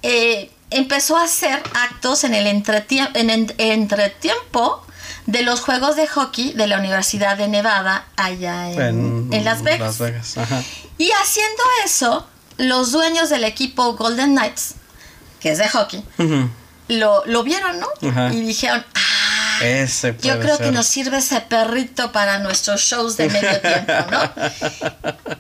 eh, 0.03 0.51
empezó 0.71 1.17
a 1.17 1.25
hacer 1.25 1.63
actos 1.75 2.25
en 2.25 2.35
el 2.35 2.47
entretie- 2.47 3.11
en 3.15 3.31
en- 3.31 3.55
entretiempo 3.59 4.85
de 5.27 5.43
los 5.43 5.61
Juegos 5.63 5.97
de 5.97 6.07
Hockey 6.07 6.53
de 6.53 6.67
la 6.67 6.79
Universidad 6.79 7.39
de 7.39 7.49
Nevada 7.49 8.07
allá 8.17 8.71
en, 8.71 9.31
en 9.33 9.45
Las 9.45 9.63
Vegas. 9.63 9.81
Las 9.81 9.99
Vegas, 9.99 10.37
ajá. 10.39 10.63
Y 10.99 11.11
haciendo 11.13 11.63
eso, 11.87 12.27
los 12.57 12.93
dueños 12.93 13.31
del 13.31 13.45
equipo 13.45 13.95
Golden 13.95 14.35
Knights, 14.35 14.75
que 15.41 15.53
es 15.53 15.59
de 15.59 15.69
hockey, 15.69 16.05
lo, 16.89 17.25
lo 17.27 17.43
vieron, 17.43 17.81
¿no? 17.81 17.89
Y 18.33 18.41
dijeron, 18.41 18.85
ah, 18.95 19.59
Ese 19.63 20.17
yo 20.21 20.39
creo 20.41 20.59
que 20.59 20.71
nos 20.71 20.87
sirve 20.87 21.19
ese 21.19 21.41
perrito 21.41 22.13
para 22.13 22.39
nuestros 22.39 22.81
shows 22.81 23.17
de 23.17 23.29
medio 23.29 23.61
tiempo, 23.63 23.93
¿no? 24.11 24.33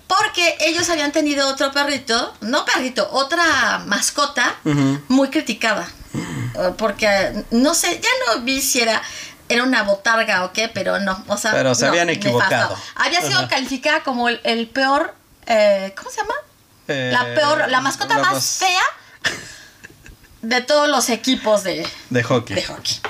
Porque 0.06 0.56
ellos 0.60 0.88
habían 0.90 1.12
tenido 1.12 1.48
otro 1.48 1.72
perrito, 1.72 2.34
no 2.40 2.64
perrito, 2.64 3.08
otra 3.12 3.82
mascota 3.86 4.56
muy 5.08 5.28
criticada. 5.30 5.88
Eh, 6.14 6.72
Porque, 6.78 7.44
no 7.50 7.74
sé, 7.74 8.00
ya 8.00 8.08
no 8.34 8.42
vi 8.42 8.60
si 8.62 8.80
era, 8.80 9.02
era 9.48 9.64
una 9.64 9.82
botarga 9.82 10.44
o 10.44 10.52
qué, 10.52 10.68
pero 10.68 11.00
no, 11.00 11.24
o 11.26 11.36
sea... 11.36 11.52
Pero 11.52 11.74
se 11.74 11.82
no, 11.82 11.88
habían 11.90 12.10
equivocado. 12.10 12.76
Había 12.94 13.20
sido 13.20 13.40
Ajá. 13.40 13.48
calificada 13.48 14.02
como 14.02 14.28
el, 14.28 14.40
el 14.44 14.68
peor, 14.68 15.14
eh, 15.46 15.92
¿cómo 15.96 16.10
se 16.10 16.18
llama? 16.18 16.34
La 16.86 17.32
Eh, 17.32 17.34
peor, 17.34 17.68
la 17.68 17.80
mascota 17.80 18.16
la 18.18 18.30
más 18.30 18.44
fea 18.58 18.82
de 20.42 20.60
todos 20.60 20.88
los 20.88 21.08
equipos 21.08 21.62
de, 21.64 21.86
De 22.10 22.22
hockey. 22.22 22.56
de 22.56 22.64
hockey. 22.64 23.00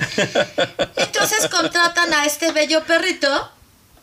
Entonces 0.96 1.48
contratan 1.48 2.12
a 2.14 2.24
este 2.26 2.52
bello 2.52 2.84
perrito 2.84 3.50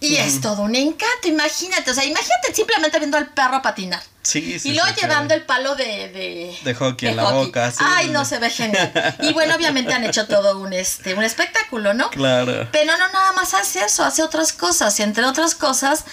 y 0.01 0.15
es 0.17 0.41
todo 0.41 0.63
un 0.63 0.75
encanto, 0.75 1.27
imagínate, 1.27 1.91
o 1.91 1.93
sea, 1.93 2.03
imagínate 2.03 2.53
simplemente 2.53 2.97
viendo 2.97 3.17
al 3.17 3.27
perro 3.27 3.61
patinar. 3.61 4.01
Sí, 4.23 4.59
sí, 4.59 4.69
y 4.69 4.73
luego 4.73 4.87
sí, 4.89 5.01
llevando 5.01 5.33
el 5.33 5.43
palo 5.43 5.75
de, 5.75 6.09
de, 6.09 6.57
De 6.63 6.75
hockey 6.75 7.09
en 7.09 7.15
la 7.15 7.31
boca, 7.31 7.71
Ay, 7.79 8.09
no, 8.09 8.23
se 8.25 8.37
ve 8.39 8.49
genial. 8.49 8.91
Y 9.21 9.33
bueno, 9.33 9.55
obviamente 9.55 9.93
han 9.93 10.03
hecho 10.03 10.27
todo 10.27 10.59
un, 10.59 10.73
este, 10.73 11.13
un 11.15 11.23
espectáculo, 11.23 11.93
¿no? 11.93 12.09
Claro. 12.11 12.67
Pero 12.71 12.97
no 12.97 13.09
nada 13.09 13.31
más 13.33 13.53
hace 13.53 13.83
eso, 13.83 14.03
hace 14.03 14.21
otras 14.21 14.53
cosas. 14.53 14.99
Y 14.99 15.03
entre 15.03 15.25
otras 15.25 15.55
cosas, 15.55 16.05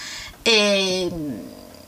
eh, 0.45 1.09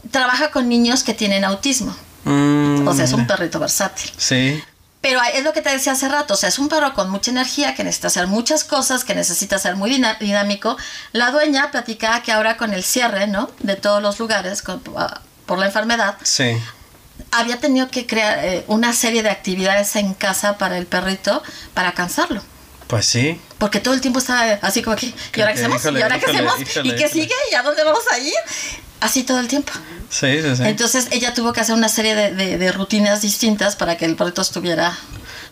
trabaja 0.10 0.52
con 0.52 0.68
niños 0.70 1.04
que 1.04 1.14
tienen 1.14 1.44
autismo. 1.46 1.96
Mm, 2.24 2.88
O 2.88 2.94
sea, 2.94 3.06
es 3.06 3.14
un 3.14 3.28
perrito 3.28 3.60
versátil. 3.60 4.12
Sí. 4.18 4.64
Pero 5.02 5.20
es 5.34 5.44
lo 5.44 5.52
que 5.54 5.62
te 5.62 5.70
decía 5.72 5.94
hace 5.94 6.08
rato, 6.10 6.36
o 6.36 6.38
sea, 6.38 6.50
es 6.50 6.60
un 6.60 6.70
perro 6.70 6.94
con 6.94 7.10
mucha 7.10 7.32
energía, 7.32 7.74
que 7.74 7.84
necesita 7.84 8.08
hacer 8.08 8.28
muchas 8.28 8.64
cosas, 8.64 9.04
que 9.04 9.16
necesita 9.16 9.58
ser 9.58 9.76
muy 9.76 9.90
dinámico. 10.20 10.78
La 11.12 11.32
dueña 11.32 11.72
platicaba 11.72 12.22
que 12.22 12.32
ahora 12.32 12.56
con 12.58 12.74
el 12.74 12.84
cierre, 12.84 13.26
¿no? 13.26 13.50
De 13.60 13.76
todos 13.76 14.02
los 14.02 14.20
lugares 14.20 14.62
con- 14.62 14.82
ah, 14.96 15.22
por 15.48 15.58
la 15.58 15.66
enfermedad, 15.66 16.18
Sí. 16.22 16.56
había 17.32 17.60
tenido 17.60 17.88
que 17.90 18.06
crear 18.06 18.46
eh, 18.46 18.64
una 18.68 18.94
serie 18.94 19.24
de 19.24 19.30
actividades 19.32 19.96
en 19.96 20.14
casa 20.14 20.60
para 20.60 20.78
el 20.78 20.86
perrito 20.86 21.42
para 21.74 21.94
cansarlo. 21.94 22.44
Pues 22.86 23.08
sí. 23.08 23.42
Porque 23.58 23.80
todo 23.80 23.96
el 23.96 24.02
tiempo 24.02 24.20
estaba 24.20 24.60
así 24.62 24.84
como 24.84 24.96
que, 24.98 25.08
¿y 25.08 25.42
ahora 25.42 25.54
qué 25.54 25.60
hacemos? 25.62 25.84
¿Y 25.84 26.02
ahora 26.02 26.20
qué 26.20 26.26
hacemos? 26.28 26.56
¿Y 26.84 26.96
qué 26.96 27.08
sigue? 27.10 27.34
¿Y 27.52 27.56
a 27.56 27.64
dónde 27.64 27.84
vamos 27.84 28.04
a 28.12 28.20
ir? 28.20 28.34
Así 29.02 29.24
todo 29.24 29.40
el 29.40 29.48
tiempo. 29.48 29.74
Sí, 30.10 30.42
sí, 30.42 30.56
sí. 30.56 30.64
Entonces 30.64 31.08
ella 31.12 31.34
tuvo 31.34 31.52
que 31.54 31.60
hacer 31.62 31.76
una 31.76 31.90
serie 31.90 32.16
de, 32.16 32.34
de- 32.34 32.58
de 32.58 32.72
rutinas 32.72 33.22
distintas 33.22 33.76
para 33.76 33.98
que 33.98 34.06
el 34.06 34.16
perrito 34.16 34.42
estuviera 34.42 34.98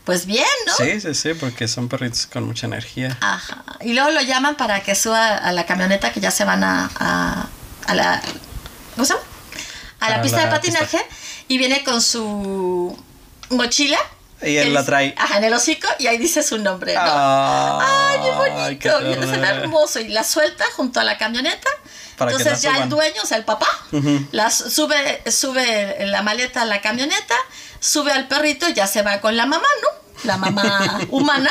pues 0.06 0.26
bien, 0.26 0.46
¿no? 0.66 0.74
Sí, 0.74 1.02
sí, 1.02 1.14
sí, 1.14 1.34
porque 1.34 1.68
son 1.68 1.88
perritos 1.90 2.26
con 2.28 2.46
mucha 2.46 2.66
energía. 2.68 3.18
Ajá. 3.22 3.64
Y 3.82 3.94
luego 3.94 4.10
lo 4.12 4.22
llaman 4.22 4.56
para 4.56 4.82
que 4.82 4.96
suba 4.96 5.36
a 5.36 5.52
la 5.52 5.66
camioneta 5.66 6.12
que 6.14 6.20
ya 6.20 6.32
se 6.32 6.46
van 6.46 6.64
a, 6.64 6.90
a, 7.00 7.48
a 7.88 7.96
la 7.96 8.22
¿cómo 8.96 9.06
se 9.06 9.14
llama? 9.14 9.26
A 10.00 10.10
la 10.10 10.16
A 10.18 10.22
pista 10.22 10.38
la 10.38 10.46
de 10.46 10.52
patinaje 10.52 10.98
pista. 10.98 11.16
y 11.48 11.58
viene 11.58 11.84
con 11.84 12.02
su 12.02 12.98
mochila. 13.50 13.98
Y 14.42 14.58
él 14.58 14.74
la 14.74 14.86
trae. 14.86 15.14
Ajá, 15.18 15.38
en 15.38 15.44
el 15.44 15.54
hocico 15.54 15.88
y 16.00 16.08
ahí 16.08 16.18
dice 16.18 16.44
su 16.44 16.58
nombre, 16.58 16.94
¿no? 16.94 17.02
Ah, 17.04 18.10
Ay, 18.12 18.20
qué 18.24 18.32
bonito. 18.32 19.00
qué 19.00 19.10
y 19.10 19.44
hermoso. 19.44 20.00
Y 20.00 20.08
la 20.10 20.24
suelta 20.24 20.66
junto 20.76 21.00
a 21.00 21.04
la 21.04 21.18
camioneta. 21.18 21.70
Para 22.18 22.32
Entonces 22.32 22.64
la 22.64 22.72
ya 22.72 22.84
el 22.84 22.90
dueño, 22.90 23.22
o 23.24 23.26
sea, 23.26 23.38
el 23.38 23.46
papá, 23.46 23.68
las 24.32 24.54
sube, 24.58 25.24
sube 25.32 26.06
la 26.08 26.22
maleta 26.22 26.64
a 26.64 26.66
la 26.66 26.82
camioneta, 26.82 27.36
sube 27.80 28.12
al 28.12 28.28
perrito 28.28 28.68
y 28.68 28.74
ya 28.74 28.88
se 28.88 29.04
va 29.04 29.22
con 29.22 29.38
la 29.38 29.46
mamá, 29.46 29.68
¿no? 29.82 29.90
La 30.26 30.36
mamá 30.36 31.00
humana 31.12 31.50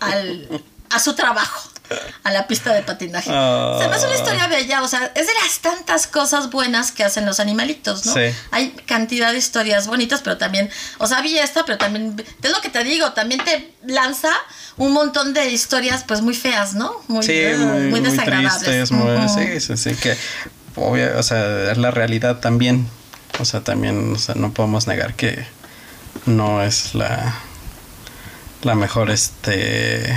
al, 0.00 0.62
a 0.90 0.98
su 0.98 1.14
trabajo, 1.14 1.70
a 2.24 2.30
la 2.30 2.46
pista 2.46 2.72
de 2.72 2.82
patinaje. 2.82 3.30
Ah. 3.32 3.78
Se 3.80 3.88
me 3.88 3.94
hace 3.94 4.06
una 4.06 4.16
historia 4.16 4.46
bella, 4.46 4.82
o 4.82 4.88
sea, 4.88 5.12
es 5.14 5.26
de 5.26 5.32
las 5.42 5.58
tantas 5.60 6.06
cosas 6.06 6.50
buenas 6.50 6.92
que 6.92 7.04
hacen 7.04 7.26
los 7.26 7.40
animalitos, 7.40 8.06
¿no? 8.06 8.14
Sí. 8.14 8.34
Hay 8.50 8.70
cantidad 8.86 9.32
de 9.32 9.38
historias 9.38 9.86
bonitas, 9.86 10.20
pero 10.22 10.36
también, 10.38 10.70
o 10.98 11.06
sea, 11.06 11.20
vi 11.22 11.38
esta, 11.38 11.64
pero 11.64 11.78
también, 11.78 12.22
es 12.42 12.50
lo 12.50 12.60
que 12.60 12.68
te 12.68 12.82
digo, 12.84 13.12
también 13.12 13.42
te 13.44 13.72
lanza 13.86 14.30
un 14.76 14.92
montón 14.92 15.34
de 15.34 15.50
historias, 15.50 16.04
pues 16.06 16.20
muy 16.20 16.34
feas, 16.34 16.74
¿no? 16.74 16.92
Muy, 17.08 17.22
Sí, 17.22 17.32
eh, 17.32 17.56
muy, 17.56 17.82
muy 17.90 18.00
desagradables. 18.00 18.58
tristes, 18.58 18.92
muy, 18.92 19.10
Ujú. 19.16 19.28
sí, 19.28 19.60
sí, 19.60 19.76
sí, 19.76 19.94
que 19.96 20.16
obvio, 20.76 21.18
o 21.18 21.22
sea, 21.22 21.72
es 21.72 21.78
la 21.78 21.90
realidad 21.90 22.38
también, 22.40 22.88
o 23.38 23.44
sea, 23.44 23.60
también, 23.62 24.14
o 24.14 24.18
sea, 24.18 24.34
no 24.34 24.52
podemos 24.52 24.86
negar 24.86 25.14
que 25.14 25.44
no 26.26 26.62
es 26.62 26.94
la, 26.94 27.34
la 28.62 28.74
mejor, 28.74 29.10
este, 29.10 30.14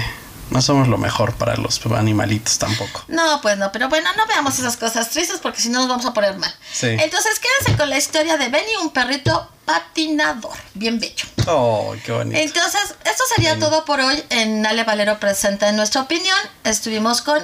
no 0.54 0.62
somos 0.62 0.88
lo 0.88 0.98
mejor 0.98 1.34
para 1.34 1.56
los 1.58 1.84
animalitos 1.86 2.60
tampoco. 2.60 3.04
No, 3.08 3.42
pues 3.42 3.58
no, 3.58 3.72
pero 3.72 3.90
bueno, 3.90 4.10
no 4.16 4.28
veamos 4.28 4.58
esas 4.60 4.78
cosas 4.78 5.10
tristes 5.10 5.40
porque 5.42 5.60
si 5.60 5.70
no 5.70 5.80
nos 5.80 5.88
vamos 5.88 6.06
a 6.06 6.14
poner 6.14 6.38
mal. 6.38 6.54
Sí. 6.72 6.88
Entonces 6.88 7.40
quédense 7.40 7.78
con 7.78 7.90
la 7.90 7.98
historia 7.98 8.38
de 8.38 8.50
Benny, 8.50 8.76
un 8.82 8.92
perrito 8.92 9.50
patinador, 9.66 10.56
bien 10.76 11.00
bello. 11.00 11.26
Oh, 11.48 11.96
qué 12.06 12.12
bonito. 12.12 12.40
Entonces, 12.40 12.96
esto 13.04 13.24
sería 13.36 13.58
todo 13.58 13.84
por 13.84 14.00
hoy 14.00 14.24
en 14.30 14.66
Ale 14.66 14.84
Valero 14.84 15.20
Presenta 15.20 15.70
en 15.70 15.76
nuestra 15.76 16.02
opinión. 16.02 16.38
Estuvimos 16.64 17.22
con, 17.22 17.42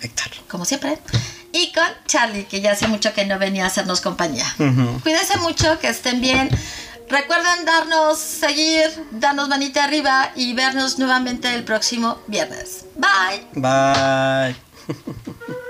Héctor. 0.00 0.28
como 0.48 0.64
siempre, 0.64 0.98
y 1.52 1.72
con 1.72 1.86
Charlie, 2.06 2.44
que 2.44 2.60
ya 2.60 2.72
hace 2.72 2.86
mucho 2.86 3.14
que 3.14 3.24
no 3.24 3.38
venía 3.38 3.64
a 3.64 3.68
hacernos 3.68 4.00
compañía. 4.00 4.46
Ujú. 4.58 5.00
Cuídense 5.02 5.38
mucho, 5.38 5.78
que 5.78 5.88
estén 5.88 6.20
bien. 6.20 6.50
Recuerden 7.08 7.64
darnos, 7.64 8.18
seguir, 8.18 8.90
darnos 9.12 9.48
manita 9.48 9.84
arriba 9.84 10.32
y 10.34 10.54
vernos 10.54 10.98
nuevamente 10.98 11.54
el 11.54 11.62
próximo 11.64 12.18
viernes. 12.26 12.84
Bye. 12.96 13.46
Bye. 13.54 14.56